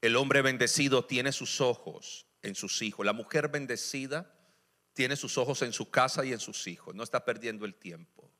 El 0.00 0.16
hombre 0.16 0.42
bendecido 0.42 1.04
tiene 1.04 1.32
sus 1.32 1.60
ojos 1.60 2.26
en 2.42 2.54
sus 2.54 2.82
hijos. 2.82 3.04
La 3.04 3.12
mujer 3.12 3.48
bendecida 3.48 4.32
tiene 4.92 5.16
sus 5.16 5.36
ojos 5.36 5.62
en 5.62 5.72
su 5.72 5.90
casa 5.90 6.24
y 6.24 6.32
en 6.32 6.38
sus 6.38 6.66
hijos. 6.66 6.94
No 6.94 7.02
está 7.02 7.24
perdiendo 7.24 7.64
el 7.64 7.74
tiempo. 7.74 8.30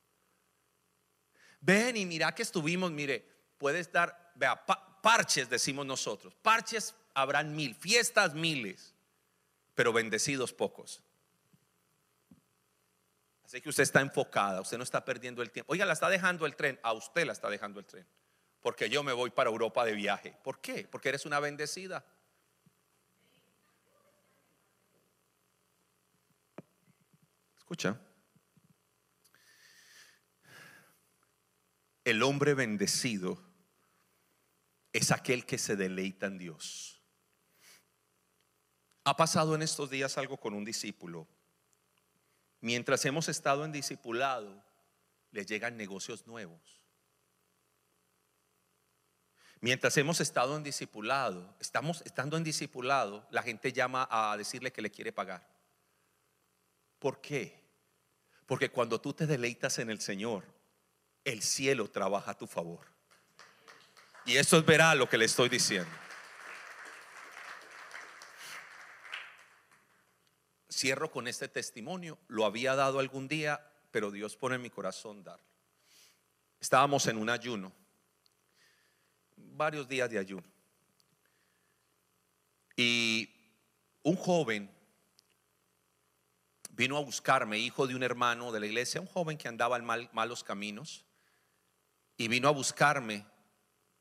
Ven 1.59 1.97
y 1.97 2.05
mira 2.05 2.33
que 2.33 2.43
estuvimos, 2.43 2.91
mire, 2.91 3.27
puedes 3.57 3.91
dar, 3.91 4.31
vea, 4.35 4.65
parches 5.01 5.49
decimos 5.49 5.85
nosotros. 5.85 6.35
Parches 6.41 6.95
habrán 7.13 7.55
mil, 7.55 7.75
fiestas 7.75 8.33
miles, 8.33 8.93
pero 9.75 9.91
bendecidos 9.91 10.53
pocos. 10.53 11.01
Así 13.47 13.61
que 13.61 13.69
usted 13.69 13.83
está 13.83 14.01
enfocada, 14.01 14.59
usted 14.59 14.77
no 14.77 14.83
está 14.83 15.05
perdiendo 15.05 15.41
el 15.41 15.51
tiempo. 15.51 15.71
Oiga, 15.71 15.85
la 15.85 15.93
está 15.93 16.09
dejando 16.09 16.45
el 16.45 16.57
tren, 16.57 16.77
a 16.83 16.91
usted 16.91 17.25
la 17.25 17.31
está 17.31 17.49
dejando 17.49 17.79
el 17.79 17.85
tren. 17.85 18.05
Porque 18.59 18.89
yo 18.89 19.03
me 19.03 19.13
voy 19.13 19.29
para 19.29 19.49
Europa 19.49 19.85
de 19.85 19.93
viaje. 19.93 20.37
¿Por 20.43 20.59
qué? 20.59 20.85
Porque 20.91 21.07
eres 21.07 21.25
una 21.25 21.39
bendecida. 21.39 22.05
Escucha. 27.57 27.97
El 32.03 32.23
hombre 32.23 32.53
bendecido 32.53 33.41
es 34.91 35.11
aquel 35.11 35.45
que 35.45 35.57
se 35.57 35.77
deleita 35.77 36.25
en 36.25 36.37
Dios. 36.37 37.01
Ha 39.05 39.15
pasado 39.15 39.55
en 39.55 39.61
estos 39.61 39.89
días 39.89 40.17
algo 40.17 40.35
con 40.35 40.53
un 40.53 40.65
discípulo 40.65 41.29
Mientras 42.67 43.05
hemos 43.05 43.29
estado 43.29 43.63
en 43.63 43.71
discipulado, 43.71 44.61
les 45.31 45.45
llegan 45.45 45.77
negocios 45.77 46.27
nuevos. 46.27 46.81
Mientras 49.61 49.95
hemos 49.95 50.19
estado 50.19 50.57
en 50.57 50.63
discipulado, 50.63 51.55
estamos 51.61 52.01
estando 52.01 52.35
en 52.35 52.43
discipulado, 52.43 53.25
la 53.31 53.41
gente 53.41 53.71
llama 53.71 54.05
a 54.11 54.35
decirle 54.35 54.73
que 54.73 54.81
le 54.81 54.91
quiere 54.91 55.13
pagar. 55.13 55.47
¿Por 56.99 57.21
qué? 57.21 57.57
Porque 58.45 58.69
cuando 58.69 58.99
tú 58.99 59.13
te 59.13 59.27
deleitas 59.27 59.79
en 59.79 59.89
el 59.89 60.01
Señor, 60.01 60.43
el 61.23 61.43
cielo 61.43 61.89
trabaja 61.89 62.31
a 62.31 62.37
tu 62.37 62.47
favor. 62.47 62.85
Y 64.25 64.35
esto 64.35 64.57
es 64.57 64.65
verá 64.65 64.93
lo 64.93 65.07
que 65.07 65.17
le 65.17 65.23
estoy 65.23 65.47
diciendo. 65.47 65.89
Cierro 70.77 71.09
con 71.09 71.27
este 71.27 71.47
testimonio. 71.47 72.19
Lo 72.27 72.45
había 72.45 72.75
dado 72.75 72.99
algún 72.99 73.27
día, 73.27 73.59
pero 73.89 74.11
Dios 74.11 74.37
pone 74.37 74.55
en 74.55 74.61
mi 74.61 74.69
corazón 74.69 75.23
darlo. 75.23 75.45
Estábamos 76.59 77.07
en 77.07 77.17
un 77.17 77.31
ayuno, 77.31 77.73
varios 79.35 79.87
días 79.87 80.07
de 80.09 80.19
ayuno. 80.19 80.47
Y 82.75 83.27
un 84.03 84.15
joven 84.17 84.69
vino 86.69 86.97
a 86.97 87.01
buscarme, 87.01 87.57
hijo 87.57 87.87
de 87.87 87.95
un 87.95 88.03
hermano 88.03 88.51
de 88.51 88.59
la 88.59 88.67
iglesia, 88.67 89.01
un 89.01 89.07
joven 89.07 89.35
que 89.35 89.47
andaba 89.47 89.77
en 89.77 89.85
malos 89.85 90.43
caminos, 90.43 91.05
y 92.17 92.27
vino 92.27 92.47
a 92.47 92.51
buscarme 92.51 93.25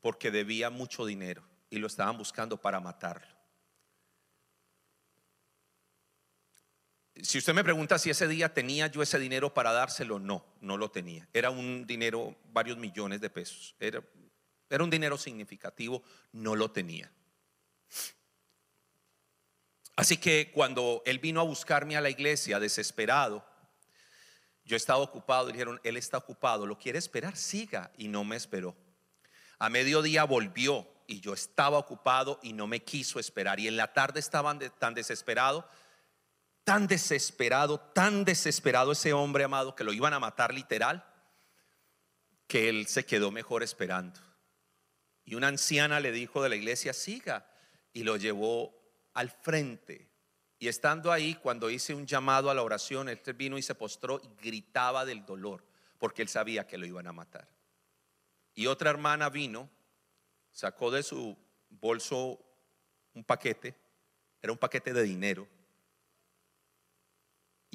porque 0.03 0.31
debía 0.31 0.69
mucho 0.69 1.07
dinero 1.07 1.43
y 1.71 1.79
lo 1.79 1.87
estaban 1.87 2.19
buscando 2.19 2.61
para 2.61 2.81
matarlo. 2.81 3.36
Si 7.23 7.39
usted 7.39 7.55
me 7.55 7.65
pregunta 7.65 7.99
si 7.99 8.11
ese 8.11 8.29
día 8.29 8.53
tenía 8.53 8.89
yo 8.89 9.03
ese 9.03 9.19
dinero 9.19 9.55
para 9.55 9.73
dárselo, 9.73 10.19
no, 10.19 10.45
no 10.61 10.77
lo 10.77 10.91
tenía. 10.91 11.29
Era 11.33 11.51
un 11.51 11.87
dinero, 11.87 12.37
varios 12.53 12.77
millones 12.77 13.21
de 13.21 13.31
pesos. 13.31 13.75
Era, 13.81 14.03
era 14.69 14.85
un 14.85 14.91
dinero 14.91 15.17
significativo, 15.17 16.03
no 16.33 16.55
lo 16.55 16.71
tenía. 16.71 17.11
Así 19.97 20.19
que 20.19 20.51
cuando 20.53 21.03
él 21.07 21.19
vino 21.19 21.41
a 21.41 21.45
buscarme 21.45 21.97
a 21.97 22.03
la 22.03 22.11
iglesia 22.11 22.61
desesperado, 22.61 23.45
yo 24.67 24.77
estaba 24.77 24.99
ocupado, 24.99 25.47
dijeron, 25.47 25.81
él 25.85 25.97
está 25.97 26.19
ocupado, 26.19 26.67
lo 26.67 26.77
quiere 26.77 26.99
esperar, 26.99 27.37
siga, 27.37 27.93
y 27.97 28.09
no 28.09 28.25
me 28.25 28.37
esperó. 28.37 28.77
A 29.59 29.71
mediodía 29.71 30.25
volvió 30.25 30.87
y 31.07 31.21
yo 31.21 31.33
estaba 31.33 31.79
ocupado 31.79 32.41
y 32.43 32.53
no 32.53 32.67
me 32.67 32.83
quiso 32.83 33.19
esperar. 33.19 33.59
Y 33.59 33.69
en 33.69 33.77
la 33.77 33.95
tarde 33.95 34.21
estaban 34.21 34.59
tan 34.79 34.93
desesperado, 34.93 35.67
tan 36.67 36.89
desesperado, 36.89 37.79
tan 37.79 38.25
desesperado 38.25 38.91
ese 38.91 39.13
hombre 39.13 39.45
amado 39.45 39.77
que 39.77 39.85
lo 39.85 39.93
iban 39.93 40.13
a 40.15 40.19
matar 40.19 40.53
literal, 40.53 41.07
que 42.49 42.69
él 42.69 42.89
se 42.89 43.07
quedó 43.07 43.31
mejor 43.31 43.63
esperando. 43.63 44.19
Y 45.25 45.37
una 45.37 45.47
anciana 45.47 46.01
le 46.01 46.11
dijo 46.11 46.43
de 46.43 46.49
la 46.49 46.57
iglesia, 46.57 46.93
siga, 46.93 47.49
y 47.93 48.03
lo 48.03 48.17
llevó 48.17 48.77
al 49.15 49.31
frente. 49.31 50.11
Y 50.59 50.67
estando 50.67 51.13
ahí, 51.13 51.37
cuando 51.37 51.71
hice 51.71 51.95
un 51.95 52.05
llamado 52.05 52.51
a 52.51 52.55
la 52.55 52.65
oración, 52.65 53.09
él 53.09 53.21
vino 53.37 53.57
y 53.59 53.63
se 53.63 53.77
postró 53.77 54.21
y 54.21 54.29
gritaba 54.43 55.05
del 55.05 55.25
dolor, 55.25 55.65
porque 55.99 56.23
él 56.23 56.29
sabía 56.29 56.67
que 56.67 56.79
lo 56.79 56.87
iban 56.87 57.07
a 57.07 57.13
matar. 57.13 57.49
Y 58.55 58.67
otra 58.67 58.91
hermana 58.91 59.31
vino, 59.31 59.71
sacó 60.51 60.91
de 60.91 61.05
su 61.05 61.39
bolso 61.71 62.41
un 63.15 63.23
paquete, 63.23 63.77
era 64.43 64.51
un 64.51 64.59
paquete 64.59 64.93
de 64.93 65.05
dinero. 65.05 65.47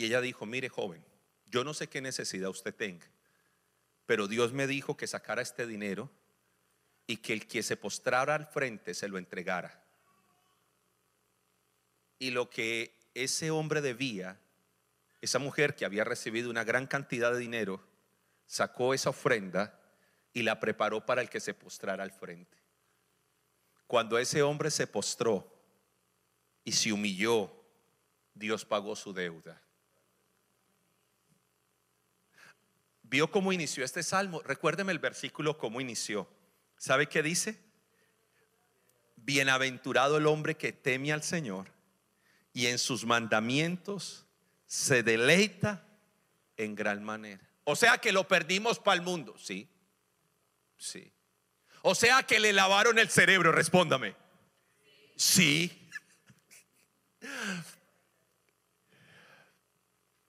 Y 0.02 0.06
ella 0.06 0.22
dijo, 0.22 0.46
mire 0.46 0.68
joven, 0.68 1.06
yo 1.46 1.64
no 1.64 1.74
sé 1.74 1.88
qué 1.88 2.02
necesidad 2.02 2.50
usted 2.50 2.74
tenga, 2.74 3.08
pero 4.08 4.28
Dios 4.28 4.52
me 4.52 4.66
dijo 4.66 4.98
que 4.98 5.06
sacara 5.06 5.42
este 5.42 5.68
dinero 5.68 6.10
y 7.06 7.18
que 7.18 7.34
el 7.34 7.48
que 7.48 7.62
se 7.62 7.78
postrara 7.78 8.34
al 8.34 8.48
frente 8.48 8.94
se 8.94 9.08
lo 9.08 9.18
entregara 9.18 9.82
y 12.22 12.30
lo 12.30 12.52
que 12.52 12.96
ese 13.16 13.50
hombre 13.50 13.82
debía, 13.82 14.40
esa 15.22 15.40
mujer 15.40 15.76
que 15.76 15.86
había 15.86 16.04
recibido 16.04 16.52
una 16.52 16.64
gran 16.64 16.86
cantidad 16.86 17.34
de 17.34 17.40
dinero, 17.40 17.84
sacó 18.46 18.94
esa 18.94 19.10
ofrenda 19.10 19.80
y 20.32 20.44
la 20.44 20.60
preparó 20.60 21.04
para 21.04 21.24
el 21.24 21.32
que 21.32 21.40
se 21.40 21.56
postrara 21.56 22.04
al 22.04 22.12
frente. 22.12 22.60
Cuando 23.88 24.20
ese 24.20 24.44
hombre 24.44 24.70
se 24.70 24.86
postró 24.86 25.52
y 26.64 26.74
se 26.74 26.92
humilló, 26.92 27.52
Dios 28.36 28.66
pagó 28.66 28.96
su 28.96 29.14
deuda. 29.14 29.60
¿Vio 33.12 33.30
cómo 33.30 33.52
inició 33.52 33.84
este 33.84 34.04
salmo? 34.04 34.42
Recuérdeme 34.42 34.94
el 34.94 35.00
versículo 35.00 35.58
cómo 35.58 35.82
inició. 35.82 36.30
¿Sabe 36.78 37.08
qué 37.10 37.22
dice? 37.22 37.60
Bienaventurado 39.18 40.16
el 40.16 40.28
hombre 40.28 40.56
que 40.56 40.72
teme 40.72 41.12
al 41.12 41.22
Señor 41.22 41.68
y 42.54 42.68
en 42.68 42.80
sus 42.80 43.04
mandamientos 43.04 44.26
se 44.66 45.04
deleita 45.04 45.86
en 46.56 46.74
gran 46.74 47.04
manera. 47.04 47.46
O 47.66 47.76
sea 47.76 47.98
que 47.98 48.14
lo 48.14 48.30
perdimos 48.30 48.80
para 48.80 48.96
el 48.96 49.02
mundo, 49.02 49.36
sí. 49.38 49.68
Sí. 50.78 51.12
O 51.82 51.94
sea 51.96 52.24
que 52.24 52.40
le 52.40 52.54
lavaron 52.54 52.98
el 52.98 53.10
cerebro, 53.10 53.52
respóndame. 53.52 54.16
Sí. 55.18 55.90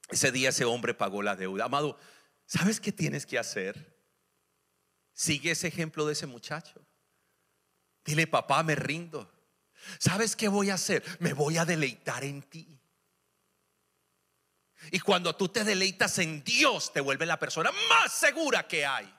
Ese 0.09 0.33
día 0.33 0.49
ese 0.49 0.64
hombre 0.64 0.95
pagó 0.95 1.22
la 1.22 1.37
deuda. 1.37 1.66
Amado, 1.66 1.97
¿sabes 2.53 2.81
qué 2.81 2.93
tienes 2.93 3.25
que 3.25 3.39
hacer? 3.39 3.99
Sigue 5.15 5.53
ese 5.53 5.69
ejemplo 5.69 6.07
de 6.07 6.13
ese 6.13 6.27
muchacho. 6.27 6.85
Dile, 8.05 8.27
papá, 8.27 8.63
me 8.63 8.75
rindo. 8.75 9.31
¿Sabes 9.99 10.37
qué 10.37 10.49
voy 10.49 10.69
a 10.69 10.75
hacer? 10.75 11.03
Me 11.19 11.33
voy 11.33 11.57
a 11.57 11.65
deleitar 11.65 12.25
en 12.25 12.43
ti. 12.43 12.79
Y 14.91 15.01
cuando 15.01 15.35
tú 15.35 15.49
te 15.49 15.65
deleitas 15.65 16.19
en 16.19 16.45
Dios, 16.45 16.93
te 16.93 17.01
vuelve 17.01 17.25
la 17.25 17.39
persona 17.39 17.71
más 17.89 18.13
segura 18.13 18.67
que 18.69 18.85
hay. 18.85 19.13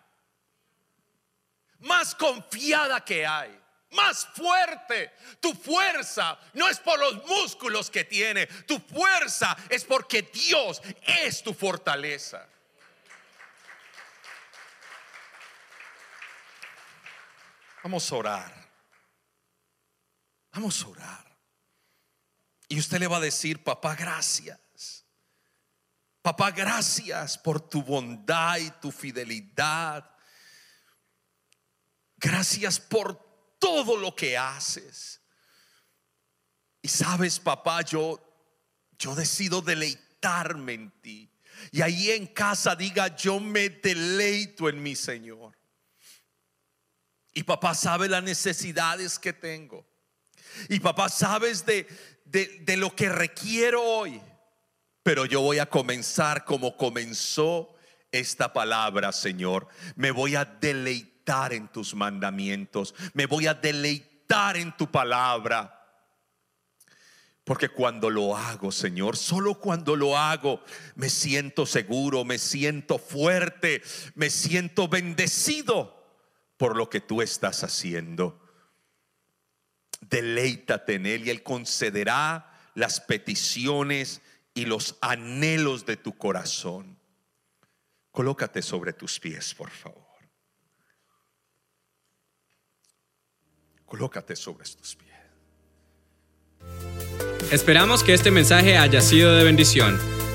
Más 1.79 2.13
confiada 2.13 3.03
que 3.03 3.25
hay. 3.25 3.59
Más 3.91 4.27
fuerte. 4.27 5.11
Tu 5.39 5.53
fuerza 5.53 6.37
no 6.53 6.69
es 6.69 6.79
por 6.79 6.99
los 6.99 7.25
músculos 7.25 7.89
que 7.89 8.03
tiene. 8.03 8.45
Tu 8.45 8.77
fuerza 8.79 9.57
es 9.69 9.85
porque 9.85 10.21
Dios 10.21 10.81
es 11.01 11.41
tu 11.41 11.53
fortaleza. 11.53 12.47
Vamos 17.83 18.11
a 18.11 18.15
orar. 18.15 18.71
Vamos 20.53 20.81
a 20.83 20.87
orar. 20.87 21.37
Y 22.67 22.79
usted 22.79 22.99
le 22.99 23.07
va 23.07 23.17
a 23.17 23.21
decir, 23.21 23.63
papá, 23.63 23.95
gracias. 23.95 25.05
Papá, 26.21 26.51
gracias 26.51 27.37
por 27.37 27.59
tu 27.59 27.83
bondad 27.83 28.57
y 28.57 28.71
tu 28.71 28.91
fidelidad. 28.91 30.09
Gracias 32.17 32.79
por 32.79 33.57
todo 33.59 33.97
lo 33.97 34.15
que 34.15 34.37
haces. 34.37 35.21
Y 36.81 36.87
sabes, 36.87 37.39
papá, 37.39 37.81
yo 37.81 38.33
yo 39.03 39.15
decido 39.15 39.61
deleitarme 39.61 40.73
en 40.73 40.91
ti. 41.01 41.29
Y 41.71 41.81
ahí 41.81 42.11
en 42.11 42.27
casa 42.27 42.75
diga, 42.75 43.15
yo 43.15 43.39
me 43.39 43.69
deleito 43.69 44.69
en 44.69 44.81
mi 44.81 44.95
Señor. 44.95 45.57
Y 47.33 47.43
papá 47.43 47.73
sabe 47.73 48.07
las 48.07 48.23
necesidades 48.23 49.17
que 49.17 49.33
tengo. 49.33 49.85
Y 50.69 50.79
papá, 50.79 51.09
sabes 51.09 51.65
de, 51.65 51.87
de, 52.25 52.77
lo 52.77 52.95
que 52.95 53.09
requiero 53.09 53.81
hoy. 53.81 54.21
Pero 55.01 55.25
yo 55.25 55.41
voy 55.41 55.59
a 55.59 55.65
comenzar 55.65 56.45
como 56.45 56.77
comenzó 56.77 57.75
esta 58.11 58.53
palabra, 58.53 59.11
Señor. 59.11 59.67
Me 59.95 60.11
voy 60.11 60.35
a 60.35 60.45
deleitar 60.45 61.53
en 61.53 61.67
tus 61.69 61.95
mandamientos. 61.95 62.93
Me 63.13 63.25
voy 63.25 63.47
a 63.47 63.55
deleitar 63.55 64.57
en 64.57 64.75
tu 64.77 64.91
palabra. 64.91 65.79
Porque 67.43 67.67
cuando 67.67 68.09
lo 68.09 68.37
hago, 68.37 68.71
Señor, 68.71 69.17
solo 69.17 69.55
cuando 69.55 69.97
lo 69.97 70.17
hago, 70.17 70.63
me 70.95 71.09
siento 71.09 71.65
seguro, 71.65 72.23
me 72.23 72.37
siento 72.37 72.97
fuerte, 72.97 73.81
me 74.15 74.29
siento 74.29 74.87
bendecido 74.87 76.02
por 76.63 76.77
lo 76.77 76.89
que 76.89 77.01
tú 77.01 77.21
estás 77.21 77.61
haciendo 77.65 78.39
deleítate 79.99 80.93
en 80.93 81.05
Él 81.05 81.27
y 81.27 81.29
Él 81.29 81.43
concederá 81.43 82.57
las 82.73 83.01
peticiones 83.01 84.21
y 84.53 84.63
los 84.63 84.95
anhelos 85.01 85.85
de 85.85 85.97
tu 85.97 86.17
corazón. 86.17 86.97
Colócate 88.11 88.61
sobre 88.61 88.93
tus 88.93 89.19
pies, 89.19 89.53
por 89.53 89.71
favor. 89.71 90.07
Colócate 93.85 94.33
sobre 94.37 94.63
tus 94.63 94.95
pies. 94.95 95.11
Esperamos 97.51 98.05
que 98.05 98.13
este 98.13 98.31
mensaje 98.31 98.77
haya 98.77 99.01
sido 99.01 99.35
de 99.35 99.43
bendición. 99.43 99.99